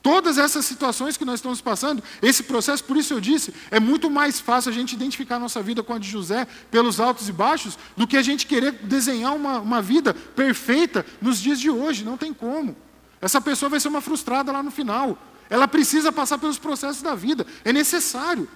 Todas 0.00 0.38
essas 0.38 0.64
situações 0.66 1.16
que 1.16 1.24
nós 1.24 1.36
estamos 1.36 1.60
passando, 1.60 2.02
esse 2.22 2.44
processo, 2.44 2.84
por 2.84 2.96
isso 2.96 3.12
eu 3.12 3.20
disse, 3.20 3.52
é 3.70 3.80
muito 3.80 4.08
mais 4.08 4.38
fácil 4.38 4.70
a 4.70 4.74
gente 4.74 4.92
identificar 4.92 5.36
a 5.36 5.38
nossa 5.40 5.62
vida 5.62 5.82
com 5.82 5.94
a 5.94 5.98
de 5.98 6.08
José 6.08 6.46
pelos 6.70 7.00
altos 7.00 7.28
e 7.28 7.32
baixos, 7.32 7.76
do 7.96 8.06
que 8.06 8.16
a 8.16 8.22
gente 8.22 8.46
querer 8.46 8.70
desenhar 8.70 9.34
uma, 9.34 9.58
uma 9.58 9.82
vida 9.82 10.14
perfeita 10.14 11.04
nos 11.20 11.40
dias 11.40 11.58
de 11.58 11.70
hoje. 11.70 12.04
Não 12.04 12.16
tem 12.16 12.32
como. 12.32 12.76
Essa 13.20 13.40
pessoa 13.40 13.68
vai 13.68 13.80
ser 13.80 13.88
uma 13.88 14.02
frustrada 14.02 14.52
lá 14.52 14.62
no 14.62 14.70
final. 14.70 15.18
Ela 15.50 15.66
precisa 15.66 16.12
passar 16.12 16.38
pelos 16.38 16.58
processos 16.58 17.02
da 17.02 17.14
vida. 17.14 17.46
É 17.64 17.72
necessário. 17.72 18.48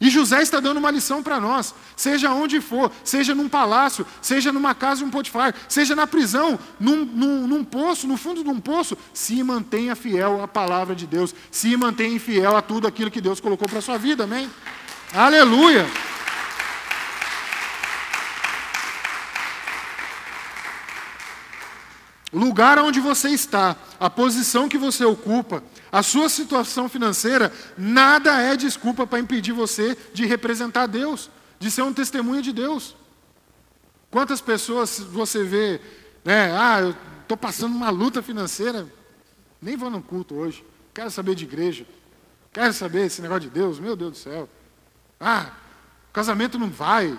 E 0.00 0.10
José 0.10 0.42
está 0.42 0.60
dando 0.60 0.76
uma 0.76 0.90
lição 0.90 1.22
para 1.22 1.40
nós, 1.40 1.74
seja 1.96 2.30
onde 2.30 2.60
for, 2.60 2.92
seja 3.02 3.34
num 3.34 3.48
palácio, 3.48 4.06
seja 4.20 4.52
numa 4.52 4.74
casa 4.74 4.98
de 4.98 5.04
um 5.04 5.10
Potifar, 5.10 5.54
seja 5.68 5.96
na 5.96 6.06
prisão, 6.06 6.58
num, 6.78 7.04
num, 7.04 7.46
num, 7.46 7.64
poço, 7.64 8.06
no 8.06 8.18
fundo 8.18 8.44
de 8.44 8.50
um 8.50 8.60
poço, 8.60 8.96
se 9.14 9.42
mantenha 9.42 9.96
fiel 9.96 10.42
à 10.42 10.48
palavra 10.48 10.94
de 10.94 11.06
Deus, 11.06 11.34
se 11.50 11.74
mantenha 11.76 12.20
fiel 12.20 12.56
a 12.56 12.60
tudo 12.60 12.86
aquilo 12.86 13.10
que 13.10 13.22
Deus 13.22 13.40
colocou 13.40 13.66
para 13.66 13.78
a 13.78 13.82
sua 13.82 13.96
vida, 13.96 14.24
amém? 14.24 14.50
Aleluia! 15.14 15.86
O 22.32 22.38
lugar 22.38 22.78
onde 22.78 23.00
você 23.00 23.30
está, 23.30 23.74
a 23.98 24.10
posição 24.10 24.68
que 24.68 24.76
você 24.76 25.06
ocupa, 25.06 25.62
a 25.90 26.02
sua 26.02 26.28
situação 26.28 26.88
financeira, 26.88 27.52
nada 27.76 28.40
é 28.40 28.56
desculpa 28.56 29.06
para 29.06 29.18
impedir 29.18 29.52
você 29.52 29.96
de 30.12 30.26
representar 30.26 30.86
Deus, 30.86 31.30
de 31.58 31.70
ser 31.70 31.82
um 31.82 31.92
testemunho 31.92 32.42
de 32.42 32.52
Deus. 32.52 32.96
Quantas 34.10 34.40
pessoas 34.40 34.98
você 34.98 35.44
vê, 35.44 35.80
né? 36.24 36.56
Ah, 36.56 36.80
eu 36.80 36.94
estou 37.22 37.36
passando 37.36 37.74
uma 37.74 37.90
luta 37.90 38.22
financeira, 38.22 38.86
nem 39.60 39.76
vou 39.76 39.90
no 39.90 40.02
culto 40.02 40.34
hoje, 40.34 40.64
quero 40.94 41.10
saber 41.10 41.34
de 41.34 41.44
igreja, 41.44 41.86
quero 42.52 42.72
saber 42.72 43.06
esse 43.06 43.20
negócio 43.22 43.42
de 43.42 43.50
Deus, 43.50 43.78
meu 43.78 43.96
Deus 43.96 44.12
do 44.12 44.18
céu. 44.18 44.48
Ah, 45.20 45.52
casamento 46.12 46.58
não 46.58 46.70
vai. 46.70 47.18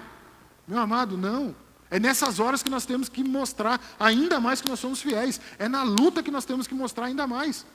Meu 0.68 0.80
amado, 0.80 1.18
não. 1.18 1.55
É 1.89 1.99
nessas 1.99 2.39
horas 2.39 2.61
que 2.61 2.70
nós 2.70 2.86
temos 2.86 3.07
que 3.07 3.24
mostrar 3.24 3.80
ainda 3.99 4.39
mais 4.39 4.59
que 4.59 4.70
nós 4.70 4.80
somos 4.80 5.01
fiéis. 5.01 5.39
É 5.57 5.70
na 5.70 5.84
luta 5.84 6.22
que 6.22 6.32
nós 6.32 6.43
temos 6.43 6.68
que 6.68 6.74
mostrar 6.74 7.05
ainda 7.05 7.26
mais. 7.26 7.65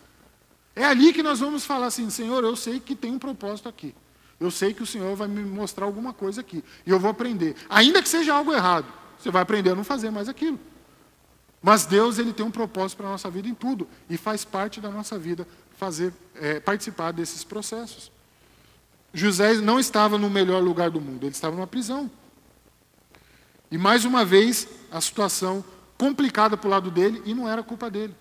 É 0.75 0.85
ali 0.85 1.13
que 1.13 1.23
nós 1.23 1.41
vamos 1.41 1.65
falar 1.65 1.87
assim: 1.87 2.09
Senhor, 2.11 2.43
eu 2.45 2.57
sei 2.57 2.81
que 2.81 2.95
tem 2.95 3.13
um 3.13 3.19
propósito 3.19 3.69
aqui. 3.69 3.95
Eu 4.41 4.51
sei 4.51 4.75
que 4.75 4.83
o 4.83 4.87
Senhor 4.87 5.15
vai 5.15 5.29
me 5.29 5.43
mostrar 5.43 5.87
alguma 5.87 6.13
coisa 6.13 6.41
aqui. 6.41 6.65
E 6.85 6.91
eu 6.91 6.99
vou 6.99 7.11
aprender. 7.11 7.55
Ainda 7.69 8.03
que 8.03 8.09
seja 8.09 8.35
algo 8.35 8.53
errado, 8.53 8.87
você 9.19 9.31
vai 9.31 9.43
aprender 9.43 9.71
a 9.71 9.75
não 9.75 9.85
fazer 9.85 10.11
mais 10.11 10.29
aquilo. 10.29 10.59
Mas 11.63 11.87
Deus 11.87 12.19
ele 12.19 12.33
tem 12.33 12.45
um 12.45 12.51
propósito 12.51 12.99
para 12.99 13.07
a 13.07 13.11
nossa 13.11 13.31
vida 13.31 13.47
em 13.47 13.55
tudo. 13.55 13.87
E 14.11 14.17
faz 14.17 14.45
parte 14.45 14.81
da 14.81 14.91
nossa 14.91 15.17
vida 15.17 15.47
fazer, 15.77 16.13
é, 16.35 16.59
participar 16.59 17.13
desses 17.13 17.45
processos. 17.45 18.11
José 19.15 19.55
não 19.55 19.79
estava 19.79 20.19
no 20.19 20.31
melhor 20.31 20.63
lugar 20.63 20.91
do 20.91 21.01
mundo, 21.01 21.25
ele 21.25 21.33
estava 21.33 21.55
numa 21.55 21.67
prisão. 21.67 22.11
E 23.71 23.79
mais 23.79 24.05
uma 24.05 24.25
vez, 24.25 24.67
a 24.91 25.01
situação 25.01 25.65
complicada 25.97 26.57
para 26.57 26.67
o 26.67 26.71
lado 26.71 26.91
dele 26.91 27.23
e 27.25 27.33
não 27.35 27.49
era 27.49 27.63
culpa 27.63 27.91
dele. 27.91 28.15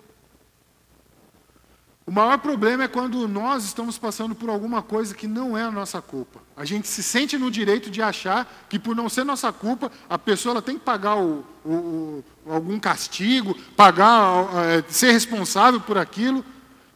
O 2.06 2.12
maior 2.12 2.38
problema 2.40 2.84
é 2.84 2.88
quando 2.88 3.28
nós 3.28 3.64
estamos 3.64 3.98
passando 3.98 4.34
por 4.34 4.50
alguma 4.50 4.82
coisa 4.82 5.14
que 5.14 5.28
não 5.28 5.58
é 5.58 5.64
a 5.64 5.72
nossa 5.72 6.02
culpa. 6.02 6.40
A 6.58 6.66
gente 6.66 6.88
se 6.88 7.04
sente 7.04 7.38
no 7.38 7.52
direito 7.52 7.92
de 7.92 8.02
achar 8.02 8.52
que, 8.68 8.80
por 8.80 8.96
não 8.96 9.08
ser 9.08 9.24
nossa 9.24 9.52
culpa, 9.54 9.92
a 10.10 10.18
pessoa 10.18 10.62
tem 10.62 10.78
que 10.78 10.84
pagar 10.84 11.18
o, 11.18 11.46
o, 11.64 12.24
o, 12.46 12.52
algum 12.52 12.80
castigo, 12.80 13.56
pagar, 13.76 14.48
é, 14.66 14.84
ser 14.90 15.12
responsável 15.12 15.80
por 15.80 15.98
aquilo 15.98 16.44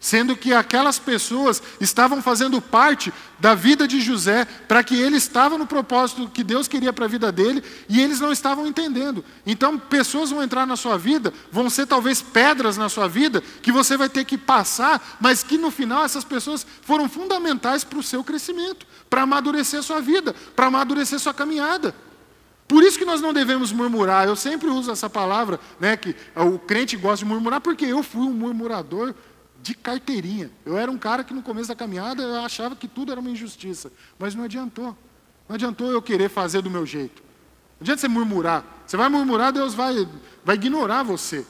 sendo 0.05 0.37
que 0.37 0.53
aquelas 0.53 0.99
pessoas 0.99 1.63
estavam 1.81 2.21
fazendo 2.21 2.61
parte 2.61 3.11
da 3.39 3.55
vida 3.55 3.87
de 3.87 3.99
José, 3.99 4.45
para 4.67 4.83
que 4.83 4.95
ele 4.95 5.17
estava 5.17 5.57
no 5.57 5.65
propósito 5.65 6.29
que 6.29 6.43
Deus 6.43 6.67
queria 6.67 6.93
para 6.93 7.05
a 7.05 7.07
vida 7.07 7.31
dele, 7.31 7.63
e 7.89 7.99
eles 7.99 8.19
não 8.19 8.31
estavam 8.31 8.67
entendendo. 8.67 9.25
Então, 9.47 9.79
pessoas 9.79 10.29
vão 10.29 10.43
entrar 10.43 10.67
na 10.67 10.75
sua 10.75 10.95
vida, 10.95 11.33
vão 11.51 11.71
ser 11.71 11.87
talvez 11.87 12.21
pedras 12.21 12.77
na 12.77 12.87
sua 12.87 13.07
vida, 13.07 13.41
que 13.63 13.71
você 13.71 13.97
vai 13.97 14.07
ter 14.07 14.25
que 14.25 14.37
passar, 14.37 15.17
mas 15.19 15.41
que 15.41 15.57
no 15.57 15.71
final 15.71 16.05
essas 16.05 16.23
pessoas 16.23 16.67
foram 16.83 17.09
fundamentais 17.09 17.83
para 17.83 17.97
o 17.97 18.03
seu 18.03 18.23
crescimento, 18.23 18.85
para 19.09 19.23
amadurecer 19.23 19.79
a 19.79 19.83
sua 19.83 20.01
vida, 20.01 20.35
para 20.55 20.67
amadurecer 20.67 21.15
a 21.15 21.19
sua 21.19 21.33
caminhada. 21.33 21.95
Por 22.67 22.83
isso 22.83 22.99
que 22.99 23.05
nós 23.05 23.21
não 23.21 23.33
devemos 23.33 23.71
murmurar. 23.71 24.27
Eu 24.27 24.35
sempre 24.35 24.69
uso 24.69 24.91
essa 24.91 25.09
palavra, 25.09 25.59
né, 25.79 25.97
que 25.97 26.15
o 26.35 26.59
crente 26.59 26.95
gosta 26.95 27.25
de 27.25 27.25
murmurar, 27.25 27.59
porque 27.59 27.85
eu 27.85 28.03
fui 28.03 28.21
um 28.21 28.33
murmurador 28.33 29.15
de 29.66 29.74
carteirinha. 29.74 30.51
Eu 30.63 30.78
era 30.78 30.91
um 30.91 30.97
cara 30.97 31.24
que 31.24 31.34
no 31.34 31.41
começo 31.41 31.68
da 31.68 31.76
caminhada 31.76 32.22
eu 32.22 32.36
achava 32.41 32.76
que 32.76 32.88
tudo 32.88 33.11
era 33.11 33.20
uma 33.20 33.32
injustiça. 33.32 33.91
Mas 34.20 34.36
não 34.36 34.43
adiantou. 34.43 34.95
Não 35.49 35.55
adiantou 35.55 35.91
eu 35.91 35.99
querer 36.03 36.30
fazer 36.30 36.61
do 36.61 36.70
meu 36.70 36.86
jeito. 36.86 37.24
Não 37.80 37.82
adianta 37.82 38.01
você 38.01 38.07
murmurar. 38.07 38.63
Você 38.86 38.95
vai 38.95 39.09
murmurar, 39.09 39.51
Deus 39.51 39.74
vai, 39.74 40.07
vai 40.43 40.55
ignorar 40.55 41.01
você. 41.01 41.43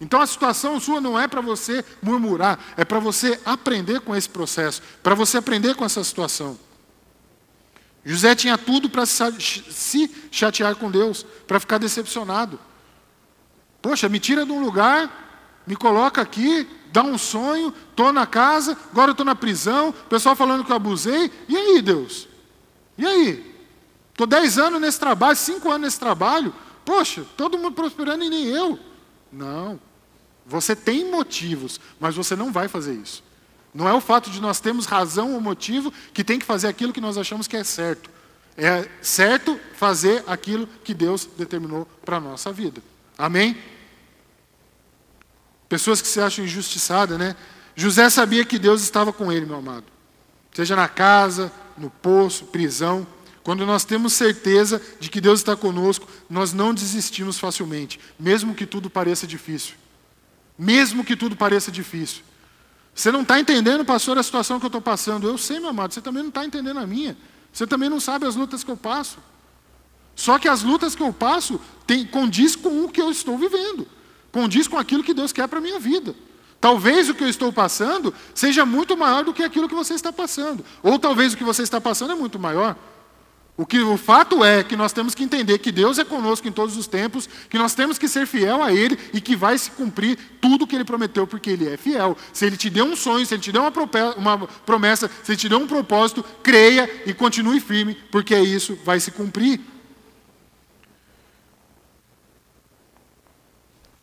Então 0.00 0.22
a 0.22 0.26
situação 0.26 0.80
sua 0.80 1.02
não 1.02 1.20
é 1.20 1.28
para 1.28 1.42
você 1.42 1.84
murmurar, 2.00 2.58
é 2.78 2.86
para 2.86 2.98
você 2.98 3.38
aprender 3.44 4.00
com 4.00 4.16
esse 4.16 4.30
processo, 4.30 4.80
para 5.02 5.14
você 5.14 5.36
aprender 5.36 5.74
com 5.74 5.84
essa 5.84 6.02
situação. 6.02 6.58
José 8.02 8.34
tinha 8.34 8.56
tudo 8.56 8.88
para 8.88 9.04
se 9.04 10.10
chatear 10.30 10.74
com 10.76 10.90
Deus, 10.90 11.26
para 11.46 11.60
ficar 11.60 11.76
decepcionado. 11.76 12.58
Poxa, 13.82 14.08
me 14.08 14.18
tira 14.18 14.46
de 14.46 14.52
um 14.52 14.62
lugar, 14.64 15.62
me 15.66 15.76
coloca 15.76 16.22
aqui, 16.22 16.66
dá 16.92 17.02
um 17.02 17.16
sonho, 17.16 17.72
estou 17.90 18.12
na 18.12 18.26
casa, 18.26 18.76
agora 18.90 19.12
estou 19.12 19.24
na 19.24 19.34
prisão, 19.34 19.90
o 19.90 19.92
pessoal 19.92 20.36
falando 20.36 20.64
que 20.64 20.72
eu 20.72 20.76
abusei. 20.76 21.30
E 21.48 21.56
aí, 21.56 21.82
Deus? 21.82 22.28
E 22.96 23.06
aí? 23.06 23.54
Estou 24.10 24.26
dez 24.26 24.58
anos 24.58 24.80
nesse 24.80 25.00
trabalho, 25.00 25.36
cinco 25.36 25.68
anos 25.68 25.82
nesse 25.82 25.98
trabalho. 25.98 26.54
Poxa, 26.84 27.24
todo 27.36 27.56
mundo 27.56 27.74
prosperando 27.74 28.24
e 28.24 28.28
nem 28.28 28.44
eu. 28.46 28.78
Não. 29.32 29.80
Você 30.46 30.74
tem 30.74 31.10
motivos, 31.10 31.80
mas 31.98 32.14
você 32.14 32.34
não 32.34 32.52
vai 32.52 32.68
fazer 32.68 32.94
isso. 32.94 33.22
Não 33.72 33.88
é 33.88 33.94
o 33.94 34.00
fato 34.00 34.30
de 34.30 34.40
nós 34.40 34.58
termos 34.58 34.84
razão 34.86 35.34
ou 35.34 35.40
motivo 35.40 35.92
que 36.12 36.24
tem 36.24 36.38
que 36.38 36.44
fazer 36.44 36.66
aquilo 36.66 36.92
que 36.92 37.00
nós 37.00 37.16
achamos 37.16 37.46
que 37.46 37.56
é 37.56 37.64
certo. 37.64 38.10
É 38.56 38.88
certo 39.00 39.58
fazer 39.74 40.24
aquilo 40.26 40.66
que 40.84 40.92
Deus 40.92 41.28
determinou 41.38 41.86
para 42.04 42.16
a 42.16 42.20
nossa 42.20 42.52
vida. 42.52 42.82
Amém? 43.16 43.56
Pessoas 45.70 46.02
que 46.02 46.08
se 46.08 46.20
acham 46.20 46.44
injustiçadas, 46.44 47.16
né? 47.16 47.36
José 47.76 48.10
sabia 48.10 48.44
que 48.44 48.58
Deus 48.58 48.82
estava 48.82 49.12
com 49.12 49.30
ele, 49.30 49.46
meu 49.46 49.58
amado. 49.58 49.84
Seja 50.52 50.74
na 50.74 50.88
casa, 50.88 51.52
no 51.78 51.88
poço, 51.88 52.46
prisão. 52.46 53.06
Quando 53.44 53.64
nós 53.64 53.84
temos 53.84 54.12
certeza 54.12 54.82
de 54.98 55.08
que 55.08 55.20
Deus 55.20 55.38
está 55.38 55.54
conosco, 55.54 56.08
nós 56.28 56.52
não 56.52 56.74
desistimos 56.74 57.38
facilmente, 57.38 58.00
mesmo 58.18 58.52
que 58.52 58.66
tudo 58.66 58.90
pareça 58.90 59.28
difícil. 59.28 59.76
Mesmo 60.58 61.04
que 61.04 61.14
tudo 61.14 61.36
pareça 61.36 61.70
difícil. 61.70 62.24
Você 62.92 63.12
não 63.12 63.22
está 63.22 63.38
entendendo, 63.38 63.84
pastor, 63.84 64.18
a 64.18 64.24
situação 64.24 64.58
que 64.58 64.66
eu 64.66 64.68
estou 64.68 64.82
passando. 64.82 65.28
Eu 65.28 65.38
sei, 65.38 65.60
meu 65.60 65.70
amado, 65.70 65.94
você 65.94 66.00
também 66.00 66.24
não 66.24 66.30
está 66.30 66.44
entendendo 66.44 66.80
a 66.80 66.86
minha. 66.86 67.16
Você 67.52 67.64
também 67.64 67.88
não 67.88 68.00
sabe 68.00 68.26
as 68.26 68.34
lutas 68.34 68.64
que 68.64 68.72
eu 68.72 68.76
passo. 68.76 69.18
Só 70.16 70.36
que 70.36 70.48
as 70.48 70.64
lutas 70.64 70.96
que 70.96 71.02
eu 71.02 71.12
passo 71.12 71.60
tem, 71.86 72.04
condiz 72.04 72.56
com 72.56 72.84
o 72.84 72.88
que 72.88 73.00
eu 73.00 73.08
estou 73.08 73.38
vivendo. 73.38 73.86
Condiz 74.32 74.68
com 74.68 74.78
aquilo 74.78 75.02
que 75.02 75.14
Deus 75.14 75.32
quer 75.32 75.48
para 75.48 75.58
a 75.58 75.62
minha 75.62 75.78
vida. 75.78 76.14
Talvez 76.60 77.08
o 77.08 77.14
que 77.14 77.24
eu 77.24 77.28
estou 77.28 77.52
passando 77.52 78.12
seja 78.34 78.66
muito 78.66 78.96
maior 78.96 79.24
do 79.24 79.32
que 79.32 79.42
aquilo 79.42 79.68
que 79.68 79.74
você 79.74 79.94
está 79.94 80.12
passando. 80.12 80.64
Ou 80.82 80.98
talvez 80.98 81.32
o 81.32 81.36
que 81.36 81.44
você 81.44 81.62
está 81.62 81.80
passando 81.80 82.12
é 82.12 82.14
muito 82.14 82.38
maior. 82.38 82.76
O, 83.56 83.66
que, 83.66 83.78
o 83.78 83.96
fato 83.98 84.42
é 84.42 84.62
que 84.62 84.76
nós 84.76 84.90
temos 84.92 85.14
que 85.14 85.22
entender 85.22 85.58
que 85.58 85.70
Deus 85.70 85.98
é 85.98 86.04
conosco 86.04 86.48
em 86.48 86.52
todos 86.52 86.78
os 86.78 86.86
tempos, 86.86 87.28
que 87.48 87.58
nós 87.58 87.74
temos 87.74 87.98
que 87.98 88.08
ser 88.08 88.26
fiel 88.26 88.62
a 88.62 88.72
Ele 88.72 88.98
e 89.12 89.20
que 89.20 89.36
vai 89.36 89.58
se 89.58 89.70
cumprir 89.72 90.18
tudo 90.40 90.64
o 90.64 90.66
que 90.66 90.74
Ele 90.74 90.84
prometeu, 90.84 91.26
porque 91.26 91.50
Ele 91.50 91.68
é 91.68 91.76
fiel. 91.76 92.16
Se 92.32 92.46
Ele 92.46 92.56
te 92.56 92.70
deu 92.70 92.86
um 92.86 92.96
sonho, 92.96 93.26
se 93.26 93.34
Ele 93.34 93.42
te 93.42 93.52
deu 93.52 93.62
uma 94.16 94.48
promessa, 94.64 95.10
se 95.22 95.32
Ele 95.32 95.38
te 95.38 95.48
deu 95.48 95.58
um 95.58 95.66
propósito, 95.66 96.24
creia 96.42 96.88
e 97.04 97.12
continue 97.12 97.60
firme, 97.60 97.94
porque 98.10 98.34
isso 98.38 98.78
vai 98.82 98.98
se 98.98 99.10
cumprir. 99.10 99.60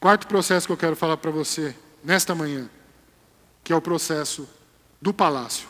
Quarto 0.07 0.25
processo 0.25 0.65
que 0.65 0.71
eu 0.71 0.77
quero 0.77 0.95
falar 0.95 1.17
para 1.17 1.31
você 1.31 1.75
nesta 2.01 2.33
manhã, 2.33 2.69
que 3.61 3.73
é 3.73 3.75
o 3.75 3.81
processo 3.81 4.47
do 5.01 5.13
palácio. 5.13 5.67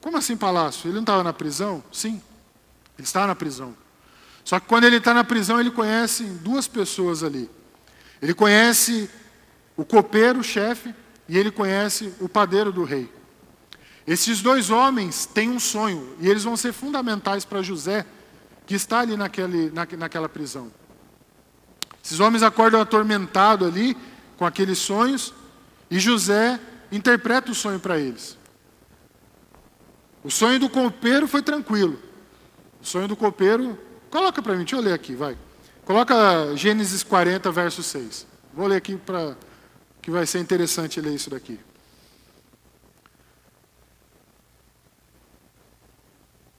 Como 0.00 0.16
assim 0.16 0.36
palácio? 0.36 0.88
Ele 0.88 0.94
não 0.94 1.02
estava 1.02 1.22
na 1.22 1.32
prisão? 1.32 1.80
Sim, 1.92 2.20
ele 2.98 3.06
está 3.06 3.24
na 3.24 3.36
prisão. 3.36 3.72
Só 4.44 4.58
que 4.58 4.66
quando 4.66 4.82
ele 4.82 4.96
está 4.96 5.14
na 5.14 5.22
prisão, 5.22 5.60
ele 5.60 5.70
conhece 5.70 6.24
duas 6.24 6.66
pessoas 6.66 7.22
ali. 7.22 7.48
Ele 8.20 8.34
conhece 8.34 9.08
o 9.76 9.84
copeiro, 9.84 10.40
o 10.40 10.42
chefe, 10.42 10.92
e 11.28 11.38
ele 11.38 11.52
conhece 11.52 12.12
o 12.18 12.28
padeiro 12.28 12.72
do 12.72 12.82
rei. 12.82 13.08
Esses 14.04 14.42
dois 14.42 14.70
homens 14.70 15.24
têm 15.24 15.50
um 15.50 15.60
sonho, 15.60 16.16
e 16.18 16.28
eles 16.28 16.42
vão 16.42 16.56
ser 16.56 16.72
fundamentais 16.72 17.44
para 17.44 17.62
José, 17.62 18.04
que 18.66 18.74
está 18.74 18.98
ali 18.98 19.16
naquele, 19.16 19.70
na, 19.70 19.86
naquela 19.96 20.28
prisão. 20.28 20.72
Esses 22.04 22.20
homens 22.20 22.42
acordam 22.42 22.82
atormentados 22.82 23.66
ali, 23.66 23.96
com 24.36 24.44
aqueles 24.44 24.76
sonhos, 24.76 25.32
e 25.90 25.98
José 25.98 26.60
interpreta 26.92 27.50
o 27.50 27.54
sonho 27.54 27.80
para 27.80 27.98
eles. 27.98 28.36
O 30.22 30.30
sonho 30.30 30.60
do 30.60 30.68
copeiro 30.68 31.26
foi 31.26 31.40
tranquilo. 31.40 31.98
O 32.82 32.84
sonho 32.84 33.08
do 33.08 33.16
copeiro. 33.16 33.78
Coloca 34.10 34.42
para 34.42 34.52
mim, 34.52 34.58
deixa 34.58 34.76
eu 34.76 34.80
ler 34.80 34.92
aqui, 34.92 35.14
vai. 35.14 35.36
Coloca 35.86 36.54
Gênesis 36.56 37.02
40, 37.02 37.50
verso 37.50 37.82
6. 37.82 38.26
Vou 38.52 38.66
ler 38.66 38.76
aqui 38.76 38.96
para 38.96 39.34
que 40.02 40.10
vai 40.10 40.26
ser 40.26 40.40
interessante 40.40 41.00
ler 41.00 41.14
isso 41.14 41.30
daqui. 41.30 41.58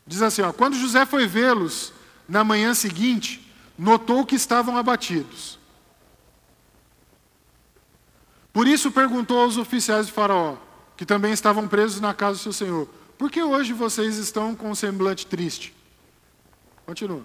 Diz 0.08 0.24
assim: 0.24 0.41
ó, 0.41 0.52
quando 0.52 0.76
José 0.76 1.06
foi 1.06 1.28
vê-los 1.28 1.93
na 2.28 2.43
manhã 2.43 2.74
seguinte, 2.74 3.45
notou 3.78 4.26
que 4.26 4.36
estavam 4.36 4.78
abatidos. 4.78 5.59
Por 8.53 8.67
isso 8.67 8.91
perguntou 8.91 9.41
aos 9.41 9.57
oficiais 9.57 10.07
de 10.07 10.13
Faraó, 10.13 10.55
que 10.95 11.05
também 11.05 11.34
estavam 11.34 11.67
presos 11.67 11.99
na 11.99 12.13
casa 12.13 12.38
do 12.38 12.41
seu 12.41 12.53
senhor: 12.53 12.88
por 13.17 13.32
que 13.32 13.41
hoje 13.41 13.73
vocês 13.73 14.17
estão 14.17 14.55
com 14.55 14.71
um 14.71 14.76
semblante 14.76 15.26
triste? 15.26 15.73
Continua. 16.86 17.23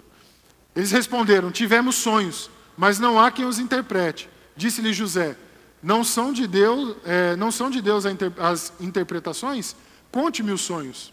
Eles 0.75 0.91
responderam: 0.91 1.51
Tivemos 1.51 1.97
sonhos, 1.97 2.51
mas 2.77 2.99
não 2.99 3.19
há 3.19 3.31
quem 3.31 3.45
os 3.45 3.59
interprete. 3.59 4.29
Disse-lhe 4.57 4.93
José: 4.93 5.37
Não 5.83 6.05
são 6.05 6.33
de 6.33 6.47
Deus, 6.47 6.97
é, 7.05 7.37
não 7.37 7.51
são 7.51 7.71
de 7.71 7.81
Deus 7.81 8.05
as 8.39 8.73
interpretações? 8.81 9.75
Conte-me 10.13 10.53
os 10.53 10.61
sonhos. 10.61 11.13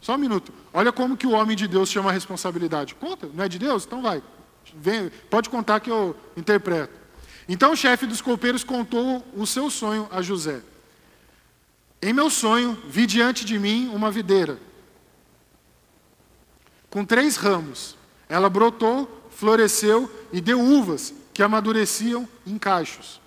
Só 0.00 0.14
um 0.14 0.18
minuto. 0.18 0.52
Olha 0.72 0.92
como 0.92 1.16
que 1.16 1.26
o 1.26 1.32
homem 1.32 1.56
de 1.56 1.68
Deus 1.68 1.90
chama 1.90 2.10
a 2.10 2.12
responsabilidade. 2.12 2.94
Conta, 2.94 3.28
não 3.32 3.44
é 3.44 3.48
de 3.48 3.58
Deus? 3.58 3.84
Então 3.84 4.00
vai. 4.00 4.22
Vem, 4.76 5.10
pode 5.28 5.48
contar 5.48 5.80
que 5.80 5.90
eu 5.90 6.16
interpreto. 6.36 6.92
Então 7.48 7.72
o 7.72 7.76
chefe 7.76 8.06
dos 8.06 8.20
copeiros 8.20 8.64
contou 8.64 9.24
o 9.34 9.46
seu 9.46 9.70
sonho 9.70 10.08
a 10.10 10.22
José. 10.22 10.60
Em 12.02 12.12
meu 12.12 12.30
sonho, 12.30 12.78
vi 12.88 13.06
diante 13.06 13.44
de 13.44 13.58
mim 13.58 13.90
uma 13.92 14.10
videira 14.10 14.58
com 16.90 17.04
três 17.04 17.36
ramos. 17.36 17.96
Ela 18.28 18.50
brotou, 18.50 19.28
floresceu 19.30 20.10
e 20.32 20.40
deu 20.40 20.60
uvas 20.60 21.14
que 21.32 21.42
amadureciam 21.42 22.28
em 22.46 22.58
cachos. 22.58 23.20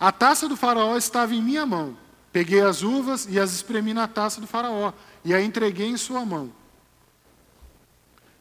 A 0.00 0.10
taça 0.10 0.48
do 0.48 0.56
faraó 0.56 0.96
estava 0.96 1.34
em 1.34 1.42
minha 1.42 1.64
mão. 1.64 1.96
Peguei 2.32 2.60
as 2.60 2.82
uvas 2.82 3.26
e 3.30 3.38
as 3.38 3.52
espremi 3.52 3.94
na 3.94 4.08
taça 4.08 4.40
do 4.40 4.46
faraó 4.46 4.92
e 5.24 5.32
a 5.32 5.40
entreguei 5.40 5.86
em 5.86 5.96
sua 5.96 6.24
mão. 6.24 6.52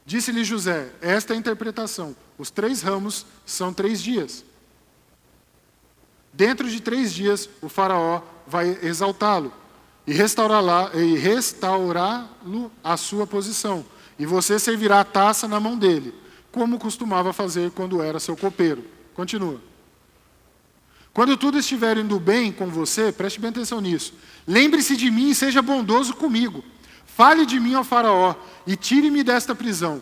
Disse-lhe 0.06 0.44
José: 0.44 0.92
Esta 1.02 1.34
é 1.34 1.36
a 1.36 1.40
interpretação. 1.40 2.16
Os 2.38 2.52
três 2.52 2.82
ramos 2.82 3.26
são 3.46 3.74
três 3.74 4.02
dias. 4.02 4.44
Dentro 6.32 6.70
de 6.70 6.82
três 6.82 7.14
dias, 7.14 7.50
o 7.62 7.70
Faraó 7.70 8.22
vai 8.46 8.78
exaltá-lo 8.84 9.54
e 10.06 10.14
restaurá-lo 10.14 10.92
restaurar 11.18 12.30
à 12.84 12.98
sua 12.98 13.26
posição. 13.26 13.86
E 14.20 14.26
você 14.26 14.60
servirá 14.60 15.00
a 15.00 15.06
taça 15.06 15.48
na 15.48 15.60
mão 15.60 15.78
dele, 15.78 16.14
como 16.52 16.78
costumava 16.78 17.34
fazer 17.34 17.72
quando 17.72 18.02
era 18.02 18.20
seu 18.20 18.36
copeiro. 18.38 18.84
Continua. 19.14 19.60
Quando 21.14 21.38
tudo 21.38 21.58
estiver 21.58 21.98
indo 21.98 22.20
bem 22.20 22.52
com 22.52 22.68
você, 22.68 23.12
preste 23.12 23.40
bem 23.40 23.50
atenção 23.50 23.80
nisso. 23.80 24.14
Lembre-se 24.46 24.98
de 24.98 25.10
mim 25.10 25.30
e 25.30 25.36
seja 25.36 25.62
bondoso 25.62 26.14
comigo. 26.14 26.64
Fale 27.16 27.46
de 27.46 27.60
mim 27.60 27.74
ao 27.74 27.84
Faraó 27.84 28.36
e 28.68 28.76
tire-me 28.76 29.24
desta 29.24 29.56
prisão 29.56 30.02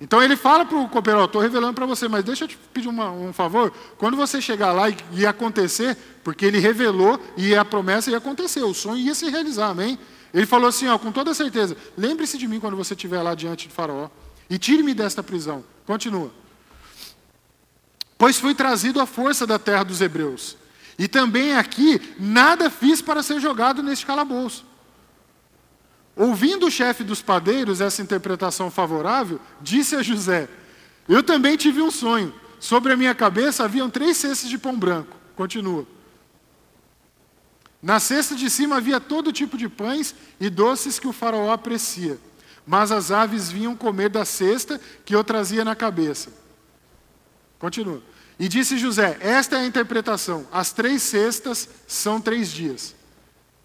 então 0.00 0.22
ele 0.22 0.36
fala 0.36 0.64
para 0.64 0.76
o 0.76 0.88
copeiro, 0.88 1.24
estou 1.24 1.40
revelando 1.40 1.72
para 1.72 1.86
você, 1.86 2.08
mas 2.08 2.24
deixa 2.24 2.44
eu 2.44 2.48
te 2.48 2.58
pedir 2.72 2.88
uma, 2.88 3.10
um 3.10 3.32
favor. 3.32 3.72
Quando 3.96 4.16
você 4.16 4.40
chegar 4.40 4.72
lá 4.72 4.90
e, 4.90 4.96
e 5.12 5.26
acontecer, 5.26 5.96
porque 6.22 6.44
ele 6.44 6.58
revelou 6.58 7.18
e 7.36 7.54
a 7.54 7.64
promessa 7.64 8.10
ia 8.10 8.18
acontecer, 8.18 8.62
o 8.62 8.74
sonho 8.74 8.98
ia 8.98 9.14
se 9.14 9.30
realizar, 9.30 9.68
amém? 9.68 9.98
Ele 10.32 10.46
falou 10.46 10.68
assim, 10.68 10.88
ó, 10.88 10.98
com 10.98 11.12
toda 11.12 11.32
certeza, 11.32 11.76
lembre-se 11.96 12.36
de 12.36 12.48
mim 12.48 12.58
quando 12.58 12.76
você 12.76 12.92
estiver 12.94 13.22
lá 13.22 13.34
diante 13.34 13.68
de 13.68 13.72
faraó 13.72 14.10
e 14.50 14.58
tire-me 14.58 14.92
desta 14.92 15.22
prisão. 15.22 15.64
Continua. 15.86 16.30
Pois 18.18 18.38
fui 18.38 18.54
trazido 18.54 19.00
à 19.00 19.06
força 19.06 19.46
da 19.46 19.58
terra 19.58 19.84
dos 19.84 20.00
hebreus. 20.00 20.56
E 20.98 21.08
também 21.08 21.56
aqui 21.56 22.00
nada 22.18 22.68
fiz 22.68 23.00
para 23.00 23.22
ser 23.22 23.40
jogado 23.40 23.82
neste 23.82 24.04
calabouço. 24.04 24.66
Ouvindo 26.16 26.66
o 26.66 26.70
chefe 26.70 27.02
dos 27.02 27.20
padeiros 27.20 27.80
essa 27.80 28.00
interpretação 28.00 28.70
favorável, 28.70 29.40
disse 29.60 29.96
a 29.96 30.02
José: 30.02 30.48
Eu 31.08 31.22
também 31.22 31.56
tive 31.56 31.82
um 31.82 31.90
sonho. 31.90 32.32
Sobre 32.60 32.92
a 32.92 32.96
minha 32.96 33.14
cabeça 33.14 33.64
haviam 33.64 33.90
três 33.90 34.16
cestas 34.16 34.48
de 34.48 34.56
pão 34.56 34.78
branco. 34.78 35.16
Continua. 35.36 35.86
Na 37.82 38.00
cesta 38.00 38.34
de 38.34 38.48
cima 38.48 38.76
havia 38.76 38.98
todo 38.98 39.32
tipo 39.32 39.58
de 39.58 39.68
pães 39.68 40.14
e 40.40 40.48
doces 40.48 40.98
que 40.98 41.06
o 41.06 41.12
faraó 41.12 41.52
aprecia. 41.52 42.18
Mas 42.66 42.90
as 42.90 43.10
aves 43.10 43.50
vinham 43.50 43.76
comer 43.76 44.08
da 44.08 44.24
cesta 44.24 44.80
que 45.04 45.14
eu 45.14 45.22
trazia 45.22 45.64
na 45.64 45.74
cabeça. 45.74 46.32
Continua. 47.58 48.02
E 48.38 48.48
disse 48.48 48.78
José: 48.78 49.18
Esta 49.20 49.56
é 49.56 49.60
a 49.60 49.66
interpretação. 49.66 50.46
As 50.50 50.72
três 50.72 51.02
cestas 51.02 51.68
são 51.86 52.20
três 52.20 52.50
dias. 52.50 52.94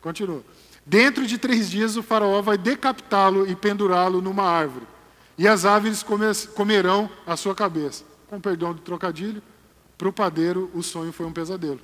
Continua. 0.01 0.43
Dentro 0.89 1.27
de 1.27 1.37
três 1.37 1.69
dias 1.69 1.95
o 1.95 2.01
faraó 2.01 2.41
vai 2.41 2.57
decapitá-lo 2.57 3.47
e 3.47 3.55
pendurá-lo 3.55 4.23
numa 4.23 4.43
árvore. 4.43 4.87
E 5.37 5.47
as 5.47 5.63
aves 5.63 6.03
comerão 6.55 7.07
a 7.27 7.37
sua 7.37 7.53
cabeça. 7.53 8.03
Com 8.27 8.41
perdão 8.41 8.73
do 8.73 8.81
trocadilho, 8.81 9.39
para 9.95 10.09
o 10.09 10.13
padeiro 10.13 10.71
o 10.73 10.81
sonho 10.81 11.13
foi 11.13 11.27
um 11.27 11.31
pesadelo. 11.31 11.79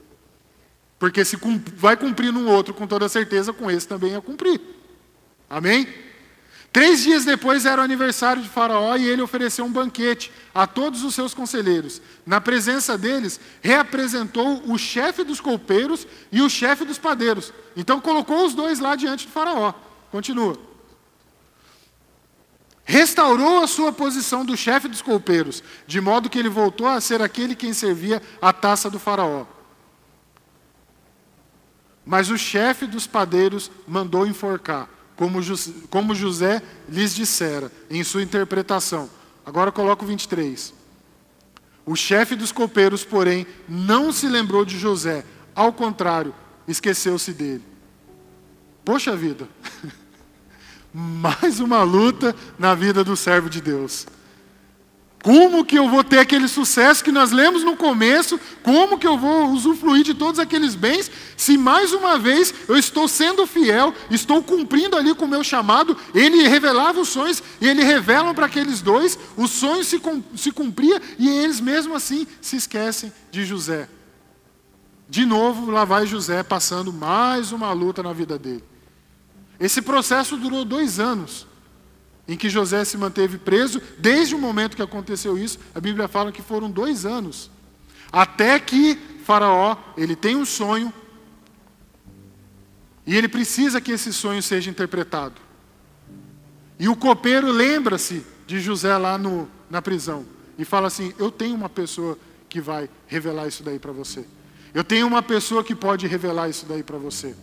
Porque 0.98 1.24
se 1.24 1.38
vai 1.76 1.96
cumprir 1.96 2.34
num 2.34 2.50
outro 2.50 2.74
com 2.74 2.88
toda 2.88 3.08
certeza, 3.08 3.54
com 3.54 3.70
esse 3.70 3.88
também 3.88 4.14
ia 4.14 4.22
cumprir. 4.22 4.60
Amém? 5.48 5.88
Três 6.76 7.04
dias 7.04 7.24
depois 7.24 7.66
era 7.66 7.80
o 7.80 7.86
aniversário 7.86 8.44
de 8.44 8.50
Faraó 8.50 8.98
e 8.98 9.08
ele 9.08 9.22
ofereceu 9.22 9.64
um 9.64 9.72
banquete 9.72 10.30
a 10.54 10.68
todos 10.68 11.06
os 11.06 11.16
seus 11.16 11.34
conselheiros. 11.34 12.02
Na 12.26 12.42
presença 12.42 12.98
deles, 12.98 13.40
reapresentou 13.62 14.62
o 14.70 14.78
chefe 14.78 15.24
dos 15.24 15.40
copeiros 15.40 16.06
e 16.34 16.42
o 16.42 16.50
chefe 16.50 16.84
dos 16.84 16.98
padeiros. 16.98 17.54
Então 17.78 18.02
colocou 18.02 18.46
os 18.46 18.54
dois 18.54 18.80
lá 18.80 18.98
diante 18.98 19.26
de 19.26 19.32
Faraó. 19.32 19.74
Continua. 20.12 20.60
Restaurou 22.84 23.64
a 23.64 23.68
sua 23.68 23.94
posição 23.94 24.44
do 24.44 24.58
chefe 24.58 24.90
dos 24.90 25.02
copeiros, 25.02 25.64
de 25.88 26.02
modo 26.02 26.30
que 26.30 26.38
ele 26.38 26.50
voltou 26.50 26.88
a 26.88 27.00
ser 27.00 27.22
aquele 27.22 27.56
quem 27.56 27.72
servia 27.72 28.22
a 28.42 28.52
taça 28.52 28.90
do 28.90 29.00
Faraó. 29.00 29.46
Mas 32.06 32.30
o 32.30 32.38
chefe 32.38 32.86
dos 32.86 33.08
padeiros 33.08 33.72
mandou 33.88 34.28
enforcar 34.28 34.90
como, 35.16 35.40
como 35.90 36.16
José 36.16 36.62
lhes 36.90 37.16
dissera 37.16 37.72
em 37.90 38.04
sua 38.04 38.24
interpretação. 38.24 39.10
Agora 39.46 39.72
coloca 39.72 40.04
o 40.04 40.08
23. 40.08 40.74
O 41.86 41.96
chefe 41.96 42.36
dos 42.36 42.52
copeiros, 42.52 43.06
porém, 43.06 43.46
não 43.70 44.12
se 44.12 44.28
lembrou 44.28 44.66
de 44.66 44.78
José, 44.78 45.24
ao 45.54 45.72
contrário, 45.72 46.34
esqueceu-se 46.68 47.32
dele. 47.32 47.64
Poxa 48.84 49.16
vida, 49.16 49.48
mais 50.94 51.60
uma 51.60 51.84
luta 51.84 52.36
na 52.58 52.74
vida 52.74 53.04
do 53.04 53.16
servo 53.16 53.50
de 53.50 53.62
Deus. 53.62 54.08
Como 55.26 55.66
que 55.66 55.76
eu 55.76 55.90
vou 55.90 56.04
ter 56.04 56.20
aquele 56.20 56.48
sucesso 56.48 57.04
que 57.04 57.12
nós 57.12 57.32
lemos 57.32 57.64
no 57.64 57.76
começo? 57.76 58.40
Como 58.62 59.00
que 59.00 59.08
eu 59.08 59.18
vou 59.18 59.50
usufruir 59.50 60.04
de 60.04 60.14
todos 60.14 60.40
aqueles 60.40 60.76
bens 60.76 61.10
se 61.36 61.58
mais 61.58 61.94
uma 61.94 62.20
vez 62.20 62.54
eu 62.68 62.78
estou 62.78 63.08
sendo 63.08 63.48
fiel, 63.48 63.92
estou 64.12 64.44
cumprindo 64.44 64.96
ali 64.96 65.16
com 65.16 65.26
o 65.26 65.28
meu 65.28 65.44
chamado? 65.44 65.98
Ele 66.14 66.48
revelava 66.48 67.00
os 67.00 67.10
sonhos 67.10 67.42
e 67.60 67.68
ele 67.68 67.84
revela 67.84 68.36
para 68.36 68.46
aqueles 68.46 68.84
dois, 68.84 69.18
os 69.36 69.50
sonhos 69.50 69.88
se, 69.88 70.00
se 70.36 70.52
cumpria 70.52 71.02
e 71.18 71.28
eles 71.28 71.60
mesmo 71.60 71.96
assim 71.96 72.28
se 72.40 72.56
esquecem 72.58 73.12
de 73.32 73.44
José. 73.44 73.90
De 75.10 75.26
novo, 75.26 75.72
lá 75.72 75.86
vai 75.86 76.06
José 76.06 76.44
passando 76.44 76.94
mais 76.94 77.52
uma 77.52 77.74
luta 77.74 78.04
na 78.04 78.14
vida 78.14 78.38
dele. 78.38 78.64
Esse 79.60 79.82
processo 79.82 80.38
durou 80.38 80.64
dois 80.64 81.00
anos 81.00 81.48
em 82.28 82.36
que 82.36 82.50
José 82.50 82.84
se 82.84 82.98
manteve 82.98 83.38
preso, 83.38 83.82
desde 83.98 84.34
o 84.34 84.40
momento 84.40 84.76
que 84.76 84.82
aconteceu 84.82 85.38
isso, 85.38 85.60
a 85.74 85.80
Bíblia 85.80 86.08
fala 86.08 86.32
que 86.32 86.42
foram 86.42 86.70
dois 86.70 87.06
anos, 87.06 87.52
até 88.12 88.60
que 88.60 88.98
Faraó 89.24 89.78
ele 89.98 90.16
tem 90.16 90.36
um 90.36 90.46
sonho 90.46 90.94
e 93.06 93.16
ele 93.16 93.28
precisa 93.28 93.80
que 93.80 93.92
esse 93.92 94.12
sonho 94.12 94.42
seja 94.42 94.70
interpretado. 94.70 95.36
E 96.80 96.90
o 96.90 96.96
copeiro 96.96 97.52
lembra-se 97.52 98.26
de 98.48 98.60
José 98.60 98.98
lá 98.98 99.18
no, 99.18 99.48
na 99.70 99.82
prisão 99.82 100.26
e 100.58 100.66
fala 100.66 100.88
assim: 100.88 101.14
Eu 101.18 101.32
tenho 101.32 101.56
uma 101.56 101.70
pessoa 101.70 102.18
que 102.50 102.60
vai 102.60 102.90
revelar 103.08 103.48
isso 103.48 103.64
daí 103.64 103.80
para 103.80 103.92
você. 103.92 104.26
Eu 104.74 104.84
tenho 104.84 105.08
uma 105.08 105.22
pessoa 105.22 105.64
que 105.64 105.76
pode 105.76 106.08
revelar 106.08 106.50
isso 106.50 106.66
daí 106.66 106.84
para 106.84 106.98
você. 106.98 107.36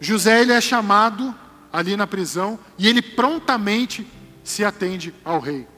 José 0.00 0.40
ele 0.40 0.52
é 0.52 0.60
chamado 0.60 1.34
ali 1.72 1.96
na 1.96 2.06
prisão 2.06 2.58
e 2.78 2.88
ele 2.88 3.02
prontamente 3.02 4.06
se 4.42 4.64
atende 4.64 5.14
ao 5.24 5.38
rei. 5.38 5.68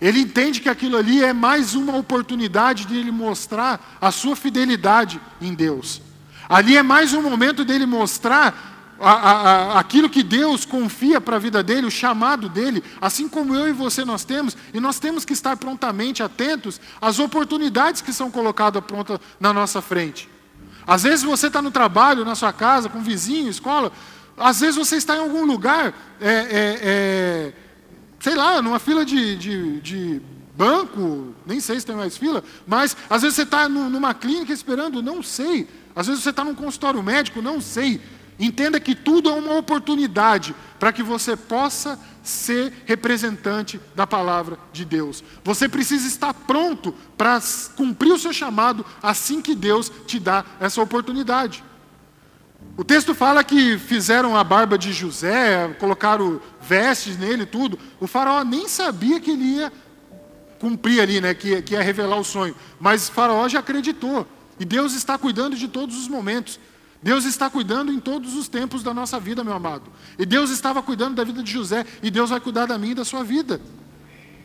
Ele 0.00 0.20
entende 0.20 0.60
que 0.60 0.68
aquilo 0.68 0.96
ali 0.96 1.24
é 1.24 1.32
mais 1.32 1.74
uma 1.74 1.96
oportunidade 1.96 2.84
de 2.84 2.96
ele 2.96 3.10
mostrar 3.10 3.98
a 4.00 4.12
sua 4.12 4.36
fidelidade 4.36 5.20
em 5.40 5.54
Deus. 5.54 6.00
Ali 6.48 6.76
é 6.76 6.82
mais 6.82 7.12
um 7.12 7.22
momento 7.22 7.64
dele 7.64 7.84
mostrar 7.84 8.96
a, 9.00 9.12
a, 9.12 9.32
a, 9.32 9.80
aquilo 9.80 10.08
que 10.08 10.22
Deus 10.22 10.64
confia 10.64 11.20
para 11.20 11.36
a 11.36 11.40
vida 11.40 11.62
dele, 11.62 11.86
o 11.86 11.90
chamado 11.90 12.48
dele, 12.48 12.82
assim 13.00 13.28
como 13.28 13.54
eu 13.54 13.68
e 13.68 13.72
você 13.72 14.04
nós 14.04 14.24
temos, 14.24 14.56
e 14.72 14.80
nós 14.80 14.98
temos 14.98 15.24
que 15.24 15.32
estar 15.32 15.56
prontamente 15.56 16.22
atentos 16.22 16.80
às 17.00 17.18
oportunidades 17.18 18.00
que 18.00 18.12
são 18.12 18.30
colocadas 18.30 18.84
prontas 18.84 19.18
na 19.40 19.52
nossa 19.52 19.82
frente. 19.82 20.28
Às 20.88 21.02
vezes 21.02 21.22
você 21.22 21.48
está 21.48 21.60
no 21.60 21.70
trabalho, 21.70 22.24
na 22.24 22.34
sua 22.34 22.50
casa, 22.50 22.88
com 22.88 23.02
vizinho, 23.02 23.50
escola. 23.50 23.92
Às 24.38 24.60
vezes 24.60 24.74
você 24.74 24.96
está 24.96 25.16
em 25.16 25.20
algum 25.20 25.44
lugar, 25.44 25.92
é, 26.18 26.30
é, 26.30 26.78
é, 26.82 27.52
sei 28.18 28.34
lá, 28.34 28.62
numa 28.62 28.78
fila 28.78 29.04
de, 29.04 29.36
de, 29.36 29.80
de, 29.82 30.22
banco, 30.56 31.34
nem 31.46 31.60
sei 31.60 31.78
se 31.78 31.84
tem 31.84 31.94
mais 31.94 32.16
fila, 32.16 32.42
mas 32.66 32.96
às 33.08 33.22
vezes 33.22 33.36
você 33.36 33.42
está 33.42 33.68
numa 33.68 34.12
clínica 34.12 34.52
esperando, 34.52 35.02
não 35.02 35.22
sei. 35.22 35.68
Às 35.94 36.06
vezes 36.06 36.22
você 36.22 36.30
está 36.30 36.42
num 36.42 36.54
consultório 36.54 37.02
médico, 37.02 37.42
não 37.42 37.60
sei. 37.60 38.00
Entenda 38.38 38.78
que 38.78 38.94
tudo 38.94 39.28
é 39.28 39.32
uma 39.32 39.56
oportunidade 39.56 40.54
para 40.78 40.92
que 40.92 41.02
você 41.02 41.36
possa 41.36 41.98
ser 42.22 42.72
representante 42.86 43.80
da 43.96 44.06
palavra 44.06 44.58
de 44.72 44.84
Deus. 44.84 45.24
Você 45.42 45.68
precisa 45.68 46.06
estar 46.06 46.32
pronto 46.32 46.94
para 47.16 47.40
cumprir 47.76 48.12
o 48.12 48.18
seu 48.18 48.32
chamado 48.32 48.86
assim 49.02 49.42
que 49.42 49.54
Deus 49.54 49.90
te 50.06 50.20
dá 50.20 50.44
essa 50.60 50.80
oportunidade. 50.80 51.64
O 52.76 52.84
texto 52.84 53.12
fala 53.12 53.42
que 53.42 53.76
fizeram 53.76 54.36
a 54.36 54.44
barba 54.44 54.78
de 54.78 54.92
José, 54.92 55.68
colocaram 55.80 56.40
vestes 56.60 57.18
nele 57.18 57.44
tudo. 57.44 57.76
O 57.98 58.06
faraó 58.06 58.44
nem 58.44 58.68
sabia 58.68 59.18
que 59.18 59.32
ele 59.32 59.56
ia 59.56 59.72
cumprir 60.60 61.00
ali, 61.00 61.20
né, 61.20 61.34
que, 61.34 61.62
que 61.62 61.74
ia 61.74 61.82
revelar 61.82 62.18
o 62.18 62.24
sonho. 62.24 62.54
Mas 62.78 63.08
o 63.08 63.12
faraó 63.12 63.48
já 63.48 63.58
acreditou. 63.60 64.26
E 64.60 64.64
Deus 64.64 64.94
está 64.94 65.16
cuidando 65.16 65.56
de 65.56 65.66
todos 65.66 65.96
os 65.96 66.08
momentos. 66.08 66.60
Deus 67.02 67.24
está 67.24 67.48
cuidando 67.48 67.92
em 67.92 68.00
todos 68.00 68.34
os 68.34 68.48
tempos 68.48 68.82
da 68.82 68.92
nossa 68.92 69.20
vida, 69.20 69.44
meu 69.44 69.52
amado. 69.52 69.90
E 70.18 70.26
Deus 70.26 70.50
estava 70.50 70.82
cuidando 70.82 71.14
da 71.14 71.24
vida 71.24 71.42
de 71.42 71.52
José, 71.52 71.86
e 72.02 72.10
Deus 72.10 72.30
vai 72.30 72.40
cuidar 72.40 72.66
da 72.66 72.76
minha 72.76 72.92
e 72.92 72.94
da 72.94 73.04
sua 73.04 73.22
vida. 73.22 73.60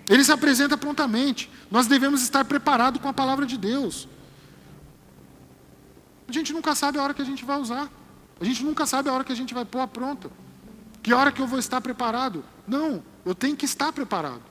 Ele 0.09 0.23
se 0.23 0.31
apresenta 0.31 0.77
prontamente. 0.77 1.49
Nós 1.71 1.87
devemos 1.87 2.21
estar 2.21 2.45
preparados 2.45 3.01
com 3.01 3.07
a 3.07 3.13
palavra 3.13 3.45
de 3.45 3.57
Deus. 3.57 4.07
A 6.27 6.31
gente 6.31 6.53
nunca 6.53 6.75
sabe 6.75 6.99
a 6.99 7.03
hora 7.03 7.13
que 7.13 7.21
a 7.21 7.25
gente 7.25 7.43
vai 7.43 7.59
usar. 7.59 7.89
A 8.39 8.45
gente 8.45 8.63
nunca 8.63 8.85
sabe 8.85 9.09
a 9.09 9.13
hora 9.13 9.23
que 9.23 9.31
a 9.31 9.35
gente 9.35 9.53
vai 9.53 9.65
pôr 9.65 9.79
a 9.79 9.87
pronta. 9.87 10.29
Que 11.01 11.13
hora 11.13 11.31
que 11.31 11.41
eu 11.41 11.47
vou 11.47 11.59
estar 11.59 11.81
preparado? 11.81 12.43
Não, 12.67 13.03
eu 13.25 13.33
tenho 13.33 13.55
que 13.55 13.65
estar 13.65 13.91
preparado. 13.91 14.41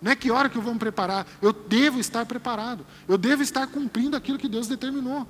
Não 0.00 0.10
é 0.10 0.16
que 0.16 0.30
hora 0.30 0.48
que 0.48 0.58
eu 0.58 0.62
vou 0.62 0.72
me 0.72 0.80
preparar. 0.80 1.26
Eu 1.40 1.52
devo 1.52 2.00
estar 2.00 2.26
preparado. 2.26 2.84
Eu 3.06 3.16
devo 3.16 3.42
estar 3.42 3.66
cumprindo 3.68 4.16
aquilo 4.16 4.38
que 4.38 4.48
Deus 4.48 4.66
determinou. 4.66 5.26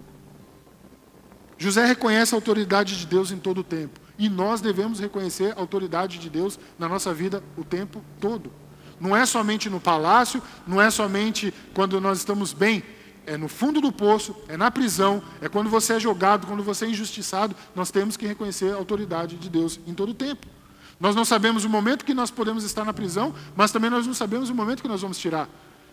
José 1.62 1.86
reconhece 1.86 2.34
a 2.34 2.36
autoridade 2.36 2.98
de 2.98 3.06
Deus 3.06 3.30
em 3.30 3.38
todo 3.38 3.58
o 3.58 3.64
tempo. 3.64 4.00
E 4.18 4.28
nós 4.28 4.60
devemos 4.60 4.98
reconhecer 4.98 5.54
a 5.56 5.60
autoridade 5.60 6.18
de 6.18 6.28
Deus 6.28 6.58
na 6.76 6.88
nossa 6.88 7.14
vida 7.14 7.40
o 7.56 7.62
tempo 7.62 8.02
todo. 8.20 8.52
Não 9.00 9.16
é 9.16 9.24
somente 9.24 9.70
no 9.70 9.78
palácio, 9.78 10.42
não 10.66 10.82
é 10.82 10.90
somente 10.90 11.54
quando 11.72 12.00
nós 12.00 12.18
estamos 12.18 12.52
bem, 12.52 12.82
é 13.24 13.36
no 13.36 13.46
fundo 13.46 13.80
do 13.80 13.92
poço, 13.92 14.34
é 14.48 14.56
na 14.56 14.72
prisão, 14.72 15.22
é 15.40 15.48
quando 15.48 15.70
você 15.70 15.94
é 15.94 16.00
jogado, 16.00 16.48
quando 16.48 16.64
você 16.64 16.84
é 16.84 16.88
injustiçado, 16.88 17.54
nós 17.76 17.92
temos 17.92 18.16
que 18.16 18.26
reconhecer 18.26 18.72
a 18.72 18.76
autoridade 18.76 19.36
de 19.36 19.48
Deus 19.48 19.78
em 19.86 19.94
todo 19.94 20.10
o 20.10 20.14
tempo. 20.14 20.48
Nós 20.98 21.14
não 21.14 21.24
sabemos 21.24 21.64
o 21.64 21.68
momento 21.68 22.04
que 22.04 22.12
nós 22.12 22.28
podemos 22.28 22.64
estar 22.64 22.84
na 22.84 22.92
prisão, 22.92 23.32
mas 23.54 23.70
também 23.70 23.88
nós 23.88 24.04
não 24.04 24.14
sabemos 24.14 24.50
o 24.50 24.54
momento 24.54 24.82
que 24.82 24.88
nós 24.88 25.02
vamos 25.02 25.16
tirar. 25.16 25.48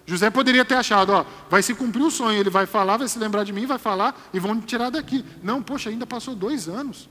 José 0.09 0.31
poderia 0.31 0.65
ter 0.65 0.73
achado, 0.73 1.11
ó, 1.11 1.23
vai 1.51 1.61
se 1.61 1.75
cumprir 1.75 2.01
o 2.01 2.09
sonho, 2.09 2.39
ele 2.39 2.49
vai 2.49 2.65
falar, 2.65 2.97
vai 2.97 3.07
se 3.07 3.19
lembrar 3.19 3.43
de 3.43 3.53
mim, 3.53 3.67
vai 3.67 3.77
falar 3.77 4.19
e 4.33 4.39
vão 4.39 4.55
me 4.55 4.61
tirar 4.63 4.89
daqui. 4.89 5.23
Não, 5.43 5.61
poxa, 5.61 5.91
ainda 5.91 6.07
passou 6.07 6.33
dois 6.33 6.67
anos. 6.67 7.07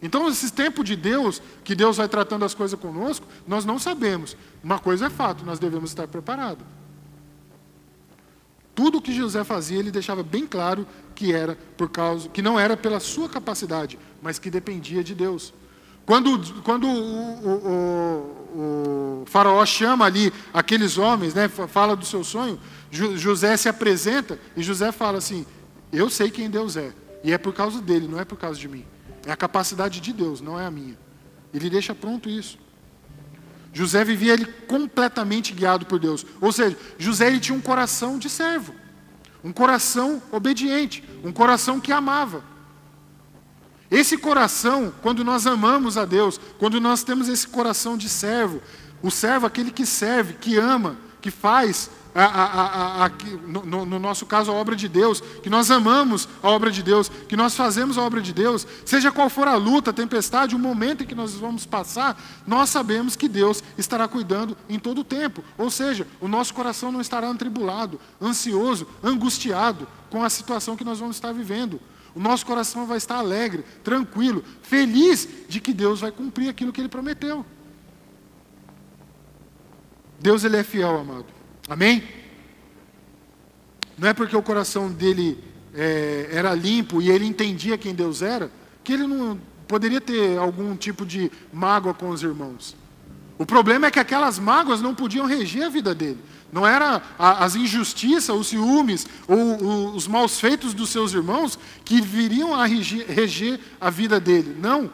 Então, 0.00 0.26
esse 0.26 0.50
tempo 0.50 0.82
de 0.82 0.96
Deus, 0.96 1.42
que 1.62 1.74
Deus 1.74 1.98
vai 1.98 2.08
tratando 2.08 2.46
as 2.46 2.54
coisas 2.54 2.80
conosco, 2.80 3.26
nós 3.46 3.66
não 3.66 3.78
sabemos. 3.78 4.34
Uma 4.64 4.78
coisa 4.78 5.06
é 5.06 5.10
fato, 5.10 5.44
nós 5.44 5.58
devemos 5.58 5.90
estar 5.90 6.08
preparados. 6.08 6.64
Tudo 8.74 8.96
o 8.96 9.02
que 9.02 9.14
José 9.14 9.44
fazia, 9.44 9.78
ele 9.78 9.90
deixava 9.90 10.22
bem 10.22 10.46
claro 10.46 10.86
que 11.14 11.34
era 11.34 11.58
por 11.76 11.90
causa, 11.90 12.30
que 12.30 12.40
não 12.40 12.58
era 12.58 12.78
pela 12.78 12.98
sua 12.98 13.28
capacidade, 13.28 13.98
mas 14.22 14.38
que 14.38 14.50
dependia 14.50 15.04
de 15.04 15.14
Deus. 15.14 15.52
Quando, 16.06 16.62
quando 16.62 16.86
o, 16.86 17.48
o, 17.48 19.22
o, 19.22 19.24
faraó 19.26 19.66
chama 19.66 20.04
ali 20.04 20.32
aqueles 20.54 20.96
homens, 20.96 21.34
né, 21.34 21.48
fala 21.48 21.96
do 21.96 22.06
seu 22.06 22.22
sonho, 22.22 22.60
José 22.90 23.56
se 23.56 23.68
apresenta 23.68 24.38
e 24.56 24.62
José 24.62 24.92
fala 24.92 25.18
assim: 25.18 25.44
Eu 25.92 26.08
sei 26.08 26.30
quem 26.30 26.48
Deus 26.48 26.76
é, 26.76 26.92
e 27.24 27.32
é 27.32 27.38
por 27.38 27.52
causa 27.52 27.82
dele, 27.82 28.06
não 28.06 28.20
é 28.20 28.24
por 28.24 28.38
causa 28.38 28.58
de 28.58 28.68
mim. 28.68 28.84
É 29.26 29.32
a 29.32 29.36
capacidade 29.36 30.00
de 30.00 30.12
Deus, 30.12 30.40
não 30.40 30.58
é 30.58 30.64
a 30.64 30.70
minha. 30.70 30.96
Ele 31.52 31.68
deixa 31.68 31.92
pronto 31.92 32.30
isso. 32.30 32.56
José 33.72 34.04
vivia 34.04 34.32
ele 34.32 34.46
completamente 34.46 35.52
guiado 35.52 35.86
por 35.86 35.98
Deus. 35.98 36.24
Ou 36.40 36.52
seja, 36.52 36.78
José 36.96 37.26
ele 37.26 37.40
tinha 37.40 37.58
um 37.58 37.60
coração 37.60 38.16
de 38.16 38.30
servo, 38.30 38.72
um 39.42 39.52
coração 39.52 40.22
obediente, 40.30 41.02
um 41.24 41.32
coração 41.32 41.80
que 41.80 41.90
amava. 41.92 42.44
Esse 43.90 44.16
coração, 44.18 44.92
quando 45.02 45.24
nós 45.24 45.46
amamos 45.46 45.96
a 45.96 46.04
Deus, 46.04 46.40
quando 46.58 46.80
nós 46.80 47.02
temos 47.02 47.28
esse 47.28 47.46
coração 47.46 47.96
de 47.96 48.08
servo, 48.08 48.60
o 49.02 49.10
servo, 49.10 49.46
aquele 49.46 49.70
que 49.70 49.86
serve, 49.86 50.34
que 50.34 50.56
ama, 50.56 50.96
que 51.20 51.30
faz, 51.30 51.90
a, 52.14 52.24
a, 52.24 53.06
a, 53.06 53.10
no, 53.46 53.84
no, 53.84 53.98
nosso 53.98 54.24
caso, 54.24 54.50
a 54.50 54.54
obra 54.54 54.74
de 54.74 54.88
Deus, 54.88 55.20
que 55.42 55.50
nós 55.50 55.70
amamos 55.70 56.26
a 56.42 56.48
obra 56.48 56.70
de 56.70 56.82
Deus, 56.82 57.10
que 57.28 57.36
nós 57.36 57.54
fazemos 57.54 57.98
a 57.98 58.02
obra 58.02 58.22
de 58.22 58.32
Deus, 58.32 58.66
seja 58.86 59.12
qual 59.12 59.28
for 59.28 59.46
a 59.46 59.56
luta, 59.56 59.90
a 59.90 59.92
tempestade, 59.92 60.56
o 60.56 60.58
momento 60.58 61.02
em 61.02 61.06
que 61.06 61.14
nós 61.14 61.34
vamos 61.34 61.66
passar, 61.66 62.18
nós 62.46 62.70
sabemos 62.70 63.16
que 63.16 63.28
Deus 63.28 63.62
estará 63.76 64.08
cuidando 64.08 64.56
em 64.68 64.78
todo 64.78 65.02
o 65.02 65.04
tempo. 65.04 65.44
Ou 65.58 65.70
seja, 65.70 66.06
o 66.18 66.26
nosso 66.26 66.54
coração 66.54 66.90
não 66.90 67.02
estará 67.02 67.30
atribulado, 67.30 68.00
ansioso, 68.20 68.88
angustiado 69.04 69.86
com 70.08 70.24
a 70.24 70.30
situação 70.30 70.76
que 70.76 70.84
nós 70.84 70.98
vamos 70.98 71.16
estar 71.16 71.32
vivendo. 71.32 71.78
O 72.16 72.20
nosso 72.20 72.46
coração 72.46 72.86
vai 72.86 72.96
estar 72.96 73.16
alegre, 73.16 73.62
tranquilo, 73.84 74.42
feliz 74.62 75.28
de 75.46 75.60
que 75.60 75.74
Deus 75.74 76.00
vai 76.00 76.10
cumprir 76.10 76.48
aquilo 76.48 76.72
que 76.72 76.80
Ele 76.80 76.88
prometeu. 76.88 77.44
Deus 80.18 80.42
ele 80.42 80.56
é 80.56 80.64
fiel, 80.64 80.96
amado. 80.96 81.26
Amém? 81.68 82.02
Não 83.98 84.08
é 84.08 84.14
porque 84.14 84.34
o 84.34 84.42
coração 84.42 84.90
dele 84.90 85.38
é, 85.74 86.30
era 86.32 86.54
limpo 86.54 87.02
e 87.02 87.10
ele 87.10 87.26
entendia 87.26 87.76
quem 87.76 87.94
Deus 87.94 88.22
era, 88.22 88.50
que 88.82 88.94
ele 88.94 89.06
não 89.06 89.38
poderia 89.68 90.00
ter 90.00 90.38
algum 90.38 90.74
tipo 90.74 91.04
de 91.04 91.30
mágoa 91.52 91.92
com 91.92 92.08
os 92.08 92.22
irmãos. 92.22 92.74
O 93.38 93.44
problema 93.44 93.86
é 93.86 93.90
que 93.90 93.98
aquelas 93.98 94.38
mágoas 94.38 94.80
não 94.80 94.94
podiam 94.94 95.26
reger 95.26 95.64
a 95.64 95.68
vida 95.68 95.94
dele. 95.94 96.18
Não 96.52 96.66
era 96.66 97.02
as 97.18 97.54
injustiças, 97.54 98.34
os 98.34 98.46
ciúmes 98.46 99.06
ou 99.28 99.94
os 99.94 100.06
maus 100.06 100.40
feitos 100.40 100.72
dos 100.72 100.90
seus 100.90 101.12
irmãos 101.12 101.58
que 101.84 102.00
viriam 102.00 102.54
a 102.54 102.64
reger 102.64 103.60
a 103.80 103.90
vida 103.90 104.18
dele. 104.18 104.56
Não. 104.58 104.90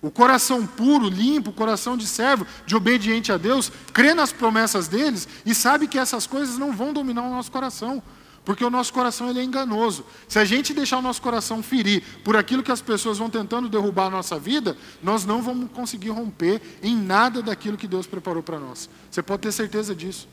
O 0.00 0.10
coração 0.10 0.66
puro, 0.66 1.10
limpo, 1.10 1.52
coração 1.52 1.94
de 1.96 2.06
servo, 2.06 2.46
de 2.64 2.74
obediente 2.74 3.30
a 3.30 3.36
Deus, 3.36 3.70
crê 3.92 4.14
nas 4.14 4.32
promessas 4.32 4.88
deles 4.88 5.28
e 5.44 5.54
sabe 5.54 5.86
que 5.86 5.98
essas 5.98 6.26
coisas 6.26 6.56
não 6.56 6.72
vão 6.72 6.94
dominar 6.94 7.22
o 7.22 7.30
nosso 7.30 7.52
coração. 7.52 8.02
Porque 8.50 8.64
o 8.64 8.70
nosso 8.70 8.92
coração 8.92 9.30
ele 9.30 9.38
é 9.38 9.44
enganoso. 9.44 10.04
Se 10.26 10.36
a 10.36 10.44
gente 10.44 10.74
deixar 10.74 10.98
o 10.98 11.02
nosso 11.02 11.22
coração 11.22 11.62
ferir 11.62 12.02
por 12.24 12.36
aquilo 12.36 12.64
que 12.64 12.72
as 12.72 12.82
pessoas 12.82 13.16
vão 13.16 13.30
tentando 13.30 13.68
derrubar 13.68 14.06
a 14.06 14.10
nossa 14.10 14.40
vida, 14.40 14.76
nós 15.00 15.24
não 15.24 15.40
vamos 15.40 15.70
conseguir 15.70 16.08
romper 16.08 16.60
em 16.82 16.96
nada 16.96 17.42
daquilo 17.42 17.76
que 17.76 17.86
Deus 17.86 18.08
preparou 18.08 18.42
para 18.42 18.58
nós. 18.58 18.90
Você 19.08 19.22
pode 19.22 19.42
ter 19.42 19.52
certeza 19.52 19.94
disso. 19.94 20.26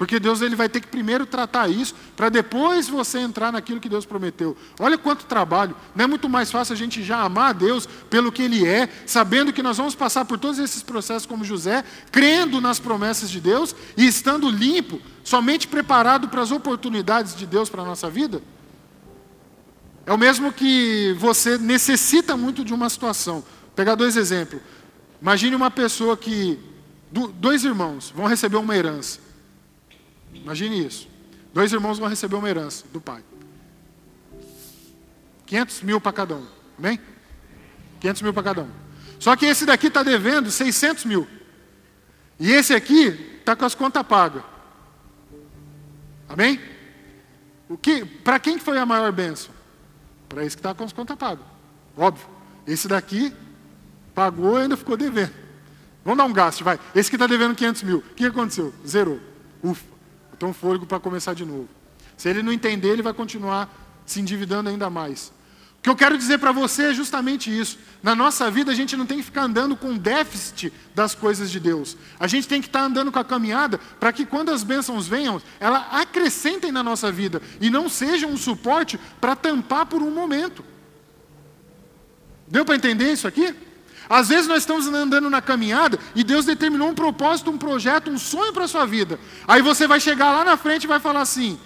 Porque 0.00 0.18
Deus 0.18 0.40
ele 0.40 0.56
vai 0.56 0.66
ter 0.66 0.80
que 0.80 0.86
primeiro 0.86 1.26
tratar 1.26 1.68
isso, 1.68 1.94
para 2.16 2.30
depois 2.30 2.88
você 2.88 3.18
entrar 3.18 3.52
naquilo 3.52 3.78
que 3.78 3.86
Deus 3.86 4.06
prometeu. 4.06 4.56
Olha 4.78 4.96
quanto 4.96 5.26
trabalho. 5.26 5.76
Não 5.94 6.06
é 6.06 6.08
muito 6.08 6.26
mais 6.26 6.50
fácil 6.50 6.72
a 6.72 6.76
gente 6.76 7.02
já 7.02 7.18
amar 7.18 7.50
a 7.50 7.52
Deus 7.52 7.86
pelo 8.08 8.32
que 8.32 8.40
Ele 8.40 8.66
é, 8.66 8.88
sabendo 9.04 9.52
que 9.52 9.62
nós 9.62 9.76
vamos 9.76 9.94
passar 9.94 10.24
por 10.24 10.38
todos 10.38 10.58
esses 10.58 10.82
processos 10.82 11.26
como 11.26 11.44
José, 11.44 11.84
crendo 12.10 12.62
nas 12.62 12.78
promessas 12.78 13.28
de 13.28 13.42
Deus 13.42 13.76
e 13.94 14.06
estando 14.06 14.48
limpo, 14.48 15.02
somente 15.22 15.68
preparado 15.68 16.30
para 16.30 16.40
as 16.40 16.50
oportunidades 16.50 17.36
de 17.36 17.44
Deus 17.44 17.68
para 17.68 17.82
a 17.82 17.84
nossa 17.84 18.08
vida? 18.08 18.40
É 20.06 20.14
o 20.14 20.16
mesmo 20.16 20.50
que 20.50 21.14
você 21.18 21.58
necessita 21.58 22.38
muito 22.38 22.64
de 22.64 22.72
uma 22.72 22.88
situação. 22.88 23.40
Vou 23.40 23.72
pegar 23.76 23.96
dois 23.96 24.16
exemplos. 24.16 24.62
Imagine 25.20 25.54
uma 25.54 25.70
pessoa 25.70 26.16
que. 26.16 26.58
Dois 27.34 27.64
irmãos 27.64 28.10
vão 28.16 28.26
receber 28.26 28.56
uma 28.56 28.74
herança. 28.74 29.28
Imagine 30.34 30.86
isso. 30.86 31.08
Dois 31.52 31.72
irmãos 31.72 31.98
vão 31.98 32.08
receber 32.08 32.36
uma 32.36 32.48
herança 32.48 32.84
do 32.92 33.00
pai. 33.00 33.22
500 35.46 35.82
mil 35.82 36.00
para 36.00 36.12
cada 36.12 36.36
um. 36.36 36.46
Amém? 36.78 37.00
500 38.00 38.22
mil 38.22 38.32
para 38.32 38.42
cada 38.42 38.62
um. 38.62 38.70
Só 39.18 39.34
que 39.36 39.46
esse 39.46 39.66
daqui 39.66 39.88
está 39.88 40.02
devendo 40.02 40.50
600 40.50 41.04
mil. 41.04 41.26
E 42.38 42.50
esse 42.52 42.72
aqui 42.72 43.38
está 43.38 43.56
com 43.56 43.64
as 43.64 43.74
contas 43.74 44.02
pagas. 44.04 44.42
Amém? 46.28 46.60
O 47.68 47.76
que, 47.76 48.04
para 48.04 48.38
quem 48.38 48.58
foi 48.58 48.78
a 48.78 48.86
maior 48.86 49.12
bênção? 49.12 49.52
Para 50.28 50.44
esse 50.44 50.56
que 50.56 50.60
está 50.60 50.72
com 50.72 50.84
as 50.84 50.92
contas 50.92 51.16
pagas. 51.16 51.44
Óbvio. 51.96 52.26
Esse 52.66 52.86
daqui 52.86 53.34
pagou 54.14 54.58
e 54.58 54.62
ainda 54.62 54.76
ficou 54.76 54.96
devendo. 54.96 55.34
Vamos 56.04 56.18
dar 56.18 56.24
um 56.24 56.32
gasto, 56.32 56.62
vai. 56.62 56.78
Esse 56.94 57.10
que 57.10 57.16
está 57.16 57.26
devendo 57.26 57.54
500 57.54 57.82
mil. 57.82 57.98
O 57.98 58.14
que 58.14 58.24
aconteceu? 58.24 58.72
Zerou. 58.86 59.20
Ufa 59.62 59.99
um 60.46 60.52
fôlego 60.52 60.86
para 60.86 61.00
começar 61.00 61.34
de 61.34 61.44
novo. 61.44 61.68
Se 62.16 62.28
ele 62.28 62.42
não 62.42 62.52
entender, 62.52 62.88
ele 62.88 63.02
vai 63.02 63.12
continuar 63.14 64.02
se 64.04 64.20
endividando 64.20 64.68
ainda 64.68 64.90
mais. 64.90 65.32
O 65.78 65.82
que 65.82 65.88
eu 65.88 65.96
quero 65.96 66.18
dizer 66.18 66.38
para 66.38 66.52
você 66.52 66.90
é 66.90 66.94
justamente 66.94 67.50
isso. 67.50 67.78
Na 68.02 68.14
nossa 68.14 68.50
vida, 68.50 68.70
a 68.70 68.74
gente 68.74 68.94
não 68.98 69.06
tem 69.06 69.16
que 69.16 69.22
ficar 69.22 69.44
andando 69.44 69.74
com 69.74 69.96
déficit 69.96 70.70
das 70.94 71.14
coisas 71.14 71.50
de 71.50 71.58
Deus. 71.58 71.96
A 72.18 72.26
gente 72.26 72.46
tem 72.46 72.60
que 72.60 72.66
estar 72.66 72.80
tá 72.80 72.84
andando 72.84 73.10
com 73.10 73.18
a 73.18 73.24
caminhada 73.24 73.78
para 73.98 74.12
que 74.12 74.26
quando 74.26 74.50
as 74.50 74.62
bênçãos 74.62 75.08
venham, 75.08 75.40
elas 75.58 75.82
acrescentem 75.90 76.70
na 76.70 76.82
nossa 76.82 77.10
vida 77.10 77.40
e 77.62 77.70
não 77.70 77.88
sejam 77.88 78.30
um 78.30 78.36
suporte 78.36 79.00
para 79.18 79.34
tampar 79.34 79.86
por 79.86 80.02
um 80.02 80.10
momento. 80.10 80.62
Deu 82.46 82.62
para 82.62 82.76
entender 82.76 83.10
isso 83.10 83.26
aqui? 83.26 83.54
Às 84.10 84.28
vezes 84.28 84.48
nós 84.48 84.64
estamos 84.64 84.88
andando 84.88 85.30
na 85.30 85.40
caminhada 85.40 85.96
e 86.16 86.24
Deus 86.24 86.44
determinou 86.44 86.88
um 86.88 86.94
propósito, 86.94 87.48
um 87.48 87.56
projeto, 87.56 88.10
um 88.10 88.18
sonho 88.18 88.52
para 88.52 88.64
a 88.64 88.68
sua 88.68 88.84
vida. 88.84 89.20
Aí 89.46 89.62
você 89.62 89.86
vai 89.86 90.00
chegar 90.00 90.32
lá 90.32 90.44
na 90.44 90.56
frente 90.56 90.82
e 90.82 90.88
vai 90.88 90.98
falar 90.98 91.20
assim: 91.20 91.56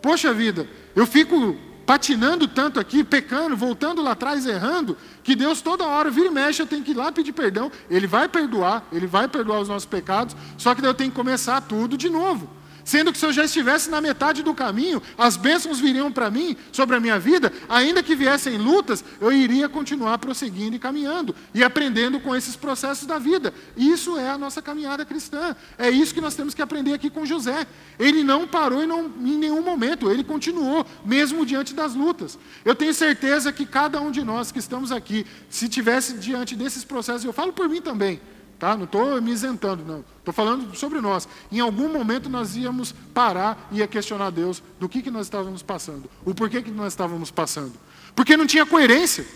Poxa 0.00 0.32
vida, 0.32 0.66
eu 0.96 1.06
fico 1.06 1.58
patinando 1.84 2.48
tanto 2.48 2.80
aqui, 2.80 3.04
pecando, 3.04 3.54
voltando 3.54 4.00
lá 4.00 4.12
atrás, 4.12 4.46
errando, 4.46 4.96
que 5.22 5.36
Deus 5.36 5.60
toda 5.60 5.84
hora 5.84 6.10
vira 6.10 6.28
e 6.28 6.30
mexe, 6.30 6.62
eu 6.62 6.66
tenho 6.66 6.82
que 6.82 6.92
ir 6.92 6.94
lá 6.94 7.12
pedir 7.12 7.32
perdão. 7.32 7.70
Ele 7.90 8.06
vai 8.06 8.28
perdoar, 8.28 8.82
ele 8.90 9.06
vai 9.06 9.28
perdoar 9.28 9.60
os 9.60 9.68
nossos 9.68 9.86
pecados, 9.86 10.34
só 10.56 10.74
que 10.74 10.80
daí 10.80 10.88
eu 10.88 10.94
tenho 10.94 11.10
que 11.10 11.16
começar 11.16 11.60
tudo 11.60 11.98
de 11.98 12.08
novo. 12.08 12.48
Sendo 12.90 13.12
que 13.12 13.18
se 13.18 13.24
eu 13.24 13.32
já 13.32 13.44
estivesse 13.44 13.88
na 13.88 14.00
metade 14.00 14.42
do 14.42 14.52
caminho, 14.52 15.00
as 15.16 15.36
bênçãos 15.36 15.78
viriam 15.78 16.10
para 16.10 16.28
mim, 16.28 16.56
sobre 16.72 16.96
a 16.96 17.00
minha 17.00 17.20
vida, 17.20 17.52
ainda 17.68 18.02
que 18.02 18.16
viessem 18.16 18.58
lutas, 18.58 19.04
eu 19.20 19.30
iria 19.32 19.68
continuar 19.68 20.18
prosseguindo 20.18 20.74
e 20.74 20.78
caminhando, 20.80 21.32
e 21.54 21.62
aprendendo 21.62 22.18
com 22.18 22.34
esses 22.34 22.56
processos 22.56 23.06
da 23.06 23.16
vida. 23.16 23.54
Isso 23.76 24.18
é 24.18 24.28
a 24.28 24.36
nossa 24.36 24.60
caminhada 24.60 25.04
cristã. 25.04 25.54
É 25.78 25.88
isso 25.88 26.12
que 26.12 26.20
nós 26.20 26.34
temos 26.34 26.52
que 26.52 26.60
aprender 26.60 26.92
aqui 26.92 27.08
com 27.08 27.24
José. 27.24 27.64
Ele 27.96 28.24
não 28.24 28.44
parou 28.44 28.84
não, 28.84 29.06
em 29.20 29.38
nenhum 29.38 29.62
momento, 29.62 30.10
ele 30.10 30.24
continuou, 30.24 30.84
mesmo 31.04 31.46
diante 31.46 31.72
das 31.72 31.94
lutas. 31.94 32.36
Eu 32.64 32.74
tenho 32.74 32.92
certeza 32.92 33.52
que 33.52 33.64
cada 33.64 34.00
um 34.00 34.10
de 34.10 34.24
nós 34.24 34.50
que 34.50 34.58
estamos 34.58 34.90
aqui, 34.90 35.24
se 35.48 35.68
tivesse 35.68 36.14
diante 36.14 36.56
desses 36.56 36.82
processos, 36.82 37.24
eu 37.24 37.32
falo 37.32 37.52
por 37.52 37.68
mim 37.68 37.80
também, 37.80 38.20
Tá? 38.60 38.76
Não 38.76 38.84
estou 38.84 39.22
me 39.22 39.30
isentando, 39.30 39.82
não. 39.86 40.04
Estou 40.18 40.34
falando 40.34 40.76
sobre 40.76 41.00
nós. 41.00 41.26
Em 41.50 41.60
algum 41.60 41.90
momento 41.90 42.28
nós 42.28 42.54
íamos 42.54 42.94
parar 43.14 43.70
e 43.72 43.78
ia 43.78 43.86
questionar 43.88 44.28
Deus 44.28 44.62
do 44.78 44.86
que, 44.86 45.00
que 45.00 45.10
nós 45.10 45.24
estávamos 45.26 45.62
passando. 45.62 46.10
O 46.26 46.34
porquê 46.34 46.60
que 46.60 46.70
nós 46.70 46.92
estávamos 46.92 47.30
passando. 47.30 47.72
Porque 48.14 48.36
não 48.36 48.46
tinha 48.46 48.66
coerência. 48.66 49.26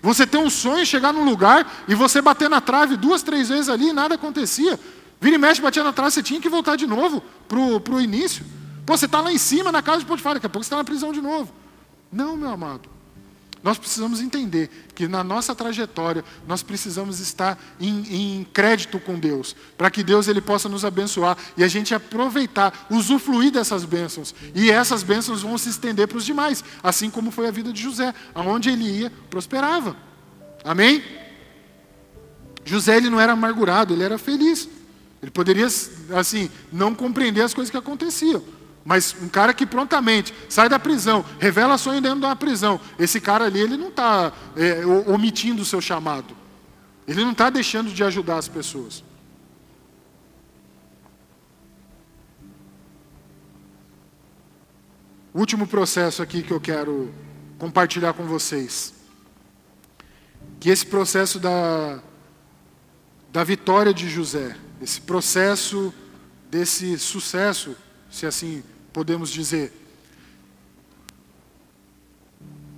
Você 0.00 0.26
ter 0.26 0.38
um 0.38 0.48
sonho, 0.48 0.86
chegar 0.86 1.12
num 1.12 1.26
lugar 1.26 1.84
e 1.86 1.94
você 1.94 2.22
bater 2.22 2.48
na 2.48 2.58
trave 2.58 2.96
duas, 2.96 3.22
três 3.22 3.50
vezes 3.50 3.68
ali 3.68 3.90
e 3.90 3.92
nada 3.92 4.14
acontecia. 4.14 4.80
Vira 5.20 5.36
e 5.36 5.38
mexe, 5.38 5.60
batia 5.60 5.84
na 5.84 5.92
trave, 5.92 6.12
você 6.12 6.22
tinha 6.22 6.40
que 6.40 6.48
voltar 6.48 6.76
de 6.76 6.86
novo 6.86 7.22
para 7.46 7.94
o 7.94 8.00
início. 8.00 8.46
Pô, 8.86 8.96
você 8.96 9.04
está 9.04 9.20
lá 9.20 9.30
em 9.30 9.36
cima 9.36 9.70
na 9.70 9.82
casa 9.82 9.98
de 9.98 10.06
Potifar, 10.06 10.32
daqui 10.32 10.46
a 10.46 10.48
pouco 10.48 10.64
você 10.64 10.68
está 10.68 10.78
na 10.78 10.84
prisão 10.84 11.12
de 11.12 11.20
novo. 11.20 11.52
Não, 12.10 12.34
meu 12.34 12.48
amado. 12.48 12.88
Nós 13.62 13.76
precisamos 13.76 14.20
entender 14.20 14.70
que 14.94 15.06
na 15.06 15.22
nossa 15.22 15.54
trajetória 15.54 16.24
nós 16.48 16.62
precisamos 16.62 17.20
estar 17.20 17.58
em, 17.78 18.38
em 18.38 18.44
crédito 18.44 18.98
com 18.98 19.18
Deus, 19.18 19.54
para 19.76 19.90
que 19.90 20.02
Deus 20.02 20.28
ele 20.28 20.40
possa 20.40 20.68
nos 20.68 20.84
abençoar 20.84 21.36
e 21.56 21.62
a 21.62 21.68
gente 21.68 21.94
aproveitar, 21.94 22.86
usufruir 22.90 23.52
dessas 23.52 23.84
bênçãos. 23.84 24.34
E 24.54 24.70
essas 24.70 25.02
bênçãos 25.02 25.42
vão 25.42 25.58
se 25.58 25.68
estender 25.68 26.08
para 26.08 26.16
os 26.16 26.24
demais, 26.24 26.64
assim 26.82 27.10
como 27.10 27.30
foi 27.30 27.48
a 27.48 27.50
vida 27.50 27.70
de 27.72 27.82
José, 27.82 28.14
aonde 28.34 28.70
ele 28.70 28.84
ia, 28.84 29.12
prosperava. 29.28 29.94
Amém? 30.64 31.02
José 32.64 32.96
ele 32.96 33.10
não 33.10 33.20
era 33.20 33.32
amargurado, 33.32 33.92
ele 33.92 34.02
era 34.02 34.16
feliz. 34.16 34.68
Ele 35.22 35.30
poderia 35.30 35.66
assim 36.16 36.50
não 36.72 36.94
compreender 36.94 37.42
as 37.42 37.52
coisas 37.52 37.70
que 37.70 37.76
aconteciam. 37.76 38.42
Mas 38.84 39.14
um 39.20 39.28
cara 39.28 39.52
que 39.52 39.66
prontamente 39.66 40.34
sai 40.48 40.68
da 40.68 40.78
prisão, 40.78 41.24
revela 41.38 41.76
sonho 41.76 42.00
dentro 42.00 42.20
de 42.20 42.26
uma 42.26 42.36
prisão, 42.36 42.80
esse 42.98 43.20
cara 43.20 43.44
ali 43.44 43.60
ele 43.60 43.76
não 43.76 43.88
está 43.88 44.32
é, 44.56 44.84
omitindo 45.06 45.62
o 45.62 45.64
seu 45.64 45.80
chamado. 45.80 46.34
Ele 47.06 47.22
não 47.22 47.32
está 47.32 47.50
deixando 47.50 47.90
de 47.92 48.02
ajudar 48.04 48.38
as 48.38 48.48
pessoas. 48.48 49.04
Último 55.32 55.66
processo 55.66 56.22
aqui 56.22 56.42
que 56.42 56.52
eu 56.52 56.60
quero 56.60 57.12
compartilhar 57.58 58.14
com 58.14 58.24
vocês. 58.24 58.94
Que 60.58 60.70
esse 60.70 60.84
processo 60.84 61.38
da, 61.38 62.00
da 63.32 63.44
vitória 63.44 63.94
de 63.94 64.08
José, 64.08 64.56
esse 64.82 65.00
processo 65.00 65.94
desse 66.50 66.98
sucesso, 66.98 67.76
se 68.10 68.26
assim 68.26 68.62
podemos 68.92 69.30
dizer. 69.30 69.72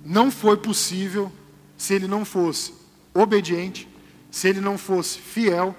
Não 0.05 0.29
foi 0.29 0.57
possível 0.57 1.31
se 1.77 1.93
ele 1.93 2.07
não 2.07 2.25
fosse 2.25 2.73
obediente, 3.13 3.87
se 4.31 4.47
ele 4.47 4.59
não 4.59 4.77
fosse 4.77 5.19
fiel, 5.19 5.75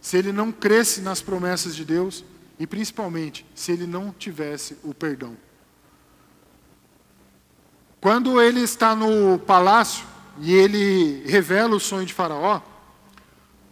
se 0.00 0.16
ele 0.16 0.32
não 0.32 0.50
cresce 0.50 1.00
nas 1.00 1.22
promessas 1.22 1.74
de 1.74 1.84
Deus 1.84 2.24
e 2.58 2.66
principalmente 2.66 3.46
se 3.54 3.72
ele 3.72 3.86
não 3.86 4.12
tivesse 4.12 4.76
o 4.82 4.92
perdão. 4.92 5.36
Quando 8.00 8.40
ele 8.40 8.60
está 8.60 8.96
no 8.96 9.38
palácio 9.38 10.04
e 10.40 10.52
ele 10.52 11.22
revela 11.24 11.76
o 11.76 11.80
sonho 11.80 12.04
de 12.04 12.12
Faraó, 12.12 12.60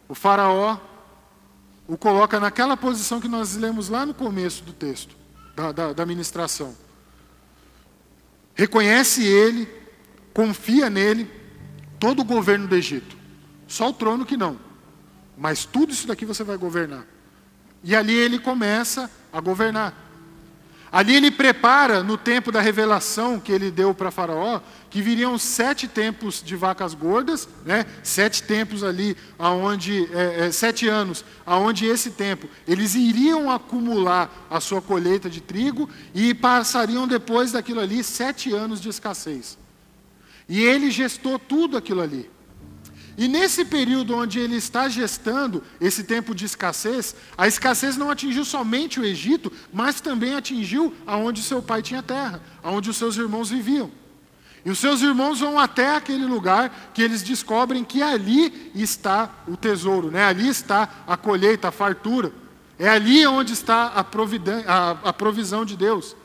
o 0.09 0.15
Faraó 0.15 0.79
o 1.89 1.99
coloca 1.99 2.39
naquela 2.39 2.77
posição 2.77 3.21
que 3.21 3.27
nós 3.27 3.57
lemos 3.57 3.89
lá 3.89 4.07
no 4.07 4.15
começo 4.15 4.63
do 4.63 4.73
texto, 4.73 5.17
da, 5.61 5.73
da, 5.73 5.93
da 5.93 6.07
ministração. 6.07 6.75
Reconhece 8.55 9.25
ele, 9.25 9.69
confia 10.33 10.89
nele, 10.89 11.31
todo 11.99 12.21
o 12.21 12.25
governo 12.25 12.67
do 12.67 12.75
Egito. 12.75 13.17
Só 13.69 13.91
o 13.91 13.93
trono 13.93 14.27
que 14.27 14.37
não. 14.37 14.59
Mas 15.37 15.65
tudo 15.65 15.93
isso 15.93 16.07
daqui 16.07 16.25
você 16.25 16.43
vai 16.43 16.57
governar. 16.57 17.07
E 17.85 17.95
ali 17.95 18.15
ele 18.15 18.39
começa 18.39 19.11
a 19.33 19.41
governar. 19.41 20.10
Ali 20.93 21.15
ele 21.15 21.31
prepara, 21.31 22.03
no 22.03 22.19
tempo 22.19 22.51
da 22.51 22.61
revelação 22.61 23.39
que 23.39 23.53
ele 23.53 23.71
deu 23.71 23.95
para 23.95 24.11
Faraó, 24.11 24.61
que 24.89 25.01
viriam 25.01 25.39
sete 25.39 25.87
tempos 25.87 26.43
de 26.45 26.57
vacas 26.57 26.95
gordas, 26.95 27.49
né? 27.65 27.87
sete 28.03 28.43
tempos 28.43 28.83
ali, 28.83 29.17
aonde, 29.39 30.09
é, 30.13 30.47
é, 30.47 30.53
sete 30.53 30.89
anos, 30.89 31.25
aonde 31.47 31.87
esse 31.87 32.11
tempo 32.11 32.49
eles 32.67 32.97
iriam 32.97 33.51
acumular 33.53 34.49
a 34.51 34.59
sua 34.59 34.83
colheita 34.83 35.31
de 35.31 35.41
trigo 35.41 35.89
e 36.13 36.35
passariam 36.35 37.07
depois 37.07 37.53
daquilo 37.53 37.81
ali 37.81 38.03
sete 38.03 38.53
anos 38.53 38.81
de 38.81 38.89
escassez. 38.89 39.57
E 40.49 40.61
ele 40.61 40.91
gestou 40.91 41.39
tudo 41.39 41.77
aquilo 41.77 42.01
ali. 42.01 42.29
E 43.21 43.29
nesse 43.29 43.67
período 43.67 44.17
onde 44.17 44.39
ele 44.39 44.57
está 44.57 44.89
gestando 44.89 45.63
esse 45.79 46.05
tempo 46.05 46.35
de 46.35 46.47
escassez, 46.47 47.15
a 47.37 47.47
escassez 47.47 47.95
não 47.95 48.11
atingiu 48.11 48.47
somente 48.47 48.99
o 48.99 49.05
Egito, 49.05 49.53
mas 49.71 50.01
também 50.01 50.35
atingiu 50.35 50.95
aonde 51.07 51.43
seu 51.43 51.61
pai 51.61 51.83
tinha 51.83 52.03
terra, 52.03 52.41
aonde 52.63 52.89
os 52.89 52.97
seus 52.97 53.19
irmãos 53.19 53.51
viviam. 53.51 53.91
E 54.65 54.71
os 54.71 54.79
seus 54.79 55.03
irmãos 55.03 55.41
vão 55.41 55.59
até 55.59 55.97
aquele 55.97 56.25
lugar 56.25 56.93
que 56.95 57.03
eles 57.03 57.23
descobrem 57.23 57.85
que 57.85 58.01
ali 58.01 58.73
está 58.75 59.29
o 59.47 59.55
tesouro, 59.55 60.11
né? 60.11 60.25
ali 60.25 60.49
está 60.49 60.89
a 61.07 61.15
colheita, 61.15 61.69
a 61.69 61.73
fartura. 61.73 62.33
É 62.79 62.89
ali 62.89 63.27
onde 63.27 63.53
está 63.53 63.93
a, 63.95 64.01
a, 64.01 64.91
a 65.11 65.13
provisão 65.13 65.67
de 65.67 65.77
Deus. 65.77 66.17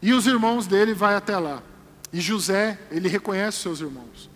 E 0.00 0.14
os 0.14 0.26
irmãos 0.26 0.66
dele 0.66 0.94
vão 0.94 1.10
até 1.10 1.36
lá. 1.36 1.62
E 2.10 2.18
José, 2.18 2.78
ele 2.90 3.10
reconhece 3.10 3.58
seus 3.58 3.82
irmãos. 3.82 4.35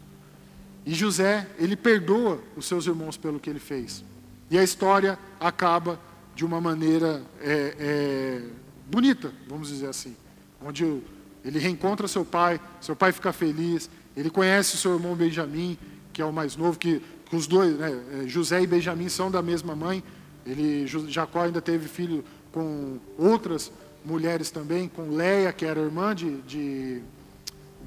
E 0.91 0.95
José, 0.97 1.47
ele 1.57 1.77
perdoa 1.77 2.41
os 2.57 2.67
seus 2.67 2.85
irmãos 2.85 3.17
pelo 3.17 3.39
que 3.39 3.49
ele 3.49 3.61
fez. 3.61 4.05
E 4.51 4.59
a 4.59 4.65
história 4.65 5.17
acaba 5.39 6.01
de 6.35 6.45
uma 6.45 6.61
maneira 6.61 7.23
é, 7.41 7.77
é, 7.79 8.43
bonita, 8.91 9.33
vamos 9.47 9.69
dizer 9.69 9.87
assim. 9.87 10.17
Onde 10.61 11.01
ele 11.45 11.61
reencontra 11.61 12.09
seu 12.09 12.25
pai, 12.25 12.61
seu 12.81 12.97
pai 12.97 13.13
fica 13.13 13.33
feliz, 13.33 13.89
ele 14.17 14.31
conhece 14.31 14.75
o 14.75 14.79
seu 14.79 14.95
irmão 14.95 15.15
Benjamim, 15.15 15.79
que 16.13 16.21
é 16.21 16.25
o 16.25 16.33
mais 16.33 16.57
novo, 16.57 16.77
que, 16.77 17.01
que 17.27 17.37
os 17.37 17.47
dois, 17.47 17.79
né, 17.79 18.25
é, 18.25 18.27
José 18.27 18.61
e 18.61 18.67
Benjamim 18.67 19.09
são 19.09 19.31
da 19.31 19.41
mesma 19.41 19.77
mãe. 19.77 20.03
Ele, 20.45 20.89
Jacó 20.89 21.43
ainda 21.43 21.61
teve 21.61 21.87
filho 21.87 22.25
com 22.51 22.99
outras 23.17 23.71
mulheres 24.05 24.51
também, 24.51 24.89
com 24.89 25.09
Leia, 25.09 25.53
que 25.53 25.65
era 25.65 25.79
irmã 25.79 26.17
de, 26.17 26.39
de, 26.41 27.01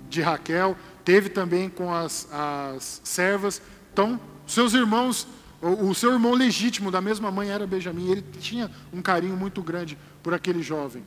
de 0.10 0.22
Raquel 0.22 0.78
teve 1.04 1.30
também 1.30 1.70
com 1.70 1.94
as, 1.94 2.28
as 2.32 3.02
servas. 3.04 3.62
Então, 3.92 4.20
seus 4.48 4.74
irmãos, 4.74 5.28
o, 5.62 5.90
o, 5.90 5.96
seu 5.96 6.12
irmão 6.12 6.34
legítimo 6.34 6.92
da 6.92 7.02
mesma 7.02 7.32
mãe 7.32 7.50
era 7.50 7.66
Benjamim, 7.66 8.10
ele 8.10 8.24
tinha 8.40 8.70
um 8.92 9.02
carinho 9.02 9.36
muito 9.36 9.62
grande 9.62 9.98
por 10.22 10.34
aquele 10.34 10.62
jovem. 10.62 11.04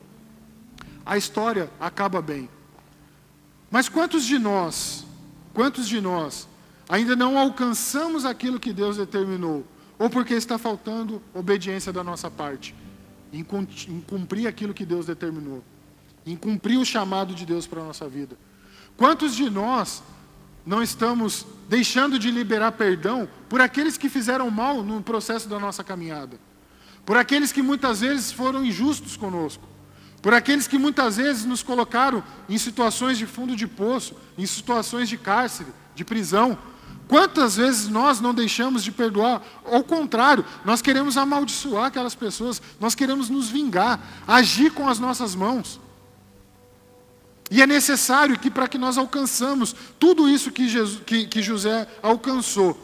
A 1.05 1.17
história 1.17 1.71
acaba 1.79 2.21
bem. 2.23 2.49
Mas 3.71 3.89
quantos 3.89 4.25
de 4.25 4.39
nós, 4.39 5.05
quantos 5.53 5.89
de 5.89 6.01
nós 6.01 6.49
ainda 6.89 7.17
não 7.17 7.39
alcançamos 7.39 8.25
aquilo 8.25 8.61
que 8.61 8.73
Deus 8.73 8.97
determinou? 8.97 9.67
Ou 9.99 10.11
porque 10.11 10.35
está 10.35 10.59
faltando 10.59 11.23
obediência 11.35 11.93
da 11.93 12.05
nossa 12.05 12.31
parte, 12.31 12.75
em 13.33 13.45
cumprir 14.07 14.47
aquilo 14.47 14.75
que 14.75 14.85
Deus 14.85 15.07
determinou, 15.07 15.65
em 16.25 16.37
cumprir 16.37 16.79
o 16.79 16.85
chamado 16.85 17.35
de 17.35 17.47
Deus 17.47 17.67
para 17.67 17.81
a 17.81 17.85
nossa 17.85 18.09
vida. 18.09 18.37
Quantos 18.97 19.35
de 19.35 19.51
nós 19.51 20.03
não 20.65 20.83
estamos 20.83 21.47
deixando 21.69 22.19
de 22.19 22.31
liberar 22.31 22.73
perdão 22.73 23.29
por 23.49 23.61
aqueles 23.61 23.97
que 23.99 24.09
fizeram 24.09 24.51
mal 24.51 24.83
no 24.83 25.03
processo 25.03 25.49
da 25.49 25.59
nossa 25.59 25.85
caminhada? 25.85 26.39
Por 27.05 27.17
aqueles 27.17 27.53
que 27.53 27.63
muitas 27.63 28.01
vezes 28.01 28.33
foram 28.33 28.65
injustos 28.65 29.17
conosco? 29.17 29.63
Por 30.23 30.35
aqueles 30.35 30.67
que 30.67 30.79
muitas 30.79 31.19
vezes 31.19 31.45
nos 31.45 31.63
colocaram 31.63 32.25
em 32.49 32.59
situações 32.59 33.17
de 33.17 33.27
fundo 33.27 33.55
de 33.55 33.67
poço, 33.67 34.15
em 34.37 34.45
situações 34.45 35.09
de 35.09 35.17
cárcere, 35.17 35.71
de 35.95 36.05
prisão? 36.05 36.59
Quantas 37.07 37.57
vezes 37.57 37.89
nós 37.89 38.21
não 38.21 38.35
deixamos 38.35 38.83
de 38.83 38.91
perdoar? 38.91 39.41
Ao 39.65 39.85
contrário, 39.85 40.45
nós 40.65 40.83
queremos 40.83 41.17
amaldiçoar 41.17 41.85
aquelas 41.85 42.17
pessoas, 42.17 42.61
nós 42.81 42.95
queremos 42.95 43.29
nos 43.29 43.49
vingar, 43.49 44.01
agir 44.27 44.73
com 44.73 44.89
as 44.89 44.99
nossas 44.99 45.35
mãos. 45.35 45.79
E 47.51 47.63
é 47.63 47.67
necessário 47.67 48.39
que, 48.39 48.51
para 48.51 48.69
que 48.69 48.79
nós 48.79 48.99
alcançamos 48.99 49.75
tudo 49.99 50.29
isso 50.29 50.51
que, 50.51 50.69
Jesus, 50.69 51.01
que, 51.07 51.27
que 51.27 51.41
José 51.41 51.87
alcançou, 52.03 52.77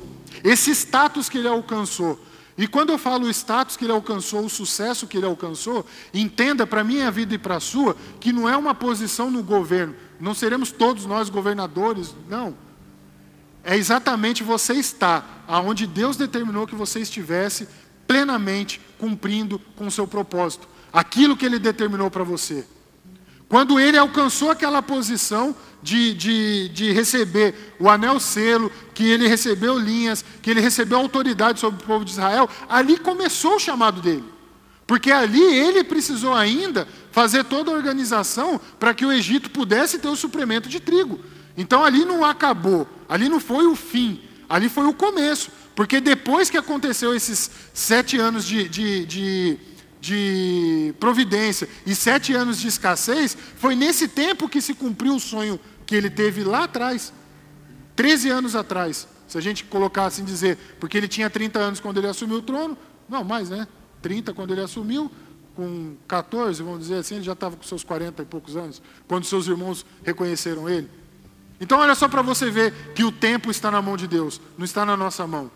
esse 0.45 0.71
status 0.71 1.29
que 1.29 1.39
ele 1.39 1.49
alcançou, 1.49 2.19
e 2.57 2.67
quando 2.67 2.91
eu 2.91 2.99
falo 2.99 3.27
o 3.27 3.31
status 3.31 3.77
que 3.77 3.85
ele 3.85 3.93
alcançou, 3.93 4.45
o 4.45 4.51
sucesso 4.51 5.07
que 5.07 5.17
ele 5.17 5.27
alcançou, 5.27 5.85
entenda 6.13 6.67
para 6.67 6.83
a 6.83 6.85
minha 6.85 7.11
vida 7.11 7.35
e 7.35 7.39
para 7.39 7.57
a 7.57 7.61
sua, 7.61 7.97
que 8.21 8.33
não 8.33 8.49
é 8.49 8.57
uma 8.57 8.75
posição 8.75 9.31
no 9.31 9.43
governo, 9.43 9.95
não 10.21 10.35
seremos 10.35 10.71
todos 10.71 11.07
nós 11.07 11.29
governadores, 11.29 12.15
não. 12.29 12.55
É 13.65 13.77
exatamente 13.77 14.43
você 14.43 14.75
estar 14.75 15.45
aonde 15.49 15.87
Deus 15.87 16.17
determinou 16.17 16.67
que 16.67 16.75
você 16.75 17.01
estivesse 17.01 17.69
plenamente 18.07 18.81
cumprindo 18.99 19.59
com 19.77 19.87
o 19.87 19.91
seu 19.91 20.07
propósito, 20.07 20.69
aquilo 20.93 21.37
que 21.37 21.47
ele 21.47 21.59
determinou 21.59 22.11
para 22.11 22.25
você. 22.25 22.67
Quando 23.53 23.79
ele 23.79 23.99
alcançou 23.99 24.51
aquela 24.51 24.81
posição 24.81 25.55
de, 25.83 26.15
de, 26.15 26.71
de 26.71 26.91
receber 26.91 27.75
o 27.79 27.91
anel 27.91 28.19
selo, 28.19 28.73
que 28.95 29.05
ele 29.05 29.29
recebeu 29.29 29.79
linhas, 29.79 30.25
que 30.41 30.51
ele 30.51 30.63
recebeu 30.63 30.97
autoridade 30.97 31.61
sobre 31.61 31.85
o 31.85 31.87
povo 31.87 32.03
de 32.03 32.13
Israel, 32.13 32.49
ali 32.67 32.97
começou 32.97 33.57
o 33.57 33.61
chamado 33.61 34.01
dele. 34.01 34.25
Porque 34.87 35.13
ali 35.13 35.43
ele 35.43 35.85
precisou 35.85 36.33
ainda 36.33 36.89
fazer 37.11 37.45
toda 37.45 37.71
a 37.71 37.75
organização 37.75 38.59
para 38.81 38.95
que 38.95 39.05
o 39.05 39.13
Egito 39.13 39.51
pudesse 39.51 39.99
ter 39.99 40.09
o 40.09 40.17
suprimento 40.17 40.67
de 40.67 40.81
trigo. 40.81 41.21
Então 41.55 41.85
ali 41.85 42.07
não 42.07 42.25
acabou, 42.25 42.89
ali 43.07 43.29
não 43.29 43.39
foi 43.39 43.67
o 43.67 43.77
fim, 43.77 44.23
ali 44.49 44.71
foi 44.71 44.87
o 44.87 44.95
começo. 44.95 45.51
Porque 45.75 46.01
depois 46.01 46.49
que 46.49 46.57
aconteceu 46.57 47.15
esses 47.15 47.51
sete 47.75 48.17
anos 48.17 48.47
de, 48.47 48.67
de, 48.67 49.05
de 49.05 49.59
de 50.03 50.93
providência 50.99 51.69
e 51.87 51.95
sete 51.95 52.35
anos 52.35 52.59
de 52.59 52.67
escassez, 52.67 53.37
foi 53.57 53.77
nesse 53.77 54.09
tempo 54.09 54.49
que 54.49 54.61
se 54.61 54.75
cumpriu 54.75 55.15
o 55.15 55.21
sonho 55.21 55.61
que 55.87 55.95
ele 55.95 56.11
teve 56.11 56.43
lá 56.43 56.65
atrás, 56.65 57.13
13 57.95 58.29
anos 58.29 58.57
atrás. 58.57 59.07
Se 59.29 59.39
a 59.39 59.41
gente 59.41 59.63
colocar 59.63 60.07
assim 60.07 60.25
dizer, 60.25 60.59
porque 60.81 60.99
ele 60.99 61.07
tinha 61.07 61.31
30 61.31 61.57
anos 61.57 61.79
quando 61.79 61.99
ele 61.99 62.09
assumiu 62.09 62.39
o 62.39 62.43
trono, 62.43 62.77
não, 63.09 63.23
mais, 63.23 63.49
né? 63.49 63.69
30 64.03 64.35
quando 64.35 64.51
ele 64.51 64.61
assumiu, 64.63 65.09
com 65.55 65.95
14, 66.09 66.65
vamos 66.65 66.81
dizer 66.81 66.97
assim, 66.97 67.15
ele 67.15 67.25
já 67.25 67.35
estava 67.35 67.57
com 67.57 67.63
seus 67.63 67.85
40 67.85 68.23
e 68.23 68.27
poucos 68.27 68.57
anos, 68.57 68.83
quando 69.07 69.25
seus 69.25 69.47
irmãos 69.47 69.87
reconheceram 70.03 70.69
ele. 70.69 70.91
Então, 71.61 71.79
olha 71.79 71.95
só 71.95 72.09
para 72.09 72.23
você 72.23 72.51
ver 72.51 72.75
que 72.93 73.05
o 73.05 73.13
tempo 73.13 73.53
está 73.53 73.71
na 73.71 73.81
mão 73.81 73.97
de 73.97 74.09
Deus, 74.09 74.41
não 74.59 74.65
está 74.65 74.85
na 74.85 74.97
nossa 74.97 75.29
mão. 75.29 75.49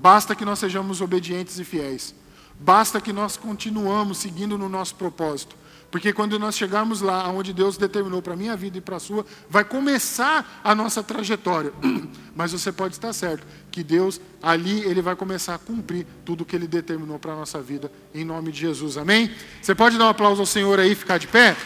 Basta 0.00 0.34
que 0.34 0.44
nós 0.44 0.58
sejamos 0.58 1.00
obedientes 1.00 1.60
e 1.60 1.64
fiéis. 1.64 2.12
Basta 2.60 3.00
que 3.00 3.12
nós 3.12 3.36
continuamos 3.36 4.18
seguindo 4.18 4.58
no 4.58 4.68
nosso 4.68 4.94
propósito. 4.94 5.56
Porque 5.90 6.12
quando 6.12 6.38
nós 6.38 6.54
chegarmos 6.54 7.00
lá 7.00 7.28
onde 7.30 7.52
Deus 7.52 7.78
determinou 7.78 8.20
para 8.20 8.34
a 8.34 8.36
minha 8.36 8.54
vida 8.54 8.76
e 8.76 8.80
para 8.80 8.96
a 8.96 9.00
sua, 9.00 9.24
vai 9.48 9.64
começar 9.64 10.60
a 10.62 10.74
nossa 10.74 11.02
trajetória. 11.02 11.72
Mas 12.36 12.52
você 12.52 12.70
pode 12.70 12.94
estar 12.94 13.12
certo 13.12 13.46
que 13.70 13.82
Deus 13.82 14.20
ali 14.42 14.80
ele 14.80 15.00
vai 15.00 15.16
começar 15.16 15.54
a 15.54 15.58
cumprir 15.58 16.06
tudo 16.26 16.44
que 16.44 16.54
ele 16.54 16.66
determinou 16.66 17.18
para 17.18 17.32
a 17.32 17.36
nossa 17.36 17.60
vida 17.62 17.90
em 18.14 18.24
nome 18.24 18.52
de 18.52 18.60
Jesus. 18.60 18.98
Amém? 18.98 19.30
Você 19.62 19.74
pode 19.74 19.96
dar 19.96 20.04
um 20.06 20.10
aplauso 20.10 20.42
ao 20.42 20.46
Senhor 20.46 20.78
aí, 20.78 20.94
ficar 20.94 21.16
de 21.16 21.26
pé? 21.26 21.56